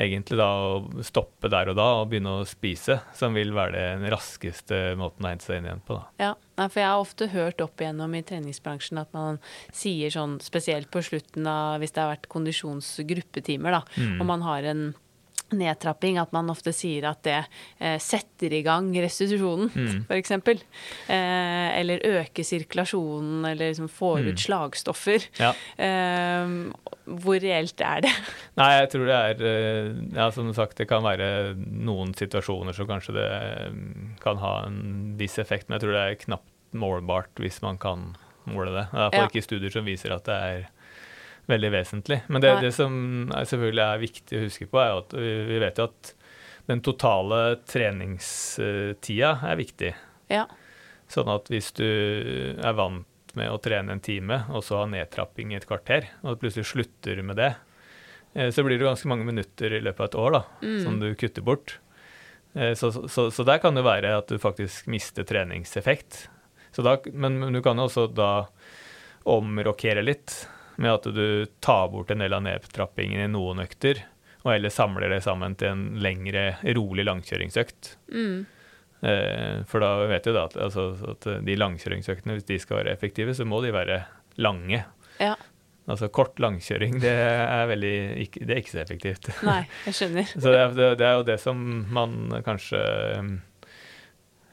egentlig 0.00 0.38
da 0.40 0.48
å 0.64 1.02
stoppe 1.06 1.50
der 1.52 1.70
og 1.72 1.76
da 1.78 1.86
og 2.00 2.08
begynne 2.10 2.38
å 2.40 2.46
spise, 2.48 2.98
som 3.16 3.36
vil 3.36 3.52
være 3.56 3.72
den 4.00 4.06
raskeste 4.12 4.96
måten 5.00 5.26
å 5.26 5.32
hente 5.32 5.44
seg 5.46 5.60
inn 5.60 5.68
igjen 5.68 5.82
på. 5.86 5.98
da. 6.00 6.06
Ja, 6.24 6.68
for 6.68 6.80
jeg 6.80 6.88
har 6.88 7.00
ofte 7.04 7.28
hørt 7.32 7.60
opp 7.64 7.80
igjennom 7.80 8.14
i 8.18 8.22
treningsbransjen 8.26 9.00
at 9.02 9.12
man 9.16 9.38
sier 9.72 10.10
sånn, 10.10 10.38
spesielt 10.44 10.90
på 10.90 11.02
slutten 11.04 11.46
av 11.50 11.80
hvis 11.80 11.92
det 11.96 12.02
har 12.04 12.14
vært 12.16 12.28
kondisjonsgruppetimer, 12.32 13.70
da, 13.78 13.82
Mm. 13.96 14.20
og 14.20 14.26
man 14.26 14.42
har 14.42 14.62
en 14.64 14.94
nedtrapping, 15.52 16.18
at 16.20 16.32
man 16.32 16.48
ofte 16.52 16.72
sier 16.74 17.04
at 17.10 17.22
det 17.26 17.38
eh, 17.80 17.98
setter 17.98 18.52
i 18.52 18.62
gang 18.66 18.92
restitusjonen, 18.94 19.70
Mm. 19.74 20.04
eksempel. 20.10 20.60
Eh, 21.08 21.78
eller 21.80 22.00
øker 22.04 22.44
sirkulasjonen, 22.44 23.44
eller 23.50 23.70
liksom 23.72 23.88
får 23.88 24.20
Mm. 24.20 24.28
ut 24.32 24.38
slagstoffer. 24.44 25.26
Ja. 25.38 25.52
Eh, 25.78 26.46
hvor 27.10 27.40
reelt 27.42 27.80
er 27.80 28.00
det? 28.06 28.12
Nei, 28.60 28.70
jeg 28.80 28.90
tror 28.92 29.06
det 29.06 29.18
er 29.18 29.44
eh, 29.46 29.92
Ja, 30.14 30.30
som 30.30 30.52
sagt, 30.54 30.76
det 30.78 30.88
kan 30.88 31.02
være 31.02 31.54
noen 31.56 32.14
situasjoner 32.14 32.74
som 32.76 32.86
kanskje 32.90 33.14
det 33.16 33.28
eh, 33.30 33.70
kan 34.22 34.36
ha 34.42 34.64
en 34.66 35.16
viss 35.18 35.38
effekt, 35.38 35.68
men 35.68 35.78
jeg 35.78 35.86
tror 35.88 35.92
det 35.96 36.04
er 36.06 36.20
knapt 36.26 36.46
målbart 36.72 37.34
hvis 37.42 37.60
man 37.62 37.78
kan 37.82 38.12
måle 38.46 38.70
det. 38.72 38.86
Det 38.92 38.98
er 38.98 39.02
iallfall 39.08 39.24
Ja. 39.26 39.30
ikke 39.32 39.42
studier 39.46 39.70
som 39.74 39.84
viser 39.84 40.12
at 40.14 40.24
det 40.24 40.36
er 40.36 40.68
veldig 41.50 41.70
vesentlig. 41.74 42.20
Men 42.30 42.42
det, 42.44 42.54
det 42.64 42.72
som 42.76 42.94
er 43.34 43.48
selvfølgelig 43.50 43.84
er 43.84 44.02
viktig 44.04 44.38
å 44.38 44.44
huske 44.46 44.68
på, 44.70 44.80
er 44.82 44.96
at 45.02 45.14
vi, 45.18 45.58
vet 45.62 45.78
jo 45.82 45.86
at 45.90 46.12
den 46.70 46.82
totale 46.86 47.40
treningstida 47.68 49.32
er 49.50 49.58
viktig. 49.58 49.92
Ja. 50.30 50.44
Sånn 51.10 51.30
at 51.32 51.48
hvis 51.50 51.72
du 51.74 51.86
er 52.62 52.76
vant 52.78 53.06
med 53.38 53.50
å 53.50 53.58
trene 53.62 53.94
en 53.94 54.02
time, 54.02 54.44
og 54.50 54.62
så 54.66 54.82
ha 54.82 54.86
nedtrapping 54.90 55.52
i 55.52 55.58
et 55.58 55.66
kvarter, 55.68 56.08
og 56.26 56.38
plutselig 56.42 56.68
slutter 56.70 57.20
med 57.26 57.38
det, 57.38 57.52
eh, 58.34 58.50
så 58.54 58.64
blir 58.66 58.78
det 58.78 58.86
ganske 58.88 59.10
mange 59.10 59.26
minutter 59.26 59.74
i 59.78 59.82
løpet 59.82 60.00
av 60.00 60.08
et 60.10 60.18
år 60.18 60.32
da, 60.38 60.42
Mm. 60.62 60.82
som 60.84 60.98
du 61.02 61.08
kutter 61.14 61.42
bort. 61.42 61.78
Eh, 62.54 62.74
Så, 62.74 62.90
så, 63.08 63.30
så 63.30 63.44
der 63.46 63.58
kan 63.62 63.74
det 63.74 63.84
være 63.86 64.16
at 64.18 64.28
du 64.28 64.38
faktisk 64.38 64.86
mister 64.90 65.22
treningseffekt. 65.26 66.28
Så 66.72 66.82
da, 66.86 66.96
men, 67.12 67.38
men 67.40 67.52
du 67.54 67.62
kan 67.62 67.76
jo 67.78 67.86
også 67.88 68.08
da 68.14 68.46
omrokere 69.26 70.02
litt, 70.02 70.46
med 70.80 70.94
at 70.96 71.08
du 71.12 71.46
tar 71.60 71.90
bort 71.92 72.10
en 72.10 72.22
del 72.24 72.34
av 72.36 72.44
nedtrappingen 72.46 73.20
i 73.24 73.28
noen 73.30 73.60
økter, 73.64 74.00
og 74.40 74.54
heller 74.54 74.72
samler 74.72 75.12
det 75.12 75.20
sammen 75.26 75.54
til 75.60 75.74
en 75.74 75.84
lengre, 76.00 76.54
rolig 76.76 77.04
langkjøringsøkt. 77.04 77.94
Mm. 78.08 78.46
Eh, 79.00 79.60
For 79.68 79.84
da 79.84 79.92
vet 80.08 80.24
du 80.24 80.32
da 80.32 80.46
at, 80.48 80.56
altså, 80.56 80.90
at 81.12 81.28
de 81.44 81.58
langkjøringsøktene, 81.60 82.38
hvis 82.38 82.48
de 82.48 82.58
skal 82.62 82.80
være 82.80 82.96
effektive, 82.96 83.36
så 83.36 83.44
må 83.48 83.60
de 83.64 83.74
være 83.76 84.02
lange. 84.40 84.82
Ja. 85.20 85.34
Altså 85.90 86.08
kort 86.12 86.38
langkjøring, 86.40 87.00
det 87.02 87.12
er, 87.12 87.64
veldig, 87.66 87.94
det 88.38 88.52
er 88.54 88.60
ikke 88.62 88.72
så 88.76 88.82
effektivt. 88.84 89.30
Nei, 89.44 89.62
jeg 89.88 89.96
skjønner. 89.98 90.32
Så 90.42 90.52
det 90.52 90.60
er, 90.60 90.74
det, 90.78 91.06
er 91.06 91.16
jo 91.18 91.24
det 91.26 91.38
som 91.42 91.62
man 91.90 92.42
kanskje 92.46 92.82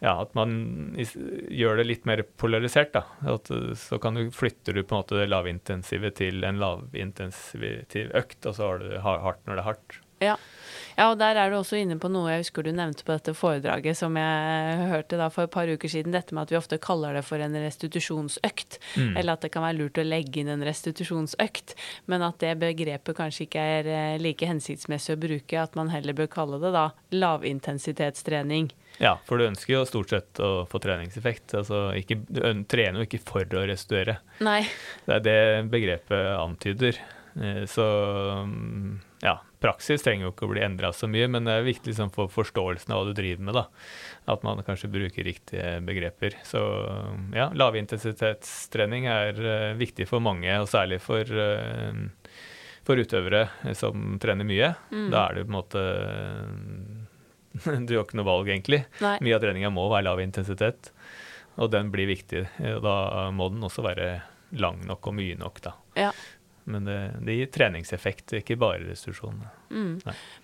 Ja, 0.03 0.13
at 0.21 0.33
man 0.37 0.51
gjør 0.97 1.79
det 1.79 1.87
litt 1.87 2.03
mer 2.09 2.21
polarisert, 2.37 2.93
da. 2.93 3.05
At, 3.33 3.49
uh, 3.49 3.71
så 3.77 3.97
kan 4.01 4.17
du, 4.17 4.27
flytter 4.33 4.77
du 4.77 4.83
på 4.83 4.95
en 4.95 5.01
måte 5.01 5.17
det 5.17 5.29
lavintensive 5.31 6.13
til 6.17 6.45
en 6.47 6.59
lavintensiv 6.61 8.11
økt, 8.17 8.43
og 8.45 8.53
så 8.53 8.67
har 8.67 8.83
du 8.83 8.91
hardt 9.01 9.47
når 9.47 9.57
det 9.57 9.63
er 9.63 9.69
hardt. 9.71 10.01
Ja. 10.17 10.33
ja, 10.97 11.11
og 11.11 11.19
der 11.19 11.37
er 11.37 11.51
du 11.51 11.59
også 11.59 11.77
inne 11.77 11.99
på 12.01 12.09
noe 12.09 12.31
jeg 12.31 12.41
husker 12.41 12.65
du 12.65 12.71
nevnte 12.73 13.05
på 13.05 13.13
dette 13.13 13.35
foredraget 13.37 13.99
som 13.99 14.15
jeg 14.17 14.87
hørte 14.89 15.19
da 15.19 15.27
for 15.33 15.45
et 15.45 15.53
par 15.53 15.69
uker 15.69 15.91
siden, 15.93 16.15
dette 16.15 16.33
med 16.33 16.47
at 16.47 16.53
vi 16.53 16.57
ofte 16.57 16.79
kaller 16.81 17.13
det 17.13 17.21
for 17.27 17.41
en 17.43 17.53
restitusjonsøkt. 17.61 18.79
Mm. 18.97 19.11
Eller 19.13 19.35
at 19.35 19.45
det 19.45 19.51
kan 19.53 19.65
være 19.65 19.77
lurt 19.77 20.01
å 20.01 20.07
legge 20.07 20.41
inn 20.41 20.49
en 20.53 20.65
restitusjonsøkt, 20.65 21.75
men 22.09 22.25
at 22.25 22.41
det 22.41 22.55
begrepet 22.63 23.19
kanskje 23.19 23.45
ikke 23.45 23.67
er 23.77 23.91
eh, 23.93 24.17
like 24.21 24.49
hensiktsmessig 24.49 25.13
å 25.13 25.21
bruke, 25.21 25.61
at 25.61 25.77
man 25.77 25.93
heller 25.93 26.17
bør 26.17 26.31
kalle 26.33 26.61
det 26.65 26.73
da 26.73 26.89
lavintensitetstrening. 27.13 28.71
Ja, 29.01 29.15
for 29.27 29.37
du 29.37 29.45
ønsker 29.47 29.75
jo 29.75 29.83
stort 29.85 30.09
sett 30.13 30.39
å 30.41 30.65
få 30.69 30.79
treningseffekt. 30.81 31.53
Altså 31.59 31.91
ikke, 31.97 32.17
du 32.27 32.41
trener 32.69 33.03
jo 33.03 33.05
ikke 33.09 33.21
for 33.27 33.45
å 33.59 33.65
restituere. 33.69 34.19
Nei. 34.45 34.63
Det 35.05 35.19
er 35.19 35.25
det 35.27 35.41
begrepet 35.73 36.31
antyder. 36.39 36.97
Eh, 37.37 37.63
Så 37.69 37.85
mm, 38.49 38.95
ja, 39.21 39.35
praksis 39.61 40.01
trenger 40.05 40.27
jo 40.27 40.31
ikke 40.33 40.47
å 40.47 40.51
bli 40.55 40.63
endra 40.65 40.89
så 40.93 41.05
mye, 41.09 41.27
men 41.29 41.45
det 41.45 41.53
er 41.59 41.67
viktig 41.67 41.91
liksom, 41.93 42.09
for 42.15 42.31
forståelsen 42.33 42.93
av 42.93 43.03
hva 43.03 43.11
du 43.11 43.17
driver 43.17 43.45
med, 43.45 43.57
da. 43.59 43.65
At 44.33 44.41
man 44.45 44.63
kanskje 44.65 44.89
bruker 44.91 45.25
riktige 45.29 45.77
begreper. 45.85 46.35
Så 46.45 46.61
ja, 47.37 47.51
lavintensitetstrening 47.53 49.05
er 49.13 49.41
eh, 49.45 49.73
viktig 49.79 50.09
for 50.09 50.25
mange, 50.25 50.49
og 50.61 50.69
særlig 50.73 50.99
for, 51.05 51.21
eh, 51.21 52.01
for 52.87 52.97
utøvere 52.97 53.45
som 53.77 54.17
trener 54.21 54.47
mye. 54.47 54.73
Mm. 54.89 55.07
Da 55.13 55.27
er 55.29 55.37
det 55.37 55.45
på 55.45 55.53
en 55.53 55.59
måte 55.61 55.85
Du 57.87 57.95
har 57.95 58.05
ikke 58.05 58.19
noe 58.19 58.29
valg, 58.29 58.49
egentlig. 58.53 58.83
Nei. 59.03 59.17
Mye 59.25 59.37
av 59.37 59.43
treninga 59.43 59.71
må 59.73 59.87
være 59.91 60.07
lav 60.09 60.23
intensitet, 60.23 60.91
og 61.57 61.71
den 61.73 61.91
blir 61.93 62.09
viktig. 62.09 62.45
Da 62.83 63.27
må 63.33 63.49
den 63.53 63.65
også 63.65 63.85
være 63.85 64.09
lang 64.57 64.81
nok 64.87 65.09
og 65.09 65.15
mye 65.17 65.37
nok, 65.39 65.61
da. 65.65 65.75
Ja. 65.97 66.11
Men 66.67 66.87
det, 66.87 66.97
det 67.23 67.37
gir 67.37 67.53
treningseffekt, 67.55 68.35
ikke 68.41 68.57
bare 68.59 68.83
restitusjon. 68.89 69.39
Mm. 69.71 69.93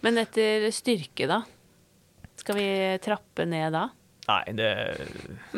Men 0.06 0.22
etter 0.22 0.70
styrke, 0.74 1.28
da? 1.30 1.42
Skal 2.40 2.58
vi 2.58 2.70
trappe 3.04 3.46
ned 3.48 3.76
da? 3.76 3.90
Nei, 4.24 4.44
det 4.56 4.68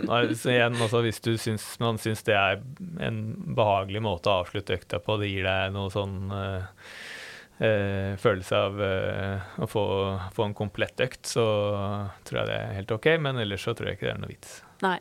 altså 0.09 0.49
igjen, 0.49 0.77
altså 0.81 1.01
Hvis 1.05 1.21
du 1.21 1.35
syns, 1.37 1.67
man 1.81 1.99
syns 2.01 2.25
det 2.25 2.33
er 2.33 2.63
en 3.05 3.19
behagelig 3.57 4.01
måte 4.01 4.31
å 4.31 4.41
avslutte 4.41 4.73
økta 4.79 4.97
på, 5.05 5.19
det 5.21 5.29
gir 5.29 5.45
deg 5.45 5.75
noe 5.75 5.91
sånn 5.93 6.33
eh, 6.33 6.65
eh, 7.63 8.13
følelse 8.21 8.61
av 8.67 8.81
eh, 8.83 9.49
å 9.61 9.67
få, 9.69 9.85
få 10.35 10.47
en 10.49 10.55
komplett 10.57 11.01
økt, 11.05 11.25
så 11.35 11.45
tror 12.27 12.41
jeg 12.41 12.51
det 12.51 12.57
er 12.59 12.77
helt 12.79 12.95
OK. 12.95 13.11
Men 13.21 13.41
ellers 13.41 13.65
så 13.67 13.75
tror 13.75 13.91
jeg 13.91 13.99
ikke 13.99 14.09
det 14.09 14.15
er 14.15 14.23
noe 14.23 14.33
vits. 14.33 14.57
Nei. 14.85 14.97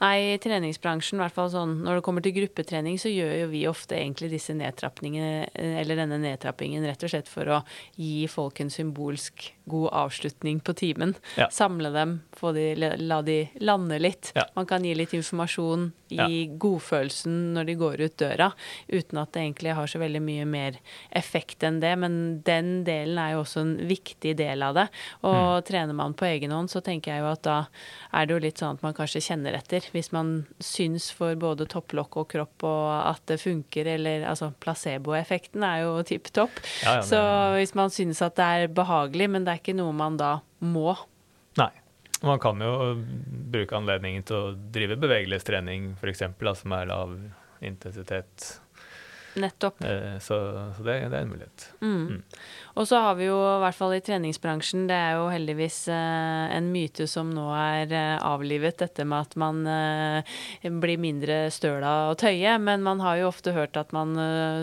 Nei, 0.00 0.32
i 0.34 0.38
treningsbransjen, 0.40 1.18
i 1.18 1.22
hvert 1.26 1.34
fall 1.36 1.50
sånn 1.52 1.74
når 1.84 1.98
det 1.98 2.04
kommer 2.06 2.24
til 2.24 2.32
gruppetrening, 2.38 2.96
så 3.00 3.10
gjør 3.12 3.34
jo 3.42 3.48
vi 3.52 3.66
ofte 3.68 3.98
egentlig 3.98 4.30
disse 4.32 4.54
nedtrappingene, 4.56 5.50
eh, 5.52 5.74
eller 5.82 5.96
denne 6.00 6.16
nedtrappingen, 6.22 6.86
rett 6.88 7.04
og 7.04 7.10
slett 7.12 7.28
for 7.28 7.44
å 7.44 7.58
gi 8.00 8.26
folk 8.32 8.60
en 8.64 8.70
symbolsk 8.72 9.50
god 9.70 9.90
avslutning 9.92 10.62
på 10.64 10.72
timen. 10.74 11.12
Ja. 11.36 11.46
Samle 11.52 11.92
dem, 11.94 12.22
få 12.34 12.54
de, 12.56 12.74
la 12.98 13.20
de 13.22 13.50
lande 13.60 14.00
litt. 14.00 14.32
Ja. 14.34 14.46
Man 14.56 14.66
kan 14.66 14.82
gi 14.82 14.94
litt 14.96 15.12
informasjon, 15.14 15.92
gi 16.10 16.16
Ja. 16.16 16.26
godfølelsen 16.58 17.52
når 17.54 17.66
de 17.66 17.74
går 17.78 18.00
ut 18.00 18.16
døra, 18.18 18.48
uten 18.88 19.18
at 19.20 19.30
det 19.32 19.42
egentlig 19.44 19.74
har 19.76 19.86
så 19.86 20.00
veldig 20.00 20.22
mye 20.22 20.44
mer 20.48 20.72
effekt 21.14 21.62
enn 21.62 21.78
det. 21.80 21.92
Men 21.98 22.40
den 22.42 22.84
delen 22.84 23.18
er 23.18 23.32
jo 23.36 23.44
også 23.44 23.60
en 23.60 23.76
viktig 23.86 24.34
del 24.36 24.62
av 24.62 24.74
det. 24.74 24.88
Og 25.22 25.62
Mm. 25.62 25.64
trener 25.68 25.94
man 25.94 26.14
på 26.14 26.24
egen 26.26 26.50
hånd, 26.50 26.68
så 26.68 26.82
tenker 26.82 27.12
jeg 27.12 27.20
jo 27.20 27.30
at 27.30 27.42
da 27.42 27.66
er 28.12 28.26
det 28.26 28.34
jo 28.34 28.40
litt 28.40 28.56
sånn 28.58 28.74
at 28.74 28.82
man 28.82 28.94
kanskje 28.94 29.20
kjenner 29.22 29.54
etter. 29.54 29.82
Hvis 29.94 30.10
man 30.14 30.32
syns 30.62 31.10
for 31.16 31.34
både 31.40 31.66
topplokk 31.70 32.20
og 32.22 32.28
kropp 32.30 32.66
og 32.68 32.86
at 33.10 33.22
det 33.30 33.40
funker, 33.42 33.88
eller 33.96 34.26
altså 34.30 34.52
placeboeffekten 34.62 35.64
er 35.66 35.84
jo 35.84 35.96
tipp 36.06 36.30
topp. 36.36 36.62
Ja, 36.84 37.00
ja, 37.00 37.04
Så 37.06 37.20
hvis 37.56 37.74
man 37.78 37.92
syns 37.94 38.22
at 38.26 38.38
det 38.38 38.46
er 38.46 38.74
behagelig, 38.74 39.30
men 39.34 39.46
det 39.46 39.54
er 39.54 39.62
ikke 39.62 39.76
noe 39.78 39.94
man 39.96 40.18
da 40.20 40.38
må. 40.62 40.94
Nei. 41.60 41.72
Man 42.22 42.40
kan 42.42 42.60
jo 42.60 42.72
bruke 43.50 43.78
anledningen 43.78 44.26
til 44.28 44.36
å 44.36 44.56
drive 44.72 44.98
bevegelighetstrening, 45.00 45.94
f.eks., 45.96 46.26
som 46.60 46.74
er 46.76 46.90
lav 46.90 47.14
intensitet. 47.64 48.60
Nettopp. 49.34 49.84
Eh, 49.84 50.16
Så, 50.18 50.38
så 50.76 50.86
det, 50.86 50.96
det 51.10 51.18
er 51.18 51.26
en 51.26 51.32
mulighet. 51.32 51.66
Mm. 51.82 52.06
Mm. 52.08 52.22
Og 52.80 52.88
så 52.88 53.00
har 53.04 53.18
vi 53.18 53.26
jo, 53.28 53.36
i 53.36 53.60
hvert 53.64 53.76
fall 53.76 53.94
i 53.96 54.00
treningsbransjen, 54.04 54.86
det 54.88 54.96
er 54.96 55.18
jo 55.18 55.28
heldigvis 55.30 55.82
eh, 55.92 56.56
en 56.56 56.70
myte 56.72 57.06
som 57.10 57.30
nå 57.34 57.46
er 57.56 57.92
eh, 57.92 58.16
avlivet, 58.24 58.78
dette 58.80 59.04
med 59.04 59.26
at 59.26 59.36
man 59.40 59.62
blir 60.80 61.00
mindre 61.00 61.42
støl 61.52 61.82
av 61.84 62.14
å 62.14 62.18
tøye. 62.18 62.56
Men 62.62 62.84
man 62.86 63.02
har 63.04 63.20
jo 63.20 63.28
ofte 63.28 63.52
hørt 63.56 63.76
at 63.76 63.92
man 63.92 64.16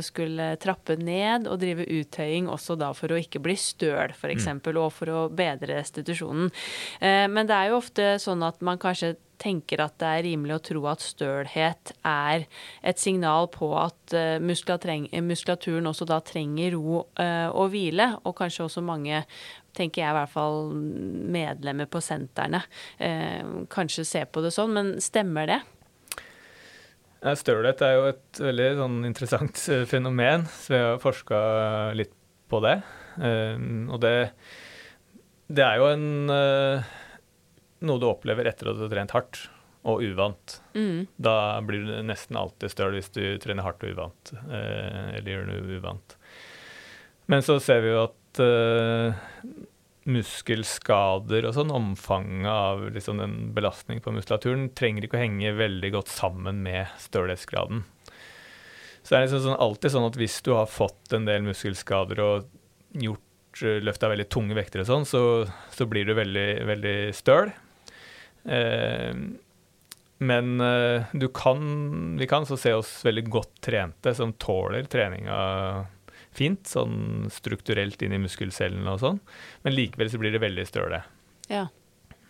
skulle 0.06 0.56
trappe 0.62 0.96
ned 0.98 1.48
og 1.52 1.60
drive 1.62 1.86
uttøying 1.86 2.50
også 2.50 2.78
da 2.80 2.90
for 2.98 3.14
å 3.14 3.20
ikke 3.22 3.42
bli 3.44 3.58
støl, 3.60 4.16
f.eks., 4.16 4.48
eksempel 4.48 4.78
og 4.80 4.94
for 4.96 5.12
å 5.12 5.22
bedre 5.34 5.78
restitusjonen. 5.80 6.52
Eh, 7.02 7.26
men 7.32 7.48
det 7.50 7.56
er 7.56 7.72
jo 7.72 7.82
ofte 7.82 8.16
sånn 8.22 8.46
at 8.48 8.62
man 8.66 8.80
kanskje 8.82 9.16
tenker 9.42 9.82
at 9.84 9.96
det 10.02 10.10
er 10.10 10.26
rimelig 10.26 10.58
å 10.58 10.64
tro 10.72 10.84
at 10.90 11.04
stølhet 11.04 11.94
er 12.08 12.48
et 12.82 13.02
signal 13.02 13.50
på 13.54 13.70
at 13.80 14.16
uh, 14.18 14.38
muskulaturen 14.42 15.90
også 15.90 16.08
da 16.10 16.20
trenger 16.26 16.76
ro 16.78 17.04
uh, 17.20 17.50
og 17.52 17.72
hvile, 17.74 18.12
og 18.26 18.38
kanskje 18.40 18.66
også 18.68 18.84
mange 18.86 19.24
tenker 19.78 20.02
jeg 20.02 20.10
i 20.10 20.18
hvert 20.18 20.34
fall 20.34 20.72
medlemmer 20.74 21.90
på 21.90 22.02
sentrene 22.02 22.64
uh, 22.64 23.66
kanskje 23.74 24.08
ser 24.08 24.30
på 24.32 24.44
det 24.46 24.54
sånn, 24.56 24.74
men 24.78 24.94
stemmer 25.04 25.50
det? 25.54 25.62
Stølhet 27.18 27.82
er 27.82 27.96
jo 27.98 28.06
et 28.12 28.40
veldig 28.40 28.68
sånn, 28.78 28.98
interessant 29.08 29.62
fenomen, 29.90 30.46
så 30.54 30.74
vi 30.74 30.82
har 30.84 31.00
forska 31.02 31.40
litt 31.98 32.14
på 32.48 32.62
det. 32.64 32.76
og 33.18 33.98
det, 34.00 34.12
det 35.50 35.66
er 35.66 35.82
jo 35.82 35.90
en 35.90 36.06
noe 37.86 38.02
du 38.02 38.08
opplever 38.10 38.50
etter 38.50 38.72
at 38.72 38.80
du 38.80 38.86
har 38.86 38.94
trent 38.94 39.16
hardt 39.16 39.42
og 39.88 40.04
uvant. 40.04 40.60
Mm. 40.76 41.08
Da 41.22 41.62
blir 41.64 41.86
du 41.86 41.96
nesten 42.06 42.40
alltid 42.40 42.74
støl 42.74 42.98
hvis 42.98 43.12
du 43.16 43.24
trener 43.44 43.66
hardt 43.68 43.86
og 43.86 43.96
uvant, 43.96 44.34
eh, 44.50 45.18
eller 45.18 45.32
gjør 45.32 45.50
noe 45.52 45.80
uvant. 45.80 46.18
Men 47.32 47.44
så 47.44 47.58
ser 47.64 47.84
vi 47.84 47.92
jo 47.94 48.06
at 48.06 48.42
eh, 48.44 49.28
muskelskader 50.08 51.48
og 51.48 51.56
sånn, 51.58 51.74
omfanget 51.76 52.50
av 52.52 52.86
liksom 52.96 53.20
den 53.22 53.38
belastningen 53.56 54.04
på 54.04 54.14
muskulaturen, 54.16 54.70
trenger 54.76 55.08
ikke 55.08 55.20
å 55.20 55.24
henge 55.26 55.56
veldig 55.58 55.94
godt 55.98 56.12
sammen 56.12 56.62
med 56.66 56.88
stølhetsgraden. 57.04 57.84
Så 59.04 59.14
det 59.14 59.20
er 59.20 59.28
liksom 59.28 59.44
sånn, 59.46 59.62
alltid 59.64 59.94
sånn 59.94 60.08
at 60.10 60.20
hvis 60.20 60.42
du 60.44 60.54
har 60.56 60.72
fått 60.72 61.14
en 61.16 61.28
del 61.28 61.46
muskelskader 61.46 62.20
og 62.24 62.50
gjort 62.92 63.64
eh, 63.64 63.80
løfta 63.84 64.12
veldig 64.12 64.28
tunge 64.32 64.58
vekter 64.58 64.84
og 64.84 64.90
sånn, 64.90 65.08
så, 65.08 65.22
så, 65.76 65.88
blir 65.88 66.08
du 66.08 66.16
veldig, 66.18 66.48
veldig 66.68 66.98
støl. 67.16 67.52
Eh, 68.44 69.14
men 70.18 70.62
eh, 70.62 71.04
du 71.14 71.28
kan, 71.28 72.18
vi 72.18 72.28
kan 72.28 72.46
så 72.46 72.58
se 72.58 72.74
oss 72.74 73.06
veldig 73.06 73.28
godt 73.30 73.62
trente 73.62 74.14
som 74.18 74.34
tåler 74.34 74.90
treninga 74.90 75.38
fint, 76.38 76.68
sånn 76.70 77.28
strukturelt 77.34 78.02
inn 78.06 78.16
i 78.16 78.22
muskelcellene 78.22 78.94
og 78.94 79.02
sånn, 79.02 79.20
men 79.66 79.76
likevel 79.76 80.10
så 80.12 80.22
blir 80.22 80.36
det 80.36 80.42
veldig 80.44 80.66
støle. 80.70 81.02
Ja. 81.50 81.68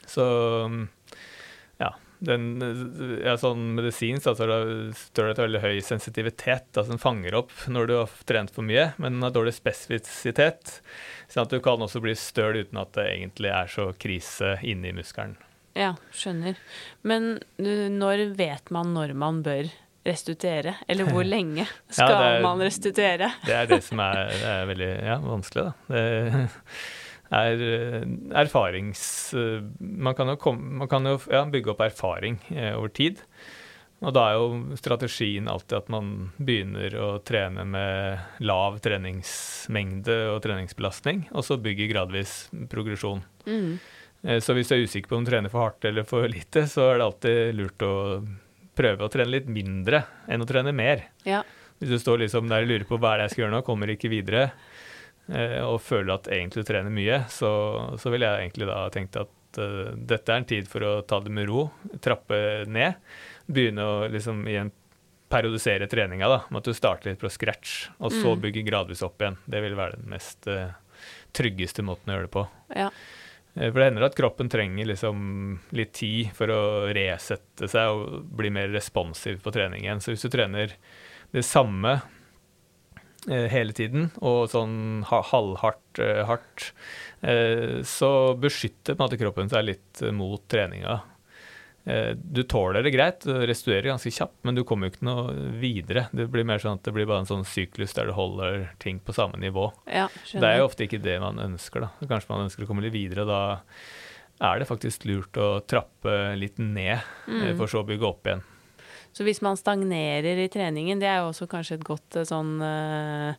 Så 0.07 0.25
ja. 1.81 1.93
Den, 2.17 2.45
ja, 3.21 3.35
sånn 3.37 3.75
medisinsk 3.77 4.31
altså, 4.31 4.47
stølhet 4.97 5.37
har 5.37 5.45
veldig 5.45 5.61
høy 5.61 5.81
sensitivitet. 5.85 6.71
altså 6.73 6.95
Den 6.95 7.01
fanger 7.03 7.37
opp 7.37 7.51
når 7.69 7.89
du 7.89 7.93
har 7.99 8.15
trent 8.29 8.53
for 8.55 8.65
mye, 8.65 8.87
men 8.97 9.17
den 9.17 9.27
har 9.27 9.35
dårlig 9.35 9.53
spesifisitet. 9.59 10.79
Sånn 11.29 11.45
at 11.45 11.53
du 11.53 11.59
kan 11.61 11.83
også 11.83 12.01
bli 12.01 12.15
støl 12.17 12.63
uten 12.63 12.81
at 12.81 12.95
det 12.97 13.05
egentlig 13.11 13.53
er 13.53 13.69
så 13.69 13.91
krise 14.01 14.55
inni 14.65 14.95
muskelen. 14.97 15.37
Ja, 15.77 15.93
skjønner. 16.15 16.57
Men 17.07 17.37
når 17.57 18.31
vet 18.37 18.71
man 18.73 18.95
når 18.97 19.13
man 19.17 19.43
bør 19.45 19.69
restituere? 20.07 20.77
Eller 20.87 21.09
hvor 21.11 21.27
lenge 21.35 21.67
skal 21.89 22.13
ja, 22.13 22.29
er, 22.37 22.45
man 22.45 22.63
restituere? 22.63 23.33
det 23.45 23.57
er 23.57 23.69
det 23.69 23.81
som 23.85 24.01
er, 24.03 24.23
det 24.31 24.53
er 24.53 24.71
veldig 24.71 24.93
ja, 25.11 25.19
vanskelig, 25.25 25.67
da. 25.67 25.99
Det 27.27 27.35
er 27.35 27.61
eh, 27.67 28.03
erfarings... 28.39 29.03
Man 29.79 30.15
kan 30.15 30.31
jo, 30.31 30.37
komme, 30.39 30.79
man 30.83 30.91
kan 30.91 31.07
jo 31.09 31.17
ja, 31.27 31.43
bygge 31.51 31.73
opp 31.73 31.83
erfaring 31.83 32.39
eh, 32.55 32.71
over 32.77 32.93
tid. 32.95 33.19
Og 34.05 34.13
da 34.13 34.27
er 34.29 34.37
jo 34.37 34.77
strategien 34.77 35.49
alltid 35.49 35.79
at 35.79 35.87
man 35.89 36.11
begynner 36.37 36.93
å 37.01 37.07
trene 37.25 37.65
med 37.65 38.41
lav 38.45 38.77
treningsmengde 38.85 40.17
og 40.35 40.43
treningsbelastning, 40.45 41.25
og 41.33 41.45
så 41.47 41.57
bygger 41.59 41.89
gradvis 41.91 42.35
progresjon. 42.69 43.23
Mm. 43.49 43.79
Eh, 44.23 44.39
så 44.43 44.55
hvis 44.57 44.71
du 44.71 44.77
er 44.77 44.85
usikker 44.87 45.11
på 45.11 45.19
om 45.19 45.25
du 45.25 45.31
trener 45.31 45.53
for 45.53 45.67
hardt 45.67 45.87
eller 45.89 46.07
for 46.07 46.27
lite, 46.31 46.65
så 46.69 46.91
er 46.91 46.99
det 46.99 47.07
alltid 47.07 47.57
lurt 47.57 47.85
å 47.85 47.93
prøve 48.77 49.05
å 49.05 49.11
trene 49.11 49.33
litt 49.33 49.47
mindre 49.49 50.03
enn 50.29 50.43
å 50.43 50.49
trene 50.49 50.73
mer. 50.75 51.07
Ja. 51.27 51.43
Hvis 51.77 51.93
du 51.93 51.99
står 52.01 52.23
liksom 52.23 52.49
der 52.49 52.65
og 52.65 52.71
lurer 52.71 52.87
på 52.89 52.99
hva 53.01 53.13
er 53.13 53.21
det 53.21 53.27
jeg 53.27 53.35
skal 53.35 53.43
gjøre 53.45 53.55
nå, 53.57 53.63
kommer 53.65 53.93
ikke 53.93 54.11
videre, 54.11 54.49
eh, 55.29 55.59
og 55.65 55.81
føler 55.85 56.15
at 56.15 56.29
egentlig 56.33 56.65
du 56.65 56.71
trener 56.71 56.93
mye, 56.93 57.23
så, 57.33 57.51
så 58.01 58.13
vil 58.13 58.25
jeg 58.25 58.45
egentlig 58.45 58.69
da 58.69 58.79
tenkt 58.93 59.19
at 59.21 59.61
uh, 59.61 59.93
dette 59.93 60.33
er 60.33 60.41
en 60.41 60.49
tid 60.49 60.69
for 60.69 60.85
å 60.85 60.93
ta 61.05 61.21
det 61.21 61.33
med 61.33 61.49
ro, 61.49 61.67
trappe 62.03 62.39
ned. 62.69 62.97
Begynne 63.45 63.85
å 63.85 63.95
liksom 64.11 64.41
igjen 64.49 64.73
periodisere 65.29 65.89
treninga, 65.91 66.29
da, 66.31 66.41
med 66.49 66.61
at 66.61 66.69
du 66.69 66.77
starter 66.77 67.11
litt 67.11 67.21
på 67.21 67.29
scratch, 67.29 67.89
og 67.99 68.13
så 68.15 68.33
bygge 68.39 68.63
gradvis 68.65 69.03
opp 69.05 69.21
igjen. 69.21 69.37
Det 69.45 69.61
vil 69.65 69.75
være 69.77 69.99
den 69.99 70.09
mest 70.13 70.47
uh, 70.49 70.71
tryggeste 71.35 71.85
måten 71.85 72.09
å 72.09 72.17
gjøre 72.17 72.29
det 72.29 72.33
på. 72.33 72.45
Ja. 72.73 72.89
Eh, 73.57 73.71
for 73.71 73.79
det 73.79 73.89
hender 73.89 74.07
at 74.07 74.17
kroppen 74.17 74.51
trenger 74.51 74.91
liksom 74.91 75.17
litt 75.77 75.95
tid 75.97 76.33
for 76.37 76.51
å 76.53 76.61
resette 76.95 77.69
seg 77.71 77.93
og 77.93 78.29
bli 78.37 78.51
mer 78.53 78.71
responsiv 78.73 79.41
på 79.43 79.53
treningen. 79.55 80.01
Så 80.01 80.13
hvis 80.13 80.25
du 80.25 80.31
trener 80.33 80.75
det 81.33 81.43
samme 81.45 81.97
eh, 83.27 83.47
hele 83.51 83.75
tiden 83.75 84.11
og 84.21 84.47
sånn 84.53 85.03
halvhardt 85.09 86.03
eh, 86.03 86.23
hardt, 86.29 86.71
så 87.89 88.09
beskytter 88.37 88.93
måte 88.99 89.17
kroppen 89.17 89.47
seg 89.49 89.63
litt 89.65 90.03
mot 90.13 90.43
treninga. 90.53 90.99
Eh, 91.87 92.15
du 92.19 92.43
tåler 92.43 92.83
det 92.83 92.91
greit, 92.91 93.23
du 93.23 93.45
restituerer 93.47 93.93
ganske 93.93 94.11
kjapt, 94.11 94.35
men 94.43 94.57
du 94.57 94.65
kommer 94.67 94.89
jo 94.89 94.95
ikke 94.95 95.07
noe 95.07 95.35
videre. 95.61 96.07
Det 96.11 96.25
blir 96.33 96.43
mer 96.47 96.59
sånn 96.59 96.81
at 96.81 96.83
det 96.83 96.91
blir 96.95 97.07
bare 97.07 97.23
en 97.23 97.29
sånn 97.29 97.45
syklus 97.47 97.95
der 97.95 98.09
du 98.09 98.15
holder 98.17 98.65
ting 98.83 98.99
på 98.99 99.15
samme 99.15 99.39
nivå. 99.39 99.69
Ja, 99.87 100.09
det 100.33 100.43
er 100.43 100.59
jo 100.59 100.67
ofte 100.67 100.83
ikke 100.83 100.99
det 100.99 101.15
man 101.23 101.39
ønsker, 101.39 101.85
da. 101.85 102.09
Kanskje 102.09 102.33
man 102.33 102.43
ønsker 102.49 102.65
å 102.65 102.67
komme 102.67 102.83
litt 102.83 102.95
videre, 102.97 103.23
og 103.23 103.31
da 103.31 104.51
er 104.51 104.59
det 104.59 104.67
faktisk 104.67 105.07
lurt 105.07 105.39
å 105.39 105.61
trappe 105.63 106.17
litt 106.35 106.59
ned, 106.59 106.99
eh, 106.99 107.53
mm. 107.53 107.55
for 107.61 107.71
så 107.71 107.85
å 107.85 107.87
bygge 107.87 108.09
opp 108.09 108.27
igjen. 108.27 108.43
Så 109.15 109.25
hvis 109.25 109.39
man 109.41 109.57
stagnerer 109.57 110.37
i 110.43 110.49
treningen, 110.51 110.99
det 111.01 111.07
er 111.09 111.21
jo 111.21 111.31
også 111.31 111.47
kanskje 111.49 111.79
et 111.79 111.85
godt 111.87 112.19
sånn 112.27 112.59
øh, 112.61 113.31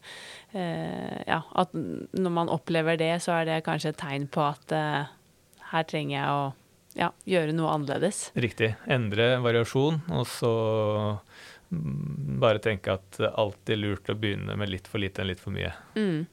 øh, 0.57 1.19
Ja, 1.29 1.43
at 1.61 1.77
når 1.77 2.33
man 2.35 2.51
opplever 2.51 2.99
det, 2.99 3.13
så 3.23 3.37
er 3.37 3.47
det 3.47 3.61
kanskje 3.69 3.93
et 3.93 4.01
tegn 4.01 4.27
på 4.33 4.43
at 4.43 4.75
øh, 4.75 5.13
her 5.69 5.87
trenger 5.87 6.17
jeg 6.17 6.33
å 6.33 6.49
ja, 6.99 7.13
gjøre 7.29 7.55
noe 7.55 7.71
annerledes. 7.77 8.29
Riktig. 8.35 8.73
Endre 8.91 9.37
variasjon, 9.45 10.01
og 10.11 10.25
så 10.27 10.51
mm, 11.71 12.41
bare 12.43 12.63
tenke 12.65 12.97
at 12.99 13.21
det 13.21 13.31
alltid 13.39 13.77
er 13.77 13.83
lurt 13.85 14.11
å 14.11 14.19
begynne 14.19 14.59
med 14.59 14.73
litt 14.73 14.91
for 14.91 15.03
lite 15.03 15.23
enn 15.23 15.31
litt 15.31 15.43
for 15.43 15.55
mye. 15.55 15.71
Mm. 15.95 16.27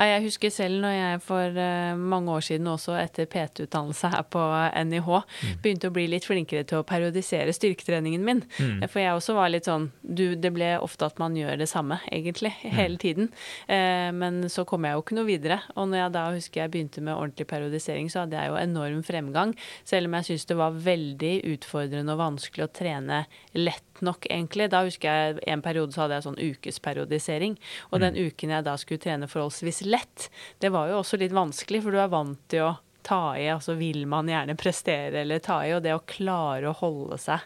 Ja, 0.00 0.14
jeg 0.14 0.30
husker 0.30 0.48
selv 0.48 0.80
når 0.80 0.94
jeg 0.94 1.20
for 1.26 1.56
uh, 1.60 1.98
mange 1.98 2.32
år 2.32 2.44
siden 2.46 2.68
også 2.72 2.94
etter 2.96 3.26
PT-utdannelse 3.28 4.08
her 4.14 4.22
på 4.32 4.40
NIH 4.88 5.08
mm. 5.10 5.58
begynte 5.60 5.90
å 5.90 5.92
bli 5.92 6.06
litt 6.08 6.24
flinkere 6.24 6.64
til 6.64 6.80
å 6.80 6.86
periodisere 6.88 7.52
styrketreningen 7.52 8.24
min. 8.24 8.40
Mm. 8.56 8.86
For 8.88 9.02
jeg 9.02 9.18
også 9.18 9.36
var 9.36 9.52
litt 9.52 9.68
sånn 9.68 9.90
du, 10.00 10.38
Det 10.40 10.52
ble 10.56 10.70
ofte 10.80 11.04
at 11.04 11.20
man 11.20 11.36
gjør 11.36 11.60
det 11.60 11.68
samme, 11.68 12.00
egentlig, 12.08 12.54
mm. 12.62 12.72
hele 12.78 12.96
tiden. 13.02 13.28
Uh, 13.68 14.08
men 14.16 14.40
så 14.48 14.64
kom 14.64 14.88
jeg 14.88 14.96
jo 14.96 15.04
ikke 15.04 15.18
noe 15.20 15.28
videre. 15.28 15.60
Og 15.76 15.90
når 15.92 16.02
jeg 16.02 16.16
da 16.16 16.24
husker 16.38 16.64
jeg 16.64 16.74
begynte 16.78 17.04
med 17.04 17.18
ordentlig 17.18 17.50
periodisering, 17.52 18.08
så 18.08 18.24
hadde 18.24 18.40
jeg 18.40 18.54
jo 18.54 18.58
enorm 18.62 19.04
fremgang. 19.04 19.52
Selv 19.84 20.08
om 20.08 20.16
jeg 20.16 20.30
syntes 20.30 20.48
det 20.48 20.60
var 20.62 20.80
veldig 20.88 21.34
utfordrende 21.52 22.16
og 22.16 22.24
vanskelig 22.24 22.64
å 22.70 22.72
trene 22.80 23.22
lett 23.52 23.84
nok, 24.00 24.24
egentlig. 24.32 24.70
Da 24.72 24.82
husker 24.86 25.12
jeg 25.12 25.44
en 25.52 25.62
periode 25.64 25.92
så 25.92 26.04
hadde 26.04 26.16
jeg 26.16 26.26
sånn 26.26 26.40
ukesperiodisering. 26.40 27.56
Og 27.90 28.00
mm. 28.00 28.04
den 28.06 28.18
uken 28.30 28.54
jeg 28.56 28.66
da 28.66 28.76
skulle 28.80 29.02
trene 29.02 29.28
forholdsvis 29.30 29.84
lett, 29.90 30.30
det 30.62 30.70
var 30.74 30.90
jo 30.90 31.00
også 31.00 31.18
litt 31.20 31.34
vanskelig, 31.36 31.82
for 31.84 31.94
du 31.94 32.00
er 32.02 32.12
vant 32.12 32.40
til 32.50 32.68
å 32.68 32.76
ta 33.02 33.38
i, 33.38 33.48
altså 33.48 33.74
vil 33.74 34.06
man 34.06 34.28
gjerne 34.28 34.54
prestere 34.58 35.22
eller 35.22 35.40
ta 35.42 35.60
i, 35.66 35.72
og 35.74 35.82
det 35.84 35.94
å 35.96 36.02
klare 36.06 36.70
å 36.70 36.76
holde 36.76 37.16
seg 37.20 37.42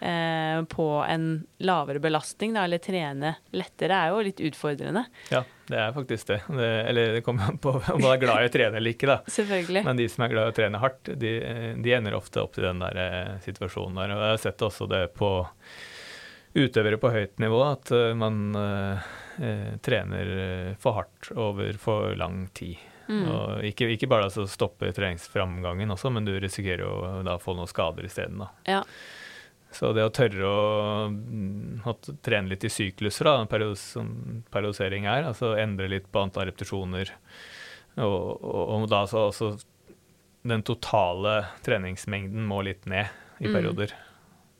eh, 0.00 0.62
på 0.70 0.86
en 1.06 1.28
lavere 1.62 2.02
belastning, 2.02 2.56
da, 2.56 2.64
eller 2.66 2.82
trene 2.82 3.36
lettere, 3.56 3.96
er 3.96 4.12
jo 4.12 4.24
litt 4.26 4.42
utfordrende. 4.50 5.06
Ja, 5.32 5.44
det 5.70 5.80
er 5.82 5.94
faktisk 5.96 6.30
det. 6.32 6.40
det 6.58 6.70
eller 6.90 7.16
det 7.16 7.24
kommer 7.26 7.52
an 7.52 7.60
på 7.62 7.76
om 7.94 8.02
man 8.02 8.12
er 8.12 8.22
glad 8.22 8.44
i 8.44 8.50
å 8.50 8.54
trene 8.58 8.80
eller 8.80 8.96
ikke, 8.96 9.10
da. 9.12 9.18
Selvfølgelig. 9.38 9.84
Men 9.86 10.00
de 10.00 10.08
som 10.12 10.26
er 10.26 10.34
glad 10.34 10.50
i 10.50 10.54
å 10.54 10.58
trene 10.60 10.82
hardt, 10.82 11.12
de, 11.24 11.34
de 11.82 11.98
ender 11.98 12.18
ofte 12.18 12.42
opp 12.42 12.56
til 12.56 12.68
den 12.68 12.82
der 12.82 13.02
eh, 13.06 13.36
situasjonen 13.46 14.02
der. 14.02 14.16
Og 14.16 14.24
jeg 14.26 14.34
har 14.36 14.48
sett 14.48 14.66
også 14.66 14.90
det 14.90 15.04
på 15.16 15.30
utøvere 16.56 16.98
på 17.00 17.12
høyt 17.14 17.40
nivå 17.42 17.62
at 17.66 17.92
uh, 17.94 18.10
man 18.18 18.56
uh, 18.56 19.14
trener 19.84 20.30
for 20.80 20.96
hardt 20.96 21.30
over 21.36 21.76
for 21.80 22.14
lang 22.16 22.46
tid. 22.56 22.80
Mm. 23.06 23.26
Og 23.30 23.66
ikke, 23.68 23.90
ikke 23.94 24.08
bare 24.10 24.26
altså 24.26 24.46
stoppe 24.50 24.88
treningsframgangen 24.94 25.92
også, 25.94 26.10
men 26.10 26.26
du 26.26 26.32
risikerer 26.42 26.82
jo 26.82 27.22
da 27.26 27.36
få 27.38 27.54
noen 27.54 27.70
skader 27.70 28.08
isteden. 28.08 28.42
Ja. 28.66 28.80
Så 29.76 29.92
det 29.94 30.06
å 30.06 30.12
tørre 30.14 30.48
å, 30.48 30.64
mm, 31.10 31.84
å 31.86 31.94
trene 32.24 32.50
litt 32.50 32.64
i 32.66 32.72
sykluser, 32.72 33.28
da, 33.28 33.46
period, 33.50 33.76
som 33.78 34.10
periodisering 34.52 35.08
er, 35.10 35.28
altså 35.28 35.52
endre 35.60 35.90
litt 35.92 36.08
på 36.10 36.22
antall 36.24 36.48
repetisjoner, 36.50 37.12
og, 37.96 38.16
og, 38.40 38.62
og 38.76 38.88
da 38.92 39.04
så 39.10 39.28
også 39.30 39.52
den 40.46 40.62
totale 40.66 41.38
treningsmengden 41.66 42.46
må 42.46 42.62
litt 42.66 42.86
ned 42.88 43.10
i 43.42 43.48
mm. 43.50 43.52
perioder. 43.52 43.94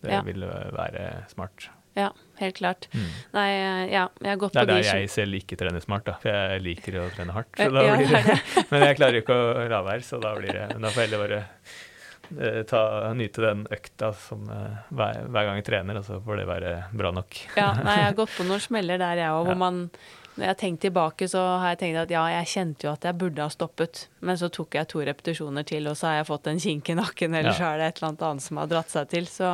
Det 0.04 0.12
ja. 0.12 0.22
vil 0.26 0.44
være 0.44 1.08
smart. 1.30 1.70
Ja, 1.96 2.10
helt 2.36 2.56
klart. 2.58 2.88
Mm. 2.92 3.08
Nei, 3.32 3.48
ja, 3.88 4.02
jeg 4.20 4.28
har 4.28 4.40
gått 4.40 4.52
på 4.52 4.60
de 4.60 4.66
Det 4.68 4.74
er 4.74 4.82
der 4.84 5.00
jeg 5.00 5.10
selv 5.14 5.38
ikke 5.38 5.56
trener 5.56 5.80
smart, 5.80 6.04
da. 6.04 6.18
For 6.20 6.28
jeg 6.28 6.62
liker 6.66 6.98
å 7.00 7.06
trene 7.14 7.32
hardt. 7.32 7.54
Så 7.56 7.70
da 7.72 7.84
ja, 7.86 7.96
blir 7.96 8.12
det, 8.12 8.36
men 8.72 8.84
jeg 8.84 8.98
klarer 8.98 9.18
jo 9.18 9.24
ikke 9.24 9.38
å 9.40 9.66
la 9.72 9.80
være, 9.86 10.04
så 10.04 10.20
da 10.20 10.34
blir 10.36 10.52
det 10.52 10.66
Da 10.76 10.92
får 10.92 11.02
jeg 11.02 11.08
heller 11.08 11.24
bare 11.24 11.40
eh, 12.36 12.60
ta, 12.68 12.82
nyte 13.16 13.46
den 13.46 13.64
økta 13.78 14.12
som, 14.26 14.44
eh, 14.52 14.76
hver, 14.92 15.22
hver, 15.24 15.48
gang 15.48 15.62
jeg 15.62 15.68
trener, 15.70 16.02
og 16.02 16.06
så 16.10 16.20
får 16.26 16.42
det 16.42 16.46
være 16.52 16.76
bra 17.00 17.14
nok. 17.16 17.40
Ja, 17.56 17.72
nei, 17.80 17.96
jeg 18.02 18.10
har 18.10 18.18
gått 18.22 18.36
på 18.36 18.48
noen 18.50 18.64
smeller 18.66 19.00
der, 19.00 19.24
jeg 19.24 19.40
òg, 19.40 19.48
hvor 19.48 19.60
man 19.64 19.86
når 20.36 20.44
jeg 20.44 20.52
har 20.52 20.58
tenkt 20.60 20.82
tilbake, 20.84 21.26
så 21.32 21.40
har 21.62 21.70
jeg 21.72 21.78
tenkt 21.80 21.98
at 22.02 22.10
ja, 22.12 22.22
jeg 22.28 22.48
kjente 22.50 22.84
jo 22.84 22.90
at 22.92 23.06
jeg 23.08 23.16
burde 23.16 23.40
ha 23.40 23.52
stoppet, 23.52 24.02
men 24.20 24.36
så 24.36 24.50
tok 24.52 24.76
jeg 24.76 24.88
to 24.92 25.00
repetisjoner 25.08 25.64
til, 25.64 25.88
og 25.88 25.96
så 25.96 26.10
har 26.10 26.18
jeg 26.18 26.28
fått 26.28 26.50
en 26.50 26.60
kink 26.60 26.90
i 26.92 26.96
nakken, 26.98 27.36
eller 27.38 27.54
ja. 27.54 27.56
så 27.56 27.70
er 27.70 27.80
det 27.80 27.86
et 27.86 28.00
eller 28.00 28.10
annet 28.10 28.24
annet 28.28 28.44
som 28.44 28.60
har 28.60 28.68
dratt 28.68 28.92
seg 28.92 29.08
til. 29.14 29.30
Så 29.32 29.48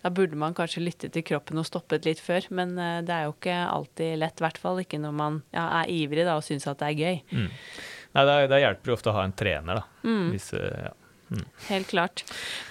da 0.00 0.12
burde 0.16 0.40
man 0.40 0.56
kanskje 0.56 0.84
lytte 0.84 1.12
til 1.12 1.26
kroppen 1.28 1.60
og 1.60 1.68
stoppet 1.68 2.08
litt 2.08 2.22
før. 2.24 2.48
Men 2.56 2.72
uh, 2.80 3.02
det 3.04 3.12
er 3.12 3.28
jo 3.28 3.36
ikke 3.36 3.58
alltid 3.68 4.16
lett, 4.24 4.40
i 4.40 4.46
hvert 4.46 4.62
fall 4.64 4.80
ikke 4.80 5.02
når 5.02 5.18
man 5.20 5.40
ja, 5.52 5.68
er 5.82 5.92
ivrig 5.92 6.24
da, 6.24 6.38
og 6.40 6.46
syns 6.46 6.64
at 6.72 6.80
det 6.80 6.92
er 6.94 7.04
gøy. 7.04 7.20
Mm. 7.36 7.50
Nei, 8.14 8.26
det, 8.48 8.64
hjelper 8.64 8.92
jo 8.92 8.96
ofte 8.96 9.12
å 9.12 9.16
ha 9.18 9.28
en 9.28 9.36
trener, 9.36 9.82
da. 9.82 10.08
Mm. 10.08 10.28
Hvis, 10.32 10.52
uh, 10.56 10.70
ja. 10.88 10.94
Helt 11.68 11.88
klart. 11.90 12.24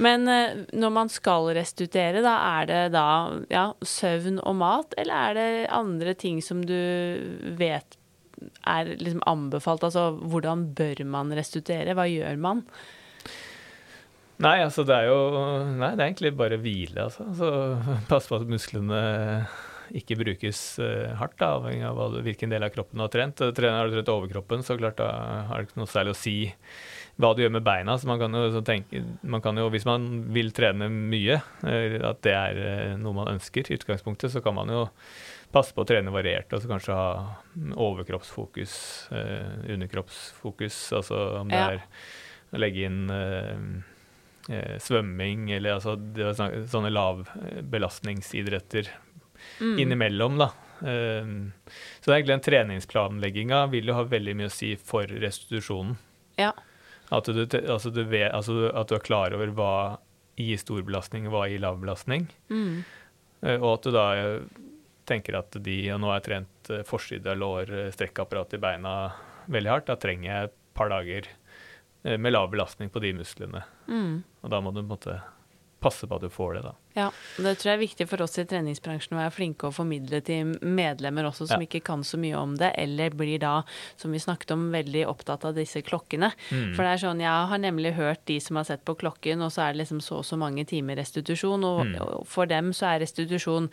Men 0.04 0.28
uh, 0.30 0.64
når 0.76 0.93
man 0.93 1.12
skal 1.12 1.49
restituere, 1.58 2.24
da 2.26 2.36
er 2.60 2.70
det 2.70 2.82
da 2.95 3.08
ja, 3.51 3.66
søvn 3.82 4.39
og 4.43 4.58
mat, 4.62 4.95
eller 4.99 5.30
er 5.32 5.39
det 5.39 5.68
andre 5.74 6.16
ting 6.20 6.41
som 6.45 6.64
du 6.66 6.78
vet 7.60 7.97
er 8.68 8.93
liksom 8.99 9.24
anbefalt? 9.30 9.86
Altså 9.88 10.12
hvordan 10.18 10.68
bør 10.78 11.04
man 11.08 11.34
restituere? 11.36 11.95
Hva 11.97 12.08
gjør 12.10 12.39
man? 12.41 12.64
Nei, 14.43 14.58
altså 14.64 14.84
det 14.88 14.95
er 14.95 15.12
jo 15.12 15.20
Nei, 15.78 15.93
det 15.93 16.01
er 16.01 16.08
egentlig 16.10 16.34
bare 16.36 16.58
hvile, 16.60 17.06
altså. 17.06 17.28
altså 17.30 17.99
Passe 18.10 18.32
på 18.32 18.41
at 18.41 18.49
musklene 18.49 19.04
ikke 19.93 20.18
brukes 20.18 20.60
uh, 20.82 21.14
hardt, 21.20 21.36
da, 21.38 21.54
avhengig 21.60 21.86
av 21.86 22.16
hvilken 22.26 22.54
del 22.54 22.66
av 22.66 22.72
kroppen 22.74 22.97
du 22.97 23.04
har 23.04 23.12
trent. 23.14 23.43
Trener 23.54 23.78
har 23.78 23.91
du 23.91 23.97
trent 23.97 24.10
overkroppen, 24.14 24.64
så 24.66 24.78
klart 24.80 24.97
da 24.97 25.10
har 25.49 25.60
det 25.60 25.68
ikke 25.68 25.82
noe 25.82 25.91
særlig 25.91 26.16
å 26.16 26.18
si 26.18 26.38
hva 27.22 27.34
du 27.36 27.43
gjør 27.43 27.53
med 27.53 27.66
beina. 27.66 27.97
Så 27.99 28.09
man 28.09 28.20
kan 28.22 28.34
jo 28.38 28.61
tenke 28.66 29.03
man 29.22 29.41
kan 29.43 29.57
jo, 29.57 29.70
Hvis 29.74 29.86
man 29.86 30.07
vil 30.34 30.51
trene 30.55 30.89
mye, 30.89 31.39
uh, 31.66 32.09
at 32.09 32.24
det 32.26 32.34
er 32.34 32.53
uh, 32.64 32.97
noe 33.01 33.14
man 33.22 33.32
ønsker 33.36 33.70
i 33.70 33.78
utgangspunktet, 33.78 34.34
så 34.34 34.41
kan 34.43 34.57
man 34.57 34.72
jo 34.74 34.88
passe 35.53 35.76
på 35.76 35.84
å 35.84 35.86
trene 35.86 36.09
variert 36.09 36.53
Altså 36.55 36.68
kanskje 36.72 36.95
ha 36.97 37.38
overkroppsfokus, 37.78 38.74
underkroppsfokus. 39.70 40.78
Altså 40.97 41.20
om 41.43 41.51
det 41.51 41.59
ja. 41.59 41.68
er 41.76 41.80
å 42.53 42.61
legge 42.61 42.88
inn 42.88 43.05
svømming 44.82 45.51
eller 45.55 45.78
altså, 45.78 45.93
sånne 46.68 46.89
lavbelastningsidretter 46.91 48.89
mm. 49.61 49.78
innimellom, 49.86 50.41
da. 50.41 50.49
Så 50.82 52.09
det 52.09 52.18
egentlig 52.18 52.34
den 52.34 52.45
treningsplanlegginga 52.49 53.61
vil 53.72 53.93
jo 53.93 53.95
ha 54.01 54.03
veldig 54.09 54.36
mye 54.41 54.49
å 54.49 54.57
si 54.57 54.74
for 54.82 55.05
restitusjonen. 55.22 55.95
Ja. 56.41 56.51
At 57.14 57.30
du, 57.30 57.43
altså 57.45 57.91
du 57.93 58.01
vet, 58.09 58.32
altså 58.34 58.72
at 58.74 58.89
du 58.89 58.97
er 58.97 59.05
klar 59.05 59.36
over 59.36 59.51
hva 59.53 59.74
i 60.41 60.53
stor 60.57 60.82
belastning, 60.86 61.28
hva 61.30 61.45
i 61.49 61.59
lav 61.61 61.78
belastning. 61.82 62.26
Mm. 62.49 62.82
Uh, 63.43 63.57
og 63.59 63.70
at 63.76 63.86
du 63.86 63.93
da 63.93 64.05
uh, 64.18 64.64
tenker 65.09 65.36
at 65.36 65.57
de 65.66 65.78
Og 65.91 65.99
nå 65.99 66.09
har 66.09 66.22
jeg 66.22 66.28
trent 66.30 66.74
uh, 66.74 66.82
forside, 66.88 67.38
lår, 67.38 67.72
strekkapparat 67.93 68.57
i 68.57 68.61
beina 68.64 68.95
veldig 69.51 69.74
hardt. 69.74 69.89
Da 69.91 69.99
trenger 69.99 70.30
jeg 70.30 70.49
et 70.49 70.59
par 70.74 70.89
dager 70.89 71.30
med 72.03 72.34
lav 72.34 72.49
belastning 72.51 72.89
på 72.91 72.99
de 72.99 73.14
musklene. 73.16 73.61
Mm. 73.88 74.24
Og 74.43 74.51
da 74.51 74.59
må 74.59 74.74
du 74.74 74.82
på 74.82 74.84
en 74.84 74.89
måte 74.89 75.14
passe 75.84 76.08
på 76.08 76.18
at 76.18 76.24
du 76.26 76.32
får 76.32 76.58
det, 76.58 76.62
da. 76.66 76.74
Ja, 76.98 77.08
det 77.38 77.56
tror 77.60 77.72
jeg 77.72 77.78
er 77.78 77.82
viktig 77.82 78.08
for 78.10 78.24
oss 78.26 78.38
i 78.42 78.46
treningsbransjen 78.50 79.16
å 79.18 79.20
være 79.20 79.34
flinke 79.34 79.70
å 79.70 79.74
formidle 79.76 80.22
til 80.26 80.54
medlemmer 80.62 81.28
også 81.30 81.48
som 81.50 81.64
ja. 81.64 81.68
ikke 81.68 81.84
kan 81.90 82.06
så 82.08 82.20
mye 82.22 82.38
om 82.40 82.56
det, 82.60 82.72
eller 82.80 83.16
blir 83.18 83.42
da, 83.42 83.56
som 84.00 84.14
vi 84.14 84.22
snakket 84.22 84.54
om, 84.56 84.70
veldig 84.74 85.06
opptatt 85.10 85.48
av 85.50 85.58
disse 85.58 85.82
klokkene. 85.86 86.32
Mm. 86.52 86.72
For 86.76 86.84
det 86.84 86.92
er 86.94 87.04
sånn, 87.04 87.24
jeg 87.26 87.50
har 87.54 87.64
nemlig 87.64 87.96
hørt 87.98 88.24
de 88.30 88.40
som 88.44 88.60
har 88.60 88.70
sett 88.70 88.86
på 88.88 88.98
klokken, 89.04 89.44
og 89.46 89.54
så 89.54 89.68
er 89.68 89.74
det 89.74 89.84
liksom 89.84 90.02
så 90.04 90.22
og 90.22 90.28
så 90.28 90.38
mange 90.40 90.66
timer 90.70 91.00
restitusjon, 91.02 91.66
og, 91.68 91.84
mm. 91.90 92.00
og 92.04 92.28
for 92.30 92.50
dem 92.50 92.72
så 92.76 92.94
er 92.94 93.04
restitusjon 93.04 93.72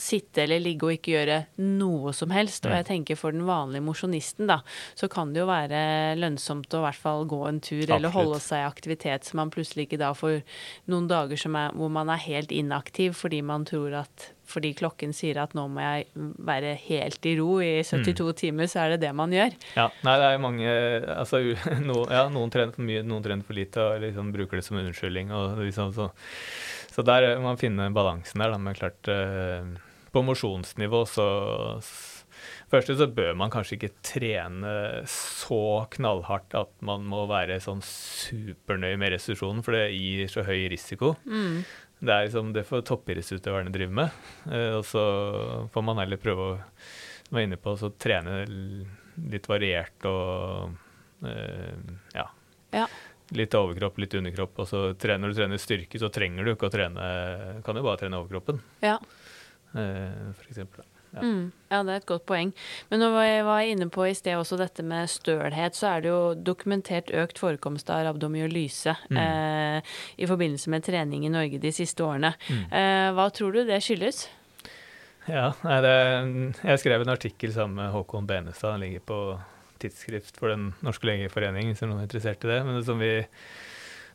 sitte 0.00 0.44
eller 0.44 0.62
ligge 0.62 0.86
og 0.88 0.94
ikke 0.96 1.14
gjøre 1.14 1.38
noe 1.60 2.12
som 2.16 2.32
helst. 2.34 2.66
Og 2.68 2.74
jeg 2.76 2.88
tenker 2.88 3.18
for 3.20 3.34
den 3.36 3.46
vanlige 3.48 3.84
mosjonisten, 3.84 4.48
da, 4.50 4.60
så 4.98 5.08
kan 5.12 5.34
det 5.34 5.42
jo 5.42 5.48
være 5.50 5.80
lønnsomt 6.20 6.72
å 6.74 6.82
i 6.82 6.86
hvert 6.86 7.02
fall 7.06 7.26
gå 7.30 7.40
en 7.48 7.60
tur 7.60 7.82
Absolutt. 7.82 7.96
eller 7.98 8.14
holde 8.14 8.40
seg 8.44 8.62
i 8.62 8.68
aktivitet, 8.68 9.28
så 9.28 9.40
man 9.40 9.52
plutselig 9.54 9.88
ikke 9.88 10.00
da 10.02 10.12
får 10.16 10.40
noen 10.92 11.10
dager 11.10 11.36
er, 11.36 11.74
hvor 11.76 11.92
man 11.92 12.12
er 12.12 12.24
helt 12.24 12.54
inaktiv 12.54 13.18
fordi 13.18 13.42
man 13.44 13.66
tror 13.68 14.00
at 14.04 14.30
fordi 14.50 14.74
klokken 14.76 15.14
sier 15.16 15.40
at 15.42 15.54
nå 15.56 15.66
må 15.72 15.82
jeg 15.82 16.06
være 16.44 16.74
helt 16.86 17.26
i 17.26 17.34
ro 17.38 17.58
i 17.64 17.72
72 17.86 18.12
mm. 18.12 18.34
timer, 18.42 18.70
så 18.70 18.84
er 18.84 18.94
det 18.94 19.02
det 19.06 19.14
man 19.16 19.32
gjør. 19.34 19.56
Ja, 19.78 19.88
nei, 20.06 20.18
det 20.20 20.28
er 20.28 20.44
mange 20.44 20.76
altså, 21.16 21.40
no, 21.88 22.04
ja, 22.12 22.26
Noen 22.32 22.52
trener 22.52 22.76
for 22.76 22.86
mye, 22.86 23.02
noen 23.06 23.24
trener 23.24 23.46
for 23.46 23.56
lite 23.56 23.82
og 23.82 24.04
liksom 24.04 24.32
bruker 24.34 24.60
det 24.60 24.66
som 24.66 24.80
unnskyldning. 24.80 25.32
liksom 25.64 25.92
så 25.96 26.12
så 26.94 27.02
der 27.02 27.32
må 27.40 27.50
man 27.50 27.58
finne 27.58 27.90
balansen 27.94 28.42
der. 28.42 28.54
Da. 28.54 28.60
Men 28.62 28.76
klart, 28.78 29.08
eh, 29.10 29.66
på 30.14 30.22
mosjonsnivå 30.22 31.04
så 31.10 31.28
Først 32.72 32.90
så 32.98 33.06
bør 33.06 33.36
man 33.38 33.52
kanskje 33.52 33.76
ikke 33.76 33.92
trene 34.02 35.04
så 35.08 35.84
knallhardt 35.94 36.56
at 36.58 36.72
man 36.84 37.04
må 37.06 37.22
være 37.30 37.60
sånn 37.62 37.82
supernøye 37.86 38.98
med 38.98 39.14
restitusjonen, 39.14 39.62
for 39.62 39.76
det 39.76 39.92
gir 39.94 40.26
så 40.32 40.42
høy 40.46 40.66
risiko. 40.72 41.12
Mm. 41.22 41.60
Det 42.04 42.12
er 42.12 42.26
liksom 42.26 42.52
det 42.52 42.66
får 42.68 42.84
toppidrettsutøverne 42.90 43.72
drive 43.72 43.96
med. 44.02 44.22
Eh, 44.50 44.74
og 44.78 44.84
så 44.88 45.04
får 45.72 45.86
man 45.86 46.02
heller 46.02 46.20
prøve 46.20 46.48
å 46.52 46.54
som 47.24 47.38
jeg 47.38 47.40
var 47.40 47.48
inne 47.48 47.56
på, 47.58 47.72
så 47.80 47.88
trene 47.98 48.34
litt 49.32 49.46
variert 49.48 50.04
og 50.06 50.74
uh, 51.24 51.92
ja. 52.14 52.26
ja. 52.74 52.84
Litt 53.34 53.56
overkropp, 53.56 53.98
litt 53.98 54.14
underkropp. 54.14 54.60
Og 54.60 54.68
så 54.68 54.82
trener 55.00 55.32
du 55.32 55.38
trener 55.38 55.58
styrke, 55.58 55.98
så 55.98 56.12
trenger 56.12 56.44
du 56.44 56.52
ikke 56.52 56.68
å 56.68 56.74
trene 56.74 57.06
Kan 57.64 57.80
jo 57.80 57.86
bare 57.86 58.02
trene 58.02 58.20
overkroppen, 58.20 58.60
ja. 58.84 58.98
eh, 59.72 60.28
for 60.36 60.50
eksempel. 60.50 60.84
Ja. 61.14 61.22
Mm, 61.22 61.52
ja. 61.70 61.80
det 61.86 61.94
er 61.94 62.02
et 62.02 62.08
godt 62.08 62.26
poeng. 62.28 62.52
Men 62.90 63.02
når 63.02 63.18
jeg 63.22 63.46
var 63.46 63.70
inne 63.70 63.88
på 63.92 64.06
i 64.08 64.14
sted 64.18 64.38
også 64.38 64.58
dette 64.60 64.84
med 64.86 65.10
stølhet, 65.10 65.78
så 65.78 65.94
er 65.94 66.04
det 66.04 66.12
jo 66.12 66.20
dokumentert 66.34 67.12
økt 67.14 67.40
forekomst 67.42 67.90
av 67.94 68.04
rabdomyolyse 68.08 68.96
mm. 69.08 69.20
eh, 69.24 69.96
i 70.18 70.30
forbindelse 70.30 70.72
med 70.74 70.86
trening 70.86 71.26
i 71.26 71.32
Norge 71.32 71.62
de 71.62 71.74
siste 71.74 72.04
årene. 72.04 72.34
Mm. 72.48 72.64
Eh, 72.68 73.10
hva 73.16 73.28
tror 73.34 73.54
du 73.54 73.62
det 73.68 73.80
skyldes? 73.84 74.26
Ja, 75.24 75.52
nei, 75.64 75.78
det, 75.80 75.96
Jeg 76.60 76.80
skrev 76.82 77.02
en 77.04 77.14
artikkel 77.14 77.52
sammen 77.54 77.78
med 77.80 77.92
Håkon 77.94 78.26
Benestad. 78.28 78.74
Den 78.74 78.84
ligger 78.84 79.06
på 79.08 79.20
tidsskrift 79.80 80.36
for 80.40 80.52
Den 80.52 80.72
norske 80.84 81.08
legeforening, 81.08 81.70
hvis 81.70 81.84
noen 81.84 82.02
er 82.02 82.08
interessert 82.08 82.44
i 82.44 82.50
det. 82.50 82.60
Men 82.66 82.78
det 82.78 82.84
som 82.88 83.00
vi 83.00 83.14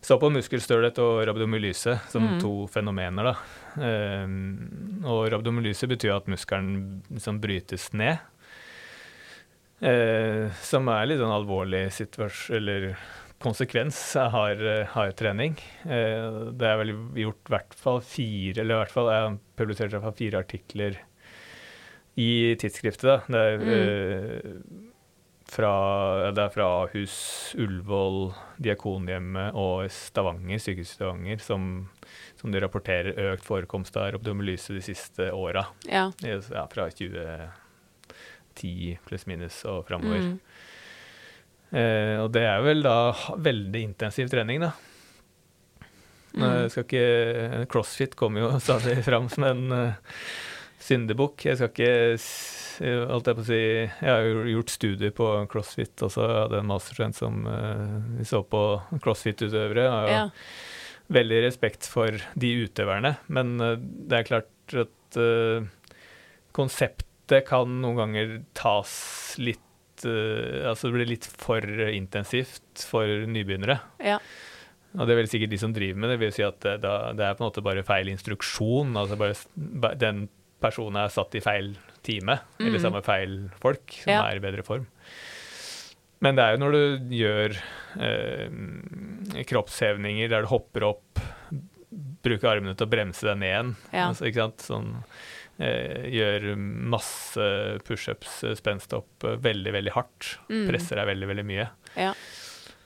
så 0.02 0.16
på 0.20 0.30
muskelstølhet 0.32 1.00
og 1.04 1.22
rabdomyolyse 1.28 1.98
som 2.12 2.26
mm. 2.26 2.36
to 2.40 2.54
fenomener. 2.72 3.32
da. 3.32 3.36
Um, 3.80 5.04
og 5.04 5.26
rabdomyolyse 5.34 5.90
betyr 5.92 6.16
at 6.16 6.30
muskelen 6.32 7.02
liksom 7.12 7.42
brytes 7.44 7.90
ned. 8.00 8.22
Uh, 9.80 10.48
som 10.64 10.88
er 10.92 11.08
litt 11.08 11.20
sånn 11.20 11.36
alvorlig 11.36 11.86
situasjon, 11.96 12.56
eller 12.60 12.88
konsekvens 13.44 14.00
av 14.20 14.32
hard, 14.36 14.64
hard 14.96 15.18
trening. 15.20 15.60
Uh, 15.84 16.52
det 16.56 16.72
er 16.72 16.80
vel 16.82 16.96
gjort 17.20 17.52
i 17.52 17.56
hvert 17.56 17.78
fall 17.84 18.02
fire, 18.04 18.56
eller 18.62 18.74
i 18.74 18.82
hvert 18.84 18.96
fall 18.96 19.12
jeg 19.12 19.26
har 19.26 19.38
publisert 19.60 19.92
i 19.92 19.98
hvert 19.98 20.08
fall 20.08 20.20
fire 20.20 20.44
artikler 20.46 21.00
i 22.20 22.32
tidsskriftet. 22.60 23.08
da. 23.08 23.20
Det 23.28 23.44
er 23.44 23.68
mm. 23.68 23.76
uh, 23.76 24.96
fra, 25.52 25.72
det 26.36 26.44
er 26.44 26.50
fra 26.54 26.68
Ahus, 26.84 27.16
Ullevål, 27.60 28.34
Diakonhjemmet 28.62 29.56
og 29.58 29.90
Stavanger, 29.94 30.60
sykehuset 30.62 30.96
Stavanger 31.00 31.40
som, 31.44 31.62
som 32.40 32.52
de 32.54 32.62
rapporterer 32.64 33.20
økt 33.32 33.46
forekomst 33.48 33.98
av 34.00 34.06
rabdomyolyse 34.16 34.74
de 34.78 34.84
siste 34.86 35.24
åra. 35.36 35.64
Ja. 35.90 36.06
ja. 36.26 36.66
Fra 36.72 36.84
2010 36.94 38.98
pluss 39.08 39.26
minus 39.30 39.58
og 39.70 39.78
framover. 39.90 40.22
Mm. 40.30 40.38
Eh, 41.70 42.16
og 42.24 42.30
det 42.34 42.46
er 42.50 42.60
vel 42.66 42.80
da 42.86 42.98
veldig 43.38 43.82
intensiv 43.92 44.26
trening, 44.32 44.58
da. 44.66 44.72
Mm. 46.38 46.70
Ikke, 46.70 47.04
crossfit 47.72 48.14
kommer 48.18 48.40
jo 48.46 48.50
stadig 48.64 49.00
fram 49.06 49.30
som 49.34 49.44
en 49.50 49.64
uh, 49.74 50.14
syndebukk. 50.84 51.46
Jeg 51.50 51.60
skal 51.60 51.72
ikke 51.74 51.92
alt 52.80 53.28
jeg 53.28 53.38
på 53.38 53.44
å 53.44 53.48
si 53.48 53.60
Jeg 53.60 54.08
har 54.08 54.26
jo 54.26 54.44
gjort 54.54 54.74
studier 54.74 55.16
på 55.16 55.28
crossfit 55.52 56.06
også. 56.06 56.26
Jeg 56.26 56.44
hadde 56.46 56.62
en 56.62 56.70
masterstudent 56.72 57.20
som 57.20 57.42
uh, 57.48 57.98
vi 58.18 58.28
så 58.28 58.42
på 58.48 58.64
crossfit-utøvere. 59.04 59.86
Jeg 59.86 59.94
har 59.96 60.14
ja. 60.14 60.26
veldig 61.20 61.42
respekt 61.48 61.90
for 61.90 62.20
de 62.40 62.54
utøverne, 62.66 63.16
men 63.28 63.56
uh, 63.62 63.76
det 63.80 64.22
er 64.22 64.30
klart 64.30 64.78
at 64.86 65.20
uh, 65.20 65.68
konseptet 66.56 67.46
kan 67.50 67.82
noen 67.84 68.00
ganger 68.04 68.38
tas 68.58 68.94
litt 69.42 69.66
Altså 70.00 70.88
det 70.88 70.94
blir 70.94 71.10
litt 71.10 71.26
for 71.28 71.60
intensivt 71.92 72.86
for 72.88 73.04
nybegynnere. 73.28 73.76
Ja. 74.00 74.16
Og 74.96 75.04
det 75.04 75.12
er 75.12 75.20
vel 75.20 75.28
sikkert 75.28 75.52
de 75.52 75.60
som 75.60 75.74
driver 75.76 76.00
med 76.00 76.14
det, 76.14 76.16
vil 76.22 76.32
si 76.32 76.46
at 76.46 76.56
det, 76.64 76.78
det 76.80 77.26
er 77.26 77.36
på 77.36 77.44
en 77.44 77.50
måte 77.50 77.64
bare 77.66 77.84
feil 77.84 78.08
instruksjon. 78.14 78.96
altså 78.96 79.18
bare 79.20 79.92
Den 80.00 80.30
personen 80.62 81.02
er 81.04 81.14
satt 81.14 81.36
i 81.38 81.44
feil 81.44 81.74
time, 82.06 82.40
mm. 82.60 82.68
eller 82.68 82.82
sammen 82.82 83.00
med 83.00 83.08
feil 83.08 83.36
folk, 83.62 83.98
som 84.04 84.14
ja. 84.14 84.24
er 84.28 84.40
i 84.40 84.44
bedre 84.44 84.66
form. 84.66 84.88
Men 86.24 86.36
det 86.36 86.46
er 86.46 86.56
jo 86.56 86.62
når 86.66 86.76
du 86.76 87.16
gjør 87.16 87.58
eh, 88.04 89.44
kroppshevninger 89.48 90.32
der 90.32 90.44
du 90.44 90.52
hopper 90.52 90.90
opp, 90.90 91.22
bruker 92.24 92.52
armene 92.52 92.76
til 92.76 92.88
å 92.88 92.92
bremse 92.92 93.28
deg 93.28 93.40
ned 93.40 93.50
igjen, 93.54 93.76
Ja. 93.94 94.08
altså, 94.10 94.28
ikke 94.28 94.44
sant? 94.44 94.66
Sånn, 94.68 94.90
eh, 95.64 96.10
gjør 96.12 96.50
masse 96.60 97.48
pushups, 97.88 98.42
eh, 98.44 98.58
spenst 98.60 98.96
opp 98.98 99.28
eh, 99.28 99.40
veldig, 99.40 99.74
veldig 99.78 99.96
hardt. 99.96 100.34
Mm. 100.52 100.66
Presser 100.72 101.00
deg 101.00 101.12
veldig, 101.14 101.30
veldig 101.32 101.48
mye. 101.48 101.70
Ja. 101.96 102.14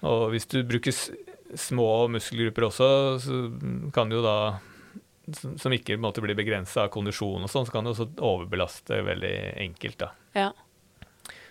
Og 0.06 0.30
hvis 0.34 0.46
du 0.52 0.62
bruker 0.68 0.94
små 0.94 1.90
muskelgrupper 2.12 2.68
også, 2.70 2.92
så 3.24 3.42
kan 3.96 4.10
du 4.10 4.20
jo 4.20 4.26
da 4.26 4.38
som 5.32 5.72
ikke 5.74 5.96
måte 6.02 6.22
blir 6.24 6.36
begrensa 6.36 6.84
av 6.86 6.90
kondisjon 6.94 7.46
og 7.46 7.50
sånn, 7.52 7.66
så 7.68 7.72
kan 7.72 7.86
du 7.88 7.94
også 7.94 8.10
overbelaste 8.20 8.98
veldig 9.08 9.34
enkelt, 9.64 9.98
da. 10.04 10.10
Ja. 10.36 10.50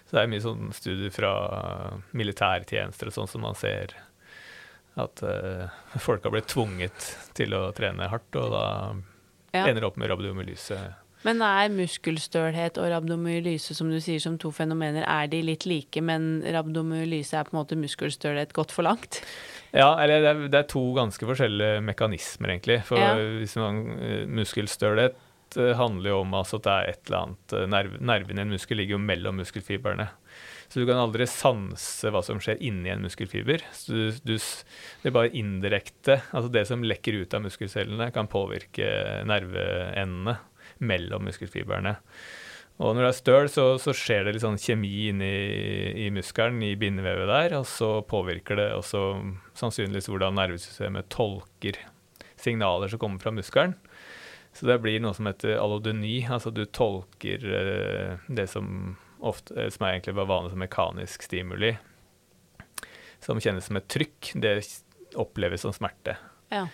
Så 0.04 0.18
det 0.18 0.22
er 0.26 0.32
mye 0.32 0.44
sånn 0.44 0.72
studier 0.76 1.12
fra 1.14 1.30
militærtjenester 2.12 3.08
og 3.08 3.14
sånn 3.16 3.30
som 3.32 3.44
man 3.46 3.56
ser 3.56 3.94
at 5.00 5.22
uh, 5.24 5.70
folk 5.96 6.26
har 6.26 6.34
blitt 6.34 6.50
tvunget 6.52 7.06
til 7.38 7.54
å 7.56 7.70
trene 7.72 8.10
hardt, 8.12 8.36
og 8.36 8.50
da 8.52 8.66
Ja. 9.52 9.66
ender 9.68 9.84
opp 9.84 9.96
med 10.00 10.08
rabdomyolyse. 10.08 10.76
Men 11.26 11.42
er 11.46 11.70
muskelstølhet 11.70 12.78
og 12.82 12.88
rabdomyolyse, 12.90 13.76
som 13.78 13.90
du 13.92 13.98
sier, 14.02 14.18
som 14.22 14.38
to 14.42 14.50
fenomener, 14.54 15.04
er 15.06 15.28
de 15.30 15.42
litt 15.46 15.66
like, 15.70 16.02
men 16.02 16.42
rabdomyolyse 16.42 17.36
er 17.38 17.46
på 17.46 17.54
en 17.54 17.60
måte 17.60 17.78
muskelstølhet 17.78 18.54
gått 18.56 18.74
for 18.74 18.86
langt? 18.88 19.20
Ja, 19.70 19.92
eller 20.02 20.20
det 20.24 20.32
er, 20.32 20.40
det 20.52 20.62
er 20.64 20.70
to 20.72 20.82
ganske 20.98 21.28
forskjellige 21.28 21.82
mekanismer, 21.86 22.56
egentlig. 22.56 22.80
For 22.88 22.98
Ja. 22.98 23.14
hvis 23.38 23.54
man 23.60 23.84
eh, 24.02 24.24
muskelstølhet 24.26 25.56
eh, 25.56 25.74
handler 25.78 26.10
jo 26.10 26.18
om 26.24 26.34
altså 26.42 26.58
at 26.58 26.66
det 26.66 26.74
er 26.74 26.90
et 26.90 27.06
eller 27.06 27.20
annet 27.22 27.56
eh, 27.56 27.68
nerv, 27.70 28.00
Nerven 28.12 28.42
i 28.42 28.44
en 28.44 28.52
muskel 28.56 28.82
ligger 28.82 28.98
jo 28.98 29.04
mellom 29.06 29.38
muskelfibrene. 29.40 30.10
Så 30.72 30.80
du 30.80 30.86
kan 30.88 30.96
aldri 30.96 31.26
sanse 31.28 32.08
hva 32.08 32.22
som 32.24 32.38
skjer 32.40 32.60
inni 32.64 32.88
en 32.88 33.02
muskelfiber. 33.04 33.60
Du, 33.86 34.08
du, 34.24 34.38
det 34.38 35.10
er 35.10 35.12
bare 35.12 35.28
indirekte, 35.36 36.22
altså 36.32 36.48
det 36.48 36.62
som 36.66 36.82
lekker 36.82 37.18
ut 37.20 37.34
av 37.36 37.44
muskelcellene, 37.44 38.08
kan 38.14 38.30
påvirke 38.32 38.86
nerveendene 39.28 40.38
mellom 40.82 41.28
muskelfibrene. 41.28 41.96
Og 42.82 42.96
når 42.96 43.04
det 43.04 43.10
er 43.10 43.18
støl, 43.18 43.48
så, 43.52 43.66
så 43.78 43.92
skjer 43.94 44.24
det 44.26 44.34
litt 44.34 44.44
sånn 44.44 44.58
kjemi 44.58 45.08
inni 45.10 45.30
i 46.02 46.08
muskelen, 46.14 46.62
i 46.64 46.72
bindevevet 46.80 47.28
der, 47.30 47.56
og 47.60 47.66
så 47.68 47.90
påvirker 48.08 48.58
det 48.58 48.70
også 48.74 49.02
sannsynligvis 49.58 50.08
hvordan 50.10 50.38
nervesystemet 50.40 51.10
tolker 51.12 51.78
signaler 52.40 52.90
som 52.90 53.02
kommer 53.02 53.22
fra 53.22 53.34
muskelen. 53.34 53.76
Så 54.52 54.66
det 54.68 54.80
blir 54.84 55.00
noe 55.00 55.14
som 55.16 55.28
heter 55.28 55.56
allodeny, 55.60 56.24
altså 56.28 56.52
du 56.52 56.64
tolker 56.68 57.44
eh, 57.60 58.24
det 58.28 58.48
som 58.52 58.96
ofte, 59.24 59.54
eh, 59.56 59.70
som 59.72 59.86
er 59.86 59.94
egentlig 59.94 60.16
bare 60.18 60.32
vanlig 60.32 60.52
som 60.52 60.64
mekanisk 60.64 61.24
stimuli, 61.24 61.72
som 63.22 63.40
kjennes 63.40 63.68
som 63.68 63.78
et 63.78 63.88
trykk, 63.92 64.34
det 64.42 64.58
oppleves 65.20 65.64
som 65.64 65.72
smerte. 65.76 66.18
Ja. 66.52 66.66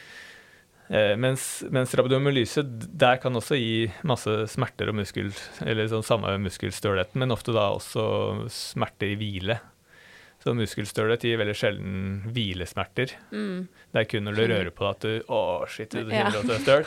Eh, 0.89 1.15
mens, 1.21 1.65
mens 1.71 1.93
rabdomyolyse, 1.99 2.63
der 2.65 3.19
kan 3.21 3.37
også 3.37 3.59
gi 3.61 3.89
masse 4.09 4.33
smerter 4.49 4.89
og 4.89 4.97
muskel, 5.03 5.29
eller 5.67 5.91
sånn 5.91 6.07
samme 6.07 6.33
muskelstølheten, 6.41 7.21
men 7.21 7.35
ofte 7.35 7.53
da 7.53 7.67
også 7.75 8.05
smerte 8.53 9.11
i 9.11 9.19
hvile. 9.21 9.59
Så 10.41 10.55
muskelstølhet 10.55 11.27
gir 11.27 11.41
veldig 11.41 11.55
sjelden 11.59 11.95
hvilesmerter. 12.33 13.13
Mm. 13.35 13.67
Det 13.93 14.01
er 14.01 14.09
kun 14.09 14.29
når 14.29 14.37
du 14.39 14.43
rører 14.47 14.71
på 14.73 14.85
deg 14.87 14.93
at 14.95 15.05
du 15.05 15.33
Å, 15.35 15.41
shit, 15.69 15.91
du 15.93 16.13
kjenner 16.13 16.39
at 16.41 16.47
du 16.47 16.55
er 16.55 16.63
støl. 16.63 16.87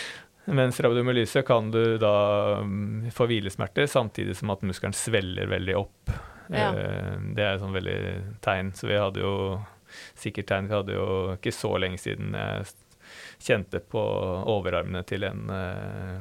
Mens 0.60 0.78
rabdomyolyse 0.82 1.42
kan 1.46 1.70
du 1.72 1.96
da 2.02 2.12
mm, 2.66 3.08
få 3.14 3.26
hvilesmerter 3.30 3.88
samtidig 3.90 4.36
som 4.38 4.52
at 4.52 4.62
muskelen 4.66 4.94
svelger 4.96 5.48
veldig 5.50 5.76
opp. 5.80 6.12
Ja. 6.52 6.70
Eh, 6.74 7.16
Det 7.36 7.46
er 7.46 7.58
sånn 7.62 7.74
veldig 7.74 7.98
tegn. 8.44 8.72
Så 8.76 8.90
vi 8.90 9.00
hadde 9.00 9.24
jo 9.24 9.34
sikkert 10.18 10.50
tegn. 10.52 10.68
Vi 10.70 10.76
hadde 10.76 10.96
jo 11.00 11.08
ikke 11.38 11.54
så 11.56 11.72
lenge 11.80 12.00
siden 12.02 12.36
jeg 12.36 12.70
kjente 13.40 13.80
på 13.80 14.00
overarmene 14.52 15.02
til 15.08 15.24
en 15.28 15.46
eh, 15.54 16.18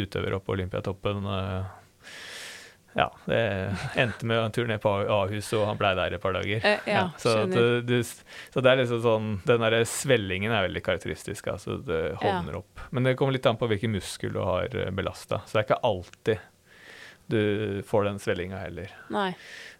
utøver 0.00 0.36
oppe 0.36 0.50
på 0.50 0.56
Olympiatoppen. 0.56 1.26
eh, 1.26 1.82
ja, 2.94 3.08
det 3.26 3.40
endte 3.98 4.26
med 4.30 4.38
en 4.38 4.52
tur 4.54 4.68
ned 4.70 4.80
på 4.82 4.90
Ahus, 5.10 5.48
og 5.58 5.66
han 5.66 5.78
blei 5.80 5.94
der 5.98 6.14
et 6.14 6.22
par 6.22 6.36
dager. 6.36 6.62
Eh, 6.62 6.86
ja, 6.86 7.08
så, 7.18 7.36
at 7.44 7.86
du, 7.88 7.96
så 8.06 8.62
det 8.62 8.70
er 8.70 8.80
liksom 8.84 9.00
sånn 9.02 9.30
Den 9.48 9.64
derre 9.66 9.82
svellingen 9.88 10.54
er 10.54 10.68
veldig 10.68 10.84
karakteristisk. 10.86 11.50
Altså 11.50 11.80
det 11.82 12.02
hovner 12.22 12.60
opp. 12.62 12.86
Men 12.94 13.08
det 13.08 13.16
kommer 13.18 13.34
litt 13.34 13.46
an 13.50 13.58
på 13.60 13.68
hvilken 13.70 13.96
muskel 13.96 14.34
du 14.36 14.42
har 14.44 14.70
belasta. 14.94 15.42
Så 15.44 15.56
det 15.56 15.64
er 15.64 15.68
ikke 15.68 15.84
alltid 15.90 16.50
du 17.26 17.82
får 17.86 18.04
den 18.04 18.18
svellinga 18.18 18.58
heller. 18.58 18.90
Nei. 19.08 19.30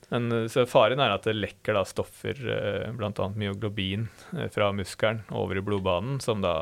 Men 0.08 0.32
eh, 0.32 0.48
så 0.48 0.66
faren 0.66 1.02
er 1.02 1.14
at 1.14 1.26
det 1.28 1.36
lekker 1.36 1.76
da 1.76 1.84
stoffer, 1.88 2.38
eh, 2.38 2.90
bl.a. 2.96 3.28
myoglobin, 3.34 4.08
eh, 4.36 4.48
fra 4.52 4.72
muskelen 4.76 5.24
over 5.34 5.58
i 5.58 5.64
blodbanen, 5.64 6.20
som 6.24 6.44
da 6.44 6.54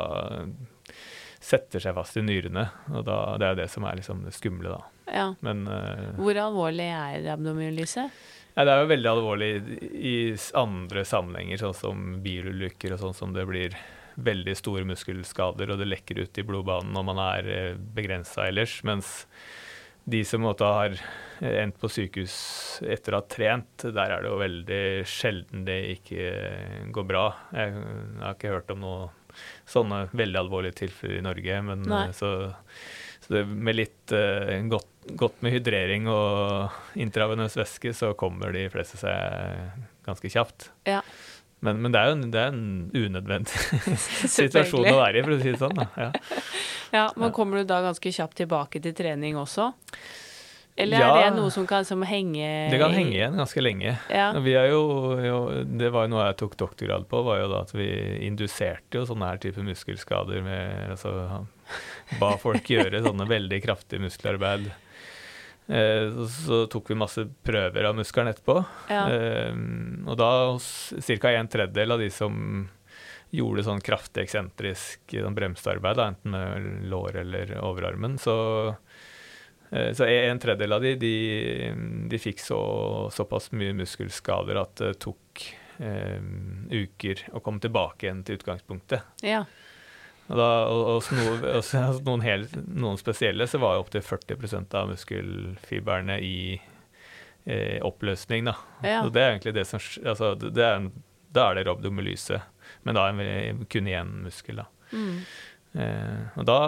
setter 1.43 1.83
seg 1.83 1.97
fast 1.97 2.19
i 2.21 2.25
nyrene. 2.25 2.69
Og 2.93 3.07
da, 3.09 3.19
det 3.41 3.49
er 3.49 3.63
det 3.65 3.71
som 3.73 3.87
er 3.89 3.99
liksom 3.99 4.23
det 4.27 4.35
skumle, 4.37 4.77
da. 4.77 4.83
Ja. 5.13 5.25
Men 5.43 5.67
uh, 5.67 6.13
Hvor 6.15 6.39
alvorlig 6.39 6.87
er 6.87 7.27
abdomyolyse? 7.35 8.05
ja, 8.55 8.65
det 8.65 8.71
er 8.71 8.85
jo 8.85 8.93
veldig 8.93 9.09
alvorlig 9.11 9.49
i, 9.59 9.89
i 9.99 10.15
andre 10.57 11.03
sammenhenger, 11.09 11.59
sånn 11.59 11.75
som 11.75 12.05
bilulykker 12.23 12.95
og 12.95 13.03
sånn 13.03 13.19
som 13.19 13.35
det 13.35 13.45
blir 13.49 13.75
veldig 14.23 14.55
store 14.55 14.87
muskelskader, 14.87 15.73
og 15.73 15.81
det 15.81 15.89
lekker 15.89 16.21
ut 16.23 16.39
i 16.39 16.45
blodbanen 16.47 16.95
når 16.95 17.07
man 17.11 17.21
er 17.25 17.51
begrensa 17.97 18.47
ellers. 18.47 18.79
Mens 18.87 19.25
de 20.05 20.25
som 20.27 20.43
måtte 20.45 20.67
har 20.67 20.97
endt 21.43 21.79
på 21.81 21.91
sykehus 21.91 22.35
etter 22.87 23.15
å 23.15 23.21
ha 23.21 23.27
trent, 23.31 23.83
der 23.83 24.15
er 24.15 24.23
det 24.23 24.31
jo 24.31 24.41
veldig 24.41 24.83
sjelden 25.09 25.65
det 25.67 25.79
ikke 25.97 26.27
går 26.95 27.07
bra. 27.09 27.25
Jeg, 27.55 27.75
har 28.21 28.37
ikke 28.37 28.55
hørt 28.55 28.73
om 28.75 28.83
noe 28.85 29.09
sånne 29.69 30.05
veldig 30.13 30.39
alvorlige 30.43 30.83
tilfeller 30.85 31.19
i 31.19 31.25
Norge, 31.25 31.61
men 31.67 31.87
eh, 31.89 32.13
så, 32.15 32.33
så 33.25 33.35
det, 33.35 33.47
med 33.49 33.79
litt 33.79 34.15
uh, 34.15 34.55
godt, 34.71 34.91
godt 35.19 35.41
med 35.45 35.57
hydrering 35.57 36.07
og 36.13 36.99
intravenøs 37.01 37.57
væske, 37.59 37.95
så 37.97 38.13
kommer 38.19 38.55
de 38.55 38.69
fleste 38.73 39.01
seg 39.01 39.73
ganske 40.07 40.31
kjapt. 40.35 40.71
Ja. 40.89 41.01
Men, 41.63 41.79
men 41.83 41.95
det 41.95 42.01
er 42.01 42.13
en, 42.17 42.23
det 42.35 42.41
er 42.43 42.51
en 42.51 42.91
unødvendig 42.91 43.95
situasjon 44.37 44.89
å 44.91 44.97
være 44.99 45.21
i, 45.21 45.23
for 45.23 45.37
å 45.37 45.39
si 45.43 45.53
det 45.53 45.61
sånn. 45.63 45.85
Ja. 45.99 46.11
Ja, 46.93 47.07
men 47.17 47.31
kommer 47.33 47.57
du 47.57 47.65
da 47.65 47.79
ganske 47.81 48.11
kjapt 48.13 48.37
tilbake 48.43 48.77
til 48.85 48.93
trening 48.93 49.39
også? 49.41 49.71
Eller 50.77 51.01
Ja. 51.01 51.09
er 51.23 51.31
det 51.31 51.39
noe 51.39 51.51
som 51.53 51.67
kan 51.69 51.85
som 51.85 52.03
henge 52.05 52.69
Det 52.73 52.79
kan 52.81 52.93
henge 52.93 53.13
igjen 53.13 53.37
ganske 53.37 53.61
lenge. 53.65 53.95
Ja. 54.13 54.27
Vi 54.41 54.53
jo, 54.53 54.83
jo, 55.21 55.39
det 55.65 55.89
var 55.93 56.05
jo 56.07 56.13
noe 56.15 56.27
jeg 56.31 56.39
tok 56.41 56.57
doktorgrad 56.61 57.09
på, 57.09 57.23
var 57.25 57.43
jo 57.43 57.49
da 57.53 57.63
at 57.65 57.73
vi 57.77 57.89
induserte 58.29 59.01
jo 59.01 59.07
sånne 59.09 59.29
her 59.35 59.41
type 59.41 59.65
muskelskader 59.65 60.45
med 60.45 60.93
altså, 60.97 61.45
Ba 62.21 62.35
folk 62.41 62.69
gjøre 62.77 63.01
sånne 63.05 63.29
veldig 63.29 63.61
kraftige 63.65 64.05
muskelarbeid. 64.05 64.69
Eh, 65.69 66.27
så, 66.27 66.65
tok 66.67 66.91
vi 66.91 66.99
masse 66.99 67.25
prøver 67.47 67.87
av 67.89 67.97
muskelen 67.97 68.33
etterpå. 68.33 68.59
Ja. 68.91 69.07
Eh, 69.11 69.55
og 70.07 70.19
da 70.19 70.31
hos 70.51 70.93
ca. 71.21 71.31
en 71.37 71.49
tredjedel 71.53 71.93
av 71.97 72.03
de 72.03 72.11
som 72.11 72.69
gjorde 73.33 73.65
sånn 73.65 73.81
kraftig 73.81 74.27
eksentrisk 74.27 75.15
sånn 75.17 75.35
bremsearbeid, 75.39 75.97
da, 75.97 76.11
enten 76.13 76.35
med 76.35 76.91
lår 76.93 77.23
eller 77.23 77.55
overarmen, 77.63 78.19
så 78.21 78.37
Eh, 79.73 79.93
Så 79.93 80.05
en 80.05 80.39
tredjedel 80.39 80.73
av 80.73 80.83
de, 80.85 80.95
de, 81.01 81.75
de 82.09 82.19
fikk 82.21 82.43
så, 82.45 82.59
såpass 83.13 83.51
mye 83.57 83.73
muskelskader 83.77 84.61
at 84.61 84.75
det 84.83 84.93
tok 85.01 85.47
eh, 85.81 86.21
uker 86.73 87.25
å 87.33 87.41
komme 87.41 87.63
tilbake 87.63 88.07
igjen 88.07 88.21
til 88.27 88.41
utgangspunktet. 88.41 89.01
ja. 89.25 89.45
Og, 90.31 90.37
da, 90.39 90.49
og, 90.71 90.81
og 90.87 90.95
hos 91.01 91.09
noe, 91.13 91.39
hos- 91.59 91.73
hos 91.75 92.03
noen, 92.07 92.23
helt, 92.25 92.53
noen 92.73 92.97
spesielle 93.01 93.45
så 93.51 93.59
var 93.61 93.75
jo 93.77 93.83
opptil 93.85 94.05
40 94.07 94.71
av 94.79 94.89
muskelfibrene 94.93 96.19
i 96.25 96.37
eh, 97.45 97.79
oppløsning. 97.85 98.47
Da. 98.49 98.55
Ja. 98.87 99.01
Så 99.03 99.11
det 99.13 99.23
er 99.25 99.33
egentlig 99.35 99.55
det 99.59 99.67
som 99.69 99.83
altså, 100.07 100.35
det 100.39 100.63
er, 100.65 100.87
Da 101.33 101.49
er 101.51 101.59
det 101.59 101.67
rabdomyolyse, 101.69 102.39
men 102.87 102.95
da 102.97 103.09
det 103.13 103.67
kun 103.73 103.89
én 103.91 104.15
muskel. 104.27 104.63
Da. 104.63 104.67
Mm. 104.93 105.19
Eh, 105.73 106.39
og 106.39 106.45
da, 106.49 106.59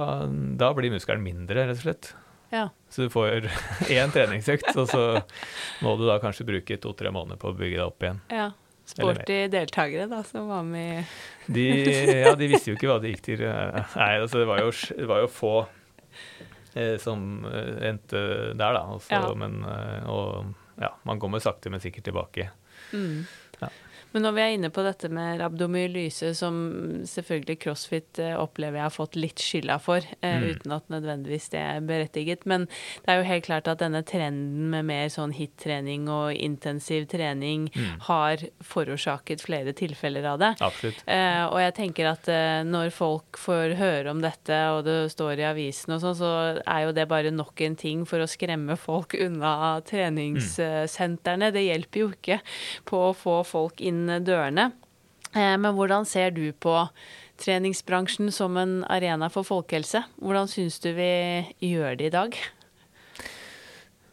da 0.60 0.72
blir 0.76 0.92
muskelen 0.94 1.22
mindre, 1.24 1.66
rett 1.68 1.78
og 1.78 1.82
slett. 1.86 2.12
ja. 2.54 2.68
Så 2.90 3.06
du 3.06 3.10
får 3.10 3.48
én 3.90 4.12
treningsøkt, 4.14 4.70
og 4.78 4.86
så 4.90 5.00
må 5.84 5.96
du 5.98 6.04
da 6.08 6.18
kanskje 6.22 6.46
bruke 6.46 6.76
to-tre 6.80 7.10
måneder 7.14 7.40
på 7.42 7.50
å 7.50 7.56
bygge 7.58 7.78
deg 7.80 7.86
opp 7.88 8.02
igjen. 8.06 8.20
ja. 8.34 8.50
Sporty 8.84 9.38
deltakere 9.48 10.06
da, 10.10 10.20
som 10.28 10.48
var 10.50 10.64
med 10.66 11.04
De, 11.46 11.64
ja, 12.24 12.34
de 12.36 12.48
visste 12.50 12.72
jo 12.72 12.76
ikke 12.76 12.90
hva 12.90 12.98
det 13.00 13.14
gikk 13.14 13.22
til. 13.30 13.44
Nei, 13.44 14.10
altså 14.20 14.42
det 14.42 14.48
var 14.50 14.60
jo, 14.60 14.74
det 14.98 15.08
var 15.08 15.22
jo 15.24 15.30
få 15.32 15.54
eh, 16.74 16.96
som 17.00 17.44
eh, 17.48 17.88
endte 17.90 18.20
der, 18.52 18.76
da. 18.76 18.84
Også, 18.96 19.12
Ja. 19.12 19.22
Men, 19.38 19.62
eh, 19.64 20.10
og 20.10 20.52
ja, 20.80 20.92
man 21.08 21.20
kommer 21.22 21.40
sakte, 21.40 21.72
men 21.72 21.80
sikkert 21.80 22.04
tilbake. 22.10 22.50
mm. 22.92 23.24
Men 24.14 24.22
når 24.28 24.34
vi 24.36 24.42
er 24.44 24.52
inne 24.54 24.70
på 24.70 24.82
dette 24.86 25.08
med 25.10 25.40
rabdomyolyse, 25.42 26.30
som 26.38 26.54
selvfølgelig 27.04 27.56
CrossFit 27.64 28.20
eh, 28.22 28.36
opplever 28.38 28.78
jeg 28.78 28.86
har 28.86 28.94
fått 28.94 29.16
litt 29.18 29.42
skylda 29.42 29.80
for, 29.82 29.98
eh, 30.22 30.34
Mm. 30.38 30.44
uten 30.54 30.72
at 30.76 30.88
nødvendigvis 30.88 31.48
det 31.50 31.60
er 31.60 31.80
berettiget. 31.80 32.46
Men 32.46 32.66
det 32.66 33.08
er 33.10 33.16
jo 33.18 33.26
helt 33.28 33.44
klart 33.44 33.68
at 33.68 33.78
denne 33.82 34.04
trenden 34.06 34.70
med 34.70 34.84
mer 34.86 35.08
sånn 35.08 35.32
hit-trening 35.34 36.08
og 36.08 36.32
intensiv 36.36 37.08
trening 37.10 37.68
Mm. 37.74 38.00
har 38.06 38.36
forårsaket 38.62 39.40
flere 39.42 39.72
tilfeller 39.74 40.24
av 40.24 40.38
det. 40.38 40.52
Absolutt. 40.60 41.02
Eh, 41.08 41.44
og 41.50 41.58
jeg 41.58 41.74
tenker 41.74 42.06
at 42.12 42.28
eh, 42.28 42.62
når 42.64 42.92
folk 42.92 43.36
får 43.36 43.74
høre 43.76 44.10
om 44.10 44.20
dette, 44.20 44.54
og 44.70 44.84
det 44.84 45.10
står 45.10 45.38
i 45.38 45.48
avisen 45.50 45.92
og 45.94 46.00
sånn, 46.00 46.14
så 46.16 46.62
er 46.66 46.86
jo 46.86 46.92
det 46.92 47.08
bare 47.08 47.30
nok 47.34 47.60
en 47.60 47.74
ting 47.76 48.04
for 48.06 48.18
å 48.22 48.28
skremme 48.30 48.76
folk 48.78 49.14
unna 49.18 49.80
treningssentrene. 49.82 51.50
Det 51.52 51.64
hjelper 51.66 52.00
jo 52.04 52.08
ikke 52.14 52.40
på 52.86 53.00
å 53.10 53.14
få 53.16 53.44
folk 53.46 53.80
inn 53.80 54.03
dørene. 54.24 54.70
Eh, 55.34 55.54
men 55.58 55.74
hvordan 55.74 56.06
ser 56.08 56.34
du 56.34 56.46
på 56.52 56.76
treningsbransjen 57.42 58.30
som 58.32 58.56
en 58.60 58.82
arena 58.92 59.28
for 59.32 59.46
folkehelse? 59.46 60.04
Hvordan 60.22 60.50
syns 60.50 60.78
du 60.82 60.92
vi 60.94 61.10
gjør 61.64 61.98
det 61.98 62.10
i 62.10 62.14
dag? 62.14 62.38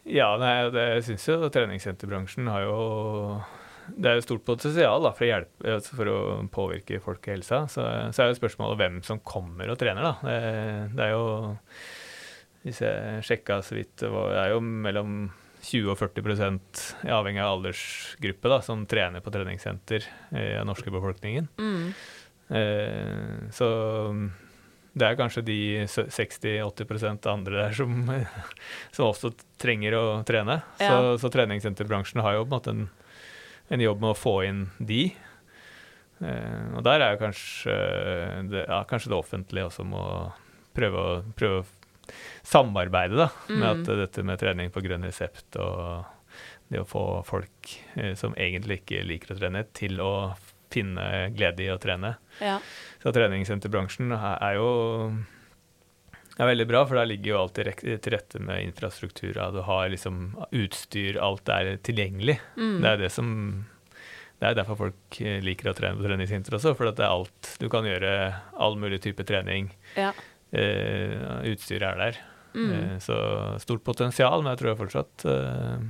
Ja, 0.09 0.33
nei, 0.41 0.55
det 0.73 0.85
syns 1.05 1.27
jo 1.29 1.49
treningssenterbransjen 1.53 2.47
har 2.49 2.63
jo 2.65 2.77
Det 3.91 4.09
er 4.09 4.17
jo 4.17 4.23
stort 4.25 4.45
potensial 4.47 5.03
da, 5.03 5.11
for, 5.13 5.27
å 5.27 5.29
hjelpe, 5.29 5.75
altså 5.75 5.97
for 5.99 6.09
å 6.09 6.19
påvirke 6.53 7.01
folkehelsa. 7.03 7.65
Så, 7.69 7.85
så 8.15 8.23
er 8.23 8.31
jo 8.31 8.39
spørsmålet 8.39 8.79
hvem 8.79 9.01
som 9.05 9.21
kommer 9.21 9.69
og 9.69 9.77
trener, 9.81 10.05
da. 10.05 10.13
Det, 10.25 10.95
det 10.95 11.05
er 11.05 11.13
jo 11.13 11.25
Hvis 12.63 12.81
jeg 12.85 13.25
sjekka 13.27 13.61
så 13.65 13.77
vidt, 13.77 13.93
det 14.01 14.09
er 14.41 14.55
jo 14.55 14.61
mellom 14.61 15.29
20 15.61 15.91
og 15.93 15.97
40 15.99 16.59
avhengig 17.13 17.41
av 17.43 17.55
aldersgruppe, 17.57 18.49
da, 18.49 18.61
som 18.65 18.85
trener 18.89 19.21
på 19.21 19.33
treningssenter 19.33 20.05
i 20.33 20.45
den 20.57 20.69
norske 20.69 20.91
befolkningen. 20.93 21.47
Mm. 21.61 21.91
Eh, 22.51 23.49
så 23.53 23.67
det 24.91 25.07
er 25.07 25.15
kanskje 25.19 25.43
de 25.47 25.57
60-80% 25.87 27.27
andre 27.31 27.61
der 27.67 27.75
som, 27.77 27.93
som 28.95 29.07
også 29.11 29.31
trenger 29.61 29.95
å 29.99 30.05
trene. 30.27 30.61
Så, 30.81 30.87
Ja. 30.89 31.17
så 31.21 31.31
treningssenterbransjen 31.31 32.23
har 32.25 32.35
jo 32.39 32.45
på 32.45 32.49
en 32.49 32.57
måte 32.57 32.73
en, 32.75 32.87
en 33.71 33.85
jobb 33.85 34.01
med 34.03 34.11
å 34.15 34.19
få 34.19 34.35
inn 34.49 34.65
de. 34.79 35.03
Eh, 36.21 36.65
og 36.75 36.83
der 36.85 37.05
er 37.05 37.15
jo 37.15 37.21
kanskje 37.23 37.77
det, 38.51 38.65
ja, 38.67 38.81
kanskje 38.89 39.13
det 39.13 39.19
offentlige 39.21 39.69
også 39.69 39.85
må 39.87 40.03
prøve 40.75 41.05
å, 41.05 41.15
prøve 41.37 41.61
å 41.61 41.69
samarbeide 42.43 43.17
da, 43.17 43.29
med 43.49 43.61
Mm. 43.61 43.81
at 43.81 43.91
dette 44.05 44.23
med 44.23 44.39
trening 44.39 44.71
på 44.71 44.81
grønn 44.83 45.03
resept 45.07 45.55
og 45.59 46.05
det 46.71 46.79
å 46.79 46.87
få 46.87 47.03
folk 47.27 47.73
eh, 47.95 48.13
som 48.15 48.33
egentlig 48.39 48.81
ikke 48.81 49.03
liker 49.03 49.33
å 49.33 49.39
trene, 49.39 49.65
til 49.75 49.99
å 49.99 50.13
finne 50.71 51.33
glede 51.35 51.65
i 51.65 51.71
å 51.73 51.79
trene. 51.83 52.13
Ja. 52.39 52.59
Så 53.03 53.11
treningssenterbransjen 53.11 54.13
er 54.15 54.37
er 54.41 54.55
jo 54.55 54.69
er 56.39 56.47
veldig 56.47 56.67
bra, 56.69 56.85
for 56.87 56.95
der 56.97 57.09
ligger 57.09 57.33
jo 57.33 57.39
alt 57.41 57.57
til 57.59 58.13
rette 58.15 58.39
med 58.39 58.63
infrastruktur. 58.63 59.35
Du 59.53 59.59
har 59.67 59.89
liksom 59.91 60.31
utstyr, 60.55 61.19
alt 61.21 61.49
er 61.49 61.75
tilgjengelig. 61.83 62.39
Mm. 62.55 62.79
Det 62.81 62.89
er 62.93 62.97
det 63.03 63.11
som 63.11 63.33
det 64.41 64.47
er 64.49 64.55
derfor 64.57 64.79
folk 64.79 65.19
eh, 65.21 65.37
liker 65.43 65.69
å 65.69 65.75
trene 65.77 65.99
på 65.99 66.07
treningssenter 66.07 66.55
også, 66.57 66.71
for 66.73 66.89
at 66.89 66.95
det 66.97 67.03
er 67.05 67.11
alt. 67.13 67.51
Du 67.61 67.67
kan 67.69 67.85
gjøre 67.85 68.13
all 68.57 68.79
mulig 68.79 69.01
type 69.03 69.21
trening. 69.27 69.69
ja. 69.99 70.13
Eh, 70.51 71.15
utstyret 71.51 71.85
er 71.93 71.99
der. 72.01 72.17
Mm. 72.53 72.71
Eh, 72.75 72.95
så 72.99 73.15
stort 73.63 73.83
potensial, 73.87 74.41
men 74.43 74.51
jeg 74.51 74.59
tror 74.59 74.75
fortsatt 74.81 75.23
eh, 75.31 75.85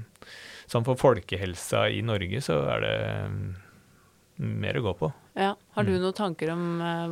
Som 0.69 0.85
for 0.85 0.95
folkehelsa 1.01 1.87
i 1.89 2.03
Norge, 2.05 2.37
så 2.45 2.59
er 2.75 2.83
det 2.85 2.93
mm, 3.33 3.47
mer 4.61 4.77
å 4.79 4.83
gå 4.85 4.93
på. 4.99 5.09
ja. 5.35 5.55
Har 5.75 5.83
du 5.87 5.91
Mm. 5.95 6.01
noen 6.03 6.13
tanker 6.15 6.51
om 6.53 6.61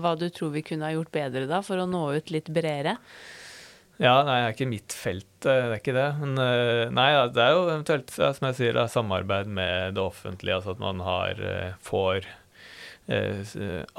hva 0.04 0.14
du 0.20 0.30
tror 0.30 0.52
vi 0.54 0.62
kunne 0.62 0.86
ha 0.86 0.94
gjort 0.94 1.12
bedre 1.12 1.48
da, 1.50 1.60
for 1.66 1.78
å 1.82 1.88
nå 1.90 2.04
ut 2.16 2.30
litt 2.32 2.48
bredere? 2.54 2.98
Ja, 4.00 4.24
nei, 4.24 4.38
det 4.40 4.46
er 4.48 4.54
ikke 4.56 4.70
mitt 4.70 4.94
felt, 4.96 5.28
det 5.44 5.52
er 5.52 5.74
ikke 5.76 5.94
det. 5.98 6.08
Men 6.22 6.36
nei, 6.96 7.10
det 7.36 7.44
er 7.44 7.52
jo 7.58 7.66
eventuelt, 7.68 8.14
som 8.16 8.48
jeg 8.48 8.56
sier, 8.56 8.80
samarbeid 8.88 9.48
med 9.52 9.96
det 9.98 10.04
offentlige. 10.06 10.56
Altså 10.56 10.72
at 10.78 10.80
man 10.80 11.02
har, 11.04 11.36
får 11.84 12.30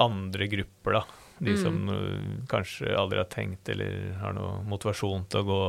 andre 0.01 0.47
grupper, 0.47 0.97
da. 0.97 1.03
De 1.41 1.55
Mm. 1.55 1.57
som 1.57 1.77
mm. 1.89 2.47
kanskje 2.47 2.93
aldri 2.93 3.17
har 3.17 3.25
tenkt 3.25 3.69
eller 3.73 4.13
har 4.21 4.33
noe 4.37 4.59
motivasjon 4.69 5.23
til 5.25 5.41
å 5.41 5.47
gå 5.47 5.61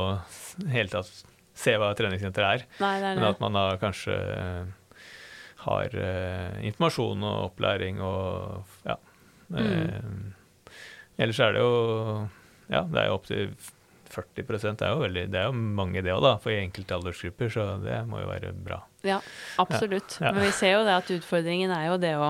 hele 0.69 0.89
tatt 0.89 1.09
se 1.53 1.73
hva 1.77 1.93
treningssenter 1.97 2.45
er. 2.45 2.65
Nei, 2.81 2.99
det 3.01 3.11
er 3.11 3.17
Men 3.17 3.29
at 3.29 3.41
man 3.41 3.57
da 3.57 3.65
kanskje 3.81 4.13
eh, 4.13 4.99
har 5.65 5.97
eh, 5.97 6.59
informasjon 6.69 7.25
og 7.25 7.39
opplæring 7.49 8.01
og 8.05 8.69
ja. 8.85 8.97
Eh, 9.53 9.99
ellers 11.21 11.39
er 11.39 11.53
det 11.53 11.61
jo 11.61 11.73
Ja, 12.71 12.81
det 12.89 13.01
er 13.01 13.09
jo 13.09 13.17
opptil 13.19 13.51
40 14.13 14.77
det 14.77 14.85
er 14.85 14.93
jo 14.93 15.01
veldig, 15.01 15.25
det 15.33 15.39
er 15.41 15.49
jo 15.49 15.53
mange 15.57 16.01
det 16.05 16.13
òg, 16.13 16.21
da, 16.21 16.37
for 16.41 16.53
i 16.53 16.61
enkelte 16.61 16.95
aldersgrupper, 16.95 17.49
så 17.49 17.65
det 17.81 17.97
må 18.05 18.21
jo 18.21 18.29
være 18.29 18.53
bra. 18.53 18.83
Ja, 19.03 19.17
absolutt. 19.59 20.17
Ja. 20.21 20.31
Men 20.31 20.45
vi 20.45 20.51
ser 20.55 20.77
jo 20.77 20.83
det 20.87 20.93
at 20.95 21.09
utfordringen 21.11 21.71
er 21.75 21.89
jo 21.89 21.97
det 21.99 22.13
å 22.15 22.29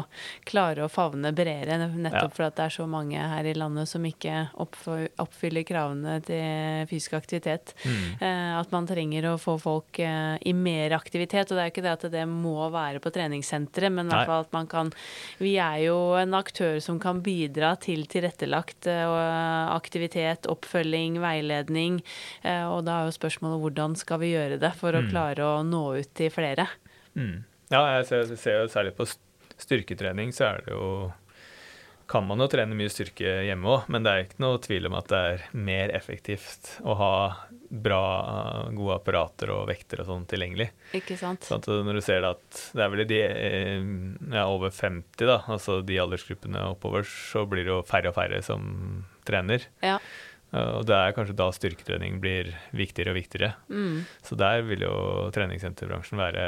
klare 0.50 0.82
å 0.86 0.90
favne 0.90 1.30
bredere, 1.36 1.78
nettopp 1.94 2.32
Ja. 2.34 2.34
fordi 2.34 2.56
det 2.58 2.64
er 2.66 2.74
så 2.74 2.88
mange 2.90 3.20
her 3.22 3.46
i 3.46 3.54
landet 3.54 3.88
som 3.88 4.02
ikke 4.10 4.50
oppfyller 4.58 5.64
kravene 5.68 6.16
til 6.26 6.88
fysisk 6.90 7.14
aktivitet. 7.20 7.76
Eh, 8.20 8.58
at 8.58 8.72
man 8.74 8.88
trenger 8.90 9.28
å 9.30 9.38
få 9.38 9.60
folk 9.62 10.00
eh, 10.02 10.38
i 10.50 10.54
mer 10.58 10.96
aktivitet. 10.98 11.52
Og 11.52 11.58
det 11.58 11.62
er 11.62 11.70
jo 11.70 11.74
ikke 11.76 11.86
det 11.86 11.94
at 11.94 12.08
det 12.12 12.26
må 12.28 12.56
være 12.74 13.00
på 13.04 13.14
treningssenteret, 13.14 13.92
men 13.94 14.08
i 14.10 14.10
hvert 14.16 14.26
fall 14.32 14.46
at 14.48 14.54
man 14.58 14.68
kan 14.68 14.92
Vi 15.40 15.56
er 15.62 15.78
jo 15.86 16.16
en 16.18 16.34
aktør 16.34 16.80
som 16.82 17.00
kan 17.00 17.22
bidra 17.22 17.76
til 17.80 18.06
tilrettelagt 18.10 18.88
eh, 18.88 19.70
aktivitet, 19.78 20.48
oppfølging, 20.50 21.20
veiledning. 21.22 22.02
Eh, 22.44 22.66
og 22.66 22.84
da 22.86 23.02
er 23.04 23.12
jo 23.12 23.18
spørsmålet 23.20 23.62
hvordan 23.62 23.96
skal 24.00 24.20
vi 24.26 24.34
gjøre 24.34 24.60
det 24.60 24.74
for 24.80 24.92
å 24.98 25.04
Mm. 25.04 25.10
klare 25.12 25.44
å 25.44 25.64
nå 25.68 26.00
ut 26.00 26.14
til 26.16 26.30
flere. 26.32 26.63
Mm. 27.18 27.44
Ja, 27.74 27.84
jeg 27.98 28.08
ser, 28.10 28.26
jeg 28.30 28.40
ser 28.42 28.62
jo 28.62 28.72
særlig 28.72 28.96
på 28.98 29.08
styrketrening, 29.62 30.34
så 30.36 30.52
er 30.52 30.66
det 30.66 30.76
jo 30.76 30.88
kan 32.14 32.26
man 32.28 32.42
jo 32.44 32.50
trene 32.52 32.76
mye 32.78 32.92
styrke 32.92 33.30
hjemme 33.48 33.70
òg, 33.74 33.86
men 33.94 34.04
det 34.04 34.12
er 34.12 34.26
ikke 34.26 34.42
noe 34.44 34.60
tvil 34.62 34.90
om 34.90 34.98
at 35.00 35.08
det 35.10 35.20
er 35.30 35.46
mer 35.56 35.94
effektivt 35.96 36.76
å 36.86 36.96
ha 37.00 37.14
bra, 37.74 38.02
gode 38.76 38.98
apparater 39.00 39.50
og 39.54 39.64
vekter 39.72 40.04
og 40.04 40.10
sånn 40.10 40.28
tilgjengelig. 40.30 40.68
Ikke 41.00 41.18
sant? 41.18 41.48
Sånn 41.48 41.64
at 41.64 41.70
når 41.88 41.98
du 41.98 42.04
ser 42.06 42.22
det 42.22 42.34
at 42.36 42.60
det 42.76 42.84
er 42.86 42.92
vel 42.94 43.06
i 43.06 43.08
de 43.10 43.22
eh, 43.24 43.88
ja, 44.36 44.46
over 44.46 44.74
50, 44.76 45.26
da, 45.26 45.40
altså 45.56 45.80
de 45.86 45.98
aldersgruppene 46.04 46.68
oppover, 46.76 47.08
så 47.08 47.48
blir 47.50 47.66
det 47.66 47.74
jo 47.74 47.82
færre 47.88 48.12
og 48.12 48.18
færre 48.20 48.44
som 48.46 48.68
trener. 49.26 49.66
Ja. 49.82 49.98
Og 50.54 50.84
det 50.86 50.94
er 50.94 51.16
kanskje 51.18 51.34
da 51.40 51.48
styrketrening 51.56 52.20
blir 52.22 52.52
viktigere 52.78 53.16
og 53.16 53.18
viktigere. 53.18 53.56
Mm. 53.74 54.04
Så 54.22 54.38
der 54.38 54.62
vil 54.68 54.86
jo 54.86 54.94
treningssenterbransjen 55.34 56.22
være 56.22 56.46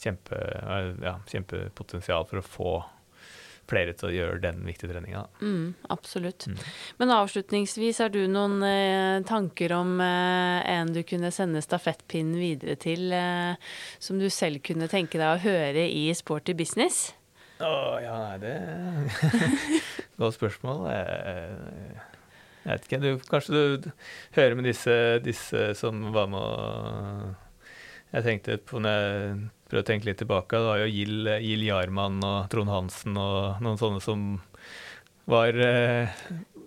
kjempe, 0.00 0.38
ja, 1.04 1.18
kjempepotensial 1.28 2.26
for 2.28 2.40
å 2.40 2.46
få 2.46 2.72
flere 3.70 3.92
til 3.94 4.08
å 4.08 4.12
gjøre 4.14 4.40
den 4.42 4.64
viktige 4.66 4.90
treninga. 4.90 5.24
Mm, 5.44 5.74
absolutt. 5.94 6.48
Mm. 6.50 6.58
Men 6.98 7.12
avslutningsvis, 7.14 8.00
har 8.02 8.10
du 8.10 8.24
noen 8.30 8.58
eh, 8.66 9.20
tanker 9.28 9.74
om 9.76 9.92
eh, 10.02 10.70
en 10.74 10.90
du 10.94 11.02
kunne 11.06 11.30
sende 11.34 11.62
stafettpinnen 11.64 12.34
videre 12.40 12.74
til, 12.80 13.12
eh, 13.14 13.54
som 14.02 14.18
du 14.18 14.26
selv 14.32 14.62
kunne 14.66 14.90
tenke 14.90 15.20
deg 15.20 15.36
å 15.36 15.42
høre 15.44 15.86
i 15.86 16.08
Sporty 16.18 16.56
business? 16.58 17.12
Å 17.60 18.00
ja, 18.00 18.16
nei, 18.16 18.36
det 18.40 18.54
Godt 20.20 20.38
spørsmål. 20.38 20.86
Eh, 20.90 22.08
Jeg 22.64 22.74
vet 22.74 22.86
ikke, 22.88 23.00
du, 23.00 23.22
kanskje 23.30 23.54
du 23.54 23.86
hører 24.36 24.58
med 24.58 24.66
disse, 24.68 24.94
disse 25.24 25.70
som 25.78 26.10
var 26.12 26.26
med 26.28 26.42
å 26.42 27.30
Jeg 28.10 28.26
tenkte 28.26 28.58
på 28.66 28.82
når 28.82 28.98
jeg 28.98 29.38
prøvde 29.70 29.84
å 29.86 29.88
tenke 29.92 30.08
litt 30.10 30.18
tilbake, 30.20 30.58
det 30.58 30.66
var 30.68 30.82
jo 30.82 30.90
Gild, 30.90 31.30
Gild 31.46 31.64
Jarmann 31.68 32.20
og 32.26 32.48
Trond 32.52 32.70
Hansen 32.72 33.16
og 33.20 33.60
noen 33.64 33.78
sånne 33.80 34.02
som 34.04 34.24
var 35.30 35.54
eh, 35.62 36.08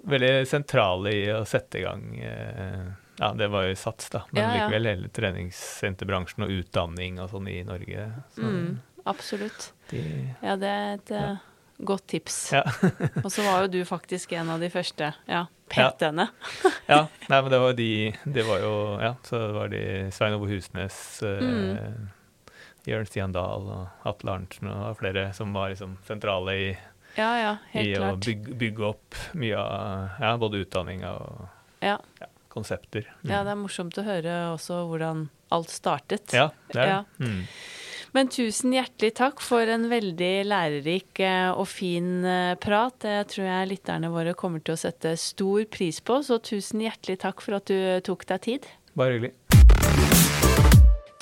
veldig 0.07 0.33
sentrale 0.47 1.11
i 1.11 1.23
å 1.35 1.41
sette 1.47 1.81
i 1.81 1.83
gang 1.85 2.03
eh, 2.23 2.83
Ja, 3.19 3.33
det 3.37 3.49
var 3.53 3.67
jo 3.67 3.75
SATS, 3.77 4.09
da, 4.13 4.23
men 4.31 4.41
Ja, 4.41 4.47
ja. 4.47 4.53
likevel 4.65 4.87
hele 4.89 5.09
treningssenterbransjen 5.13 6.45
og 6.47 6.53
utdanning 6.61 7.19
og 7.21 7.29
sånn 7.33 7.49
i 7.51 7.59
Norge. 7.67 8.07
Så 8.35 8.41
Mm, 8.47 8.79
absolutt. 9.05 9.71
de 9.91 10.01
Ja, 10.41 10.55
det 10.55 10.69
er 10.71 10.93
et 10.97 11.11
ja. 11.13 11.27
godt 11.83 12.07
tips. 12.07 12.39
Ja. 12.55 12.63
Og 13.23 13.29
så 13.31 13.43
var 13.45 13.61
jo 13.65 13.67
du 13.75 13.83
faktisk 13.85 14.31
en 14.37 14.49
av 14.49 14.59
de 14.63 14.69
første 14.73 15.11
ja, 15.27 15.43
PT-ene. 15.69 16.29
Ja, 16.89 17.03
nei, 17.29 17.39
men 17.41 17.51
det 17.53 17.59
var 17.63 17.73
de 17.77 17.89
Det 18.25 18.43
var 18.47 18.59
jo 18.63 18.73
Ja, 19.01 19.13
så 19.23 19.39
det 19.47 19.53
var 19.55 19.69
de 19.71 19.83
Svein 20.11 20.33
Ove 20.39 20.49
Husnes, 20.53 20.97
eh, 21.23 21.39
Mm. 21.43 22.09
Jørn 22.87 23.05
Stian 23.07 23.31
Dahl 23.35 23.67
og 23.71 24.07
Atle 24.09 24.31
Arntzen 24.37 24.67
og 24.71 24.97
flere 24.99 25.29
som 25.37 25.53
var 25.55 25.69
liksom 25.71 25.97
sentrale 26.07 26.55
i, 26.59 26.77
Ja, 27.15 27.29
ja, 27.37 27.53
i 27.79 27.93
å 27.95 28.15
bygge, 28.17 28.55
bygge 28.57 28.87
opp 28.89 29.15
mye 29.37 29.55
av 29.59 30.19
ja, 30.19 30.31
både 30.41 30.63
utdanninga 30.65 31.11
og 31.21 31.45
Ja. 31.85 31.97
konsepter. 32.49 33.07
Mm. 33.23 33.29
ja, 33.31 33.43
det 33.43 33.51
er 33.53 33.61
morsomt 33.61 33.97
å 33.97 34.03
høre 34.05 34.33
også 34.53 34.81
hvordan 34.89 35.27
alt 35.53 35.69
startet. 35.69 36.33
ja, 36.33 36.49
det 36.73 36.81
er 36.81 36.87
Ja. 36.87 37.03
det. 37.19 37.27
Mm. 37.29 37.47
Men 38.13 38.27
tusen 38.29 38.71
hjertelig 38.75 39.15
takk 39.17 39.39
for 39.41 39.61
en 39.65 39.87
veldig 39.89 40.45
lærerik 40.45 41.19
eh, 41.19 41.49
og 41.49 41.65
fin 41.67 42.23
eh, 42.23 42.53
prat. 42.61 42.93
Det 43.01 43.27
tror 43.31 43.45
jeg 43.47 43.69
lytterne 43.71 44.11
våre 44.13 44.35
kommer 44.37 44.61
til 44.63 44.75
å 44.75 44.77
sette 44.77 45.15
stor 45.17 45.65
pris 45.65 45.99
på, 45.99 46.19
så 46.21 46.37
tusen 46.37 46.81
hjertelig 46.85 47.19
takk 47.23 47.41
for 47.41 47.55
at 47.57 47.65
du 47.65 48.01
tok 48.05 48.25
deg 48.29 48.41
tid. 48.41 48.67
Bare 48.95 49.15
hyggelig. 49.17 49.31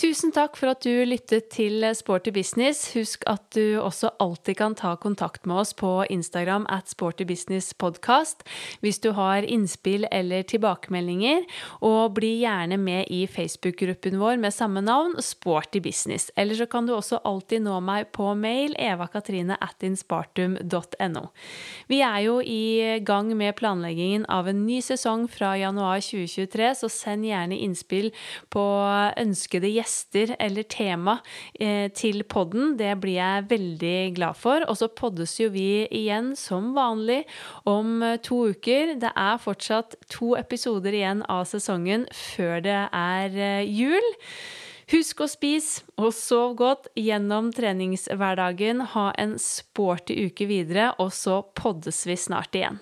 Tusen 0.01 0.31
takk 0.33 0.55
for 0.57 0.71
at 0.71 0.81
du 0.81 1.03
lyttet 1.05 1.51
til 1.53 1.83
Sporty 1.93 2.31
business. 2.33 2.87
Husk 2.95 3.21
at 3.29 3.43
du 3.53 3.77
også 3.77 4.09
alltid 4.23 4.55
kan 4.57 4.73
ta 4.73 4.95
kontakt 4.97 5.43
med 5.45 5.59
oss 5.61 5.75
på 5.77 5.91
Instagram 6.09 6.63
at 6.73 6.89
sportybusinesspodkast 6.89 8.41
hvis 8.81 8.97
du 9.03 9.11
har 9.13 9.45
innspill 9.45 10.07
eller 10.09 10.41
tilbakemeldinger, 10.49 11.45
og 11.85 12.15
bli 12.17 12.31
gjerne 12.39 12.79
med 12.81 13.11
i 13.13 13.27
Facebook-gruppen 13.29 14.17
vår 14.17 14.39
med 14.41 14.55
samme 14.55 14.81
navn, 14.81 15.13
Sporty 15.21 15.83
business. 15.85 16.31
Eller 16.33 16.57
så 16.57 16.65
kan 16.65 16.89
du 16.89 16.95
også 16.95 17.21
alltid 17.21 17.61
nå 17.67 17.77
meg 17.85 18.09
på 18.17 18.31
mail 18.33 18.73
evakatrine 18.81 19.59
at 19.61 19.85
inspartum.no. 19.85 21.27
Vi 21.93 22.01
er 22.01 22.19
jo 22.25 22.39
i 22.41 22.97
gang 23.05 23.29
med 23.37 23.53
planleggingen 23.61 24.25
av 24.25 24.49
en 24.49 24.65
ny 24.65 24.81
sesong 24.81 25.29
fra 25.29 25.53
januar 25.61 26.01
2023, 26.01 26.73
så 26.81 26.89
send 26.89 27.29
gjerne 27.29 27.61
innspill 27.69 28.09
på 28.49 28.65
ønskede 29.21 29.69
gjester 29.69 29.90
gjester 29.91 30.35
eller 30.39 30.63
tema 30.63 31.19
eh, 31.59 31.91
til 31.91 32.23
podden. 32.23 32.77
Det 32.77 32.95
blir 33.01 33.19
jeg 33.19 33.49
veldig 33.49 34.15
glad 34.15 34.39
for. 34.39 34.63
Og 34.69 34.77
så 34.77 34.87
poddes 34.87 35.39
jo 35.39 35.49
vi 35.51 35.87
igjen 35.91 36.35
som 36.35 36.73
vanlig 36.75 37.23
om 37.65 38.01
eh, 38.03 38.19
to 38.23 38.51
uker. 38.51 38.95
Det 39.01 39.11
er 39.11 39.41
fortsatt 39.41 39.95
to 40.09 40.35
episoder 40.39 40.93
igjen 40.93 41.25
av 41.29 41.45
sesongen 41.49 42.07
før 42.15 42.61
det 42.63 42.81
er 42.87 43.37
eh, 43.37 43.67
jul. 43.67 44.11
Husk 44.91 45.21
å 45.23 45.27
spise 45.31 45.85
og 45.95 46.11
sov 46.11 46.57
godt 46.59 46.89
gjennom 46.99 47.51
treningshverdagen. 47.55 48.83
Ha 48.95 49.11
en 49.15 49.37
sporty 49.39 50.17
uke 50.27 50.49
videre, 50.49 50.91
og 50.99 51.13
så 51.15 51.39
poddes 51.55 52.03
vi 52.09 52.19
snart 52.19 52.59
igjen. 52.59 52.81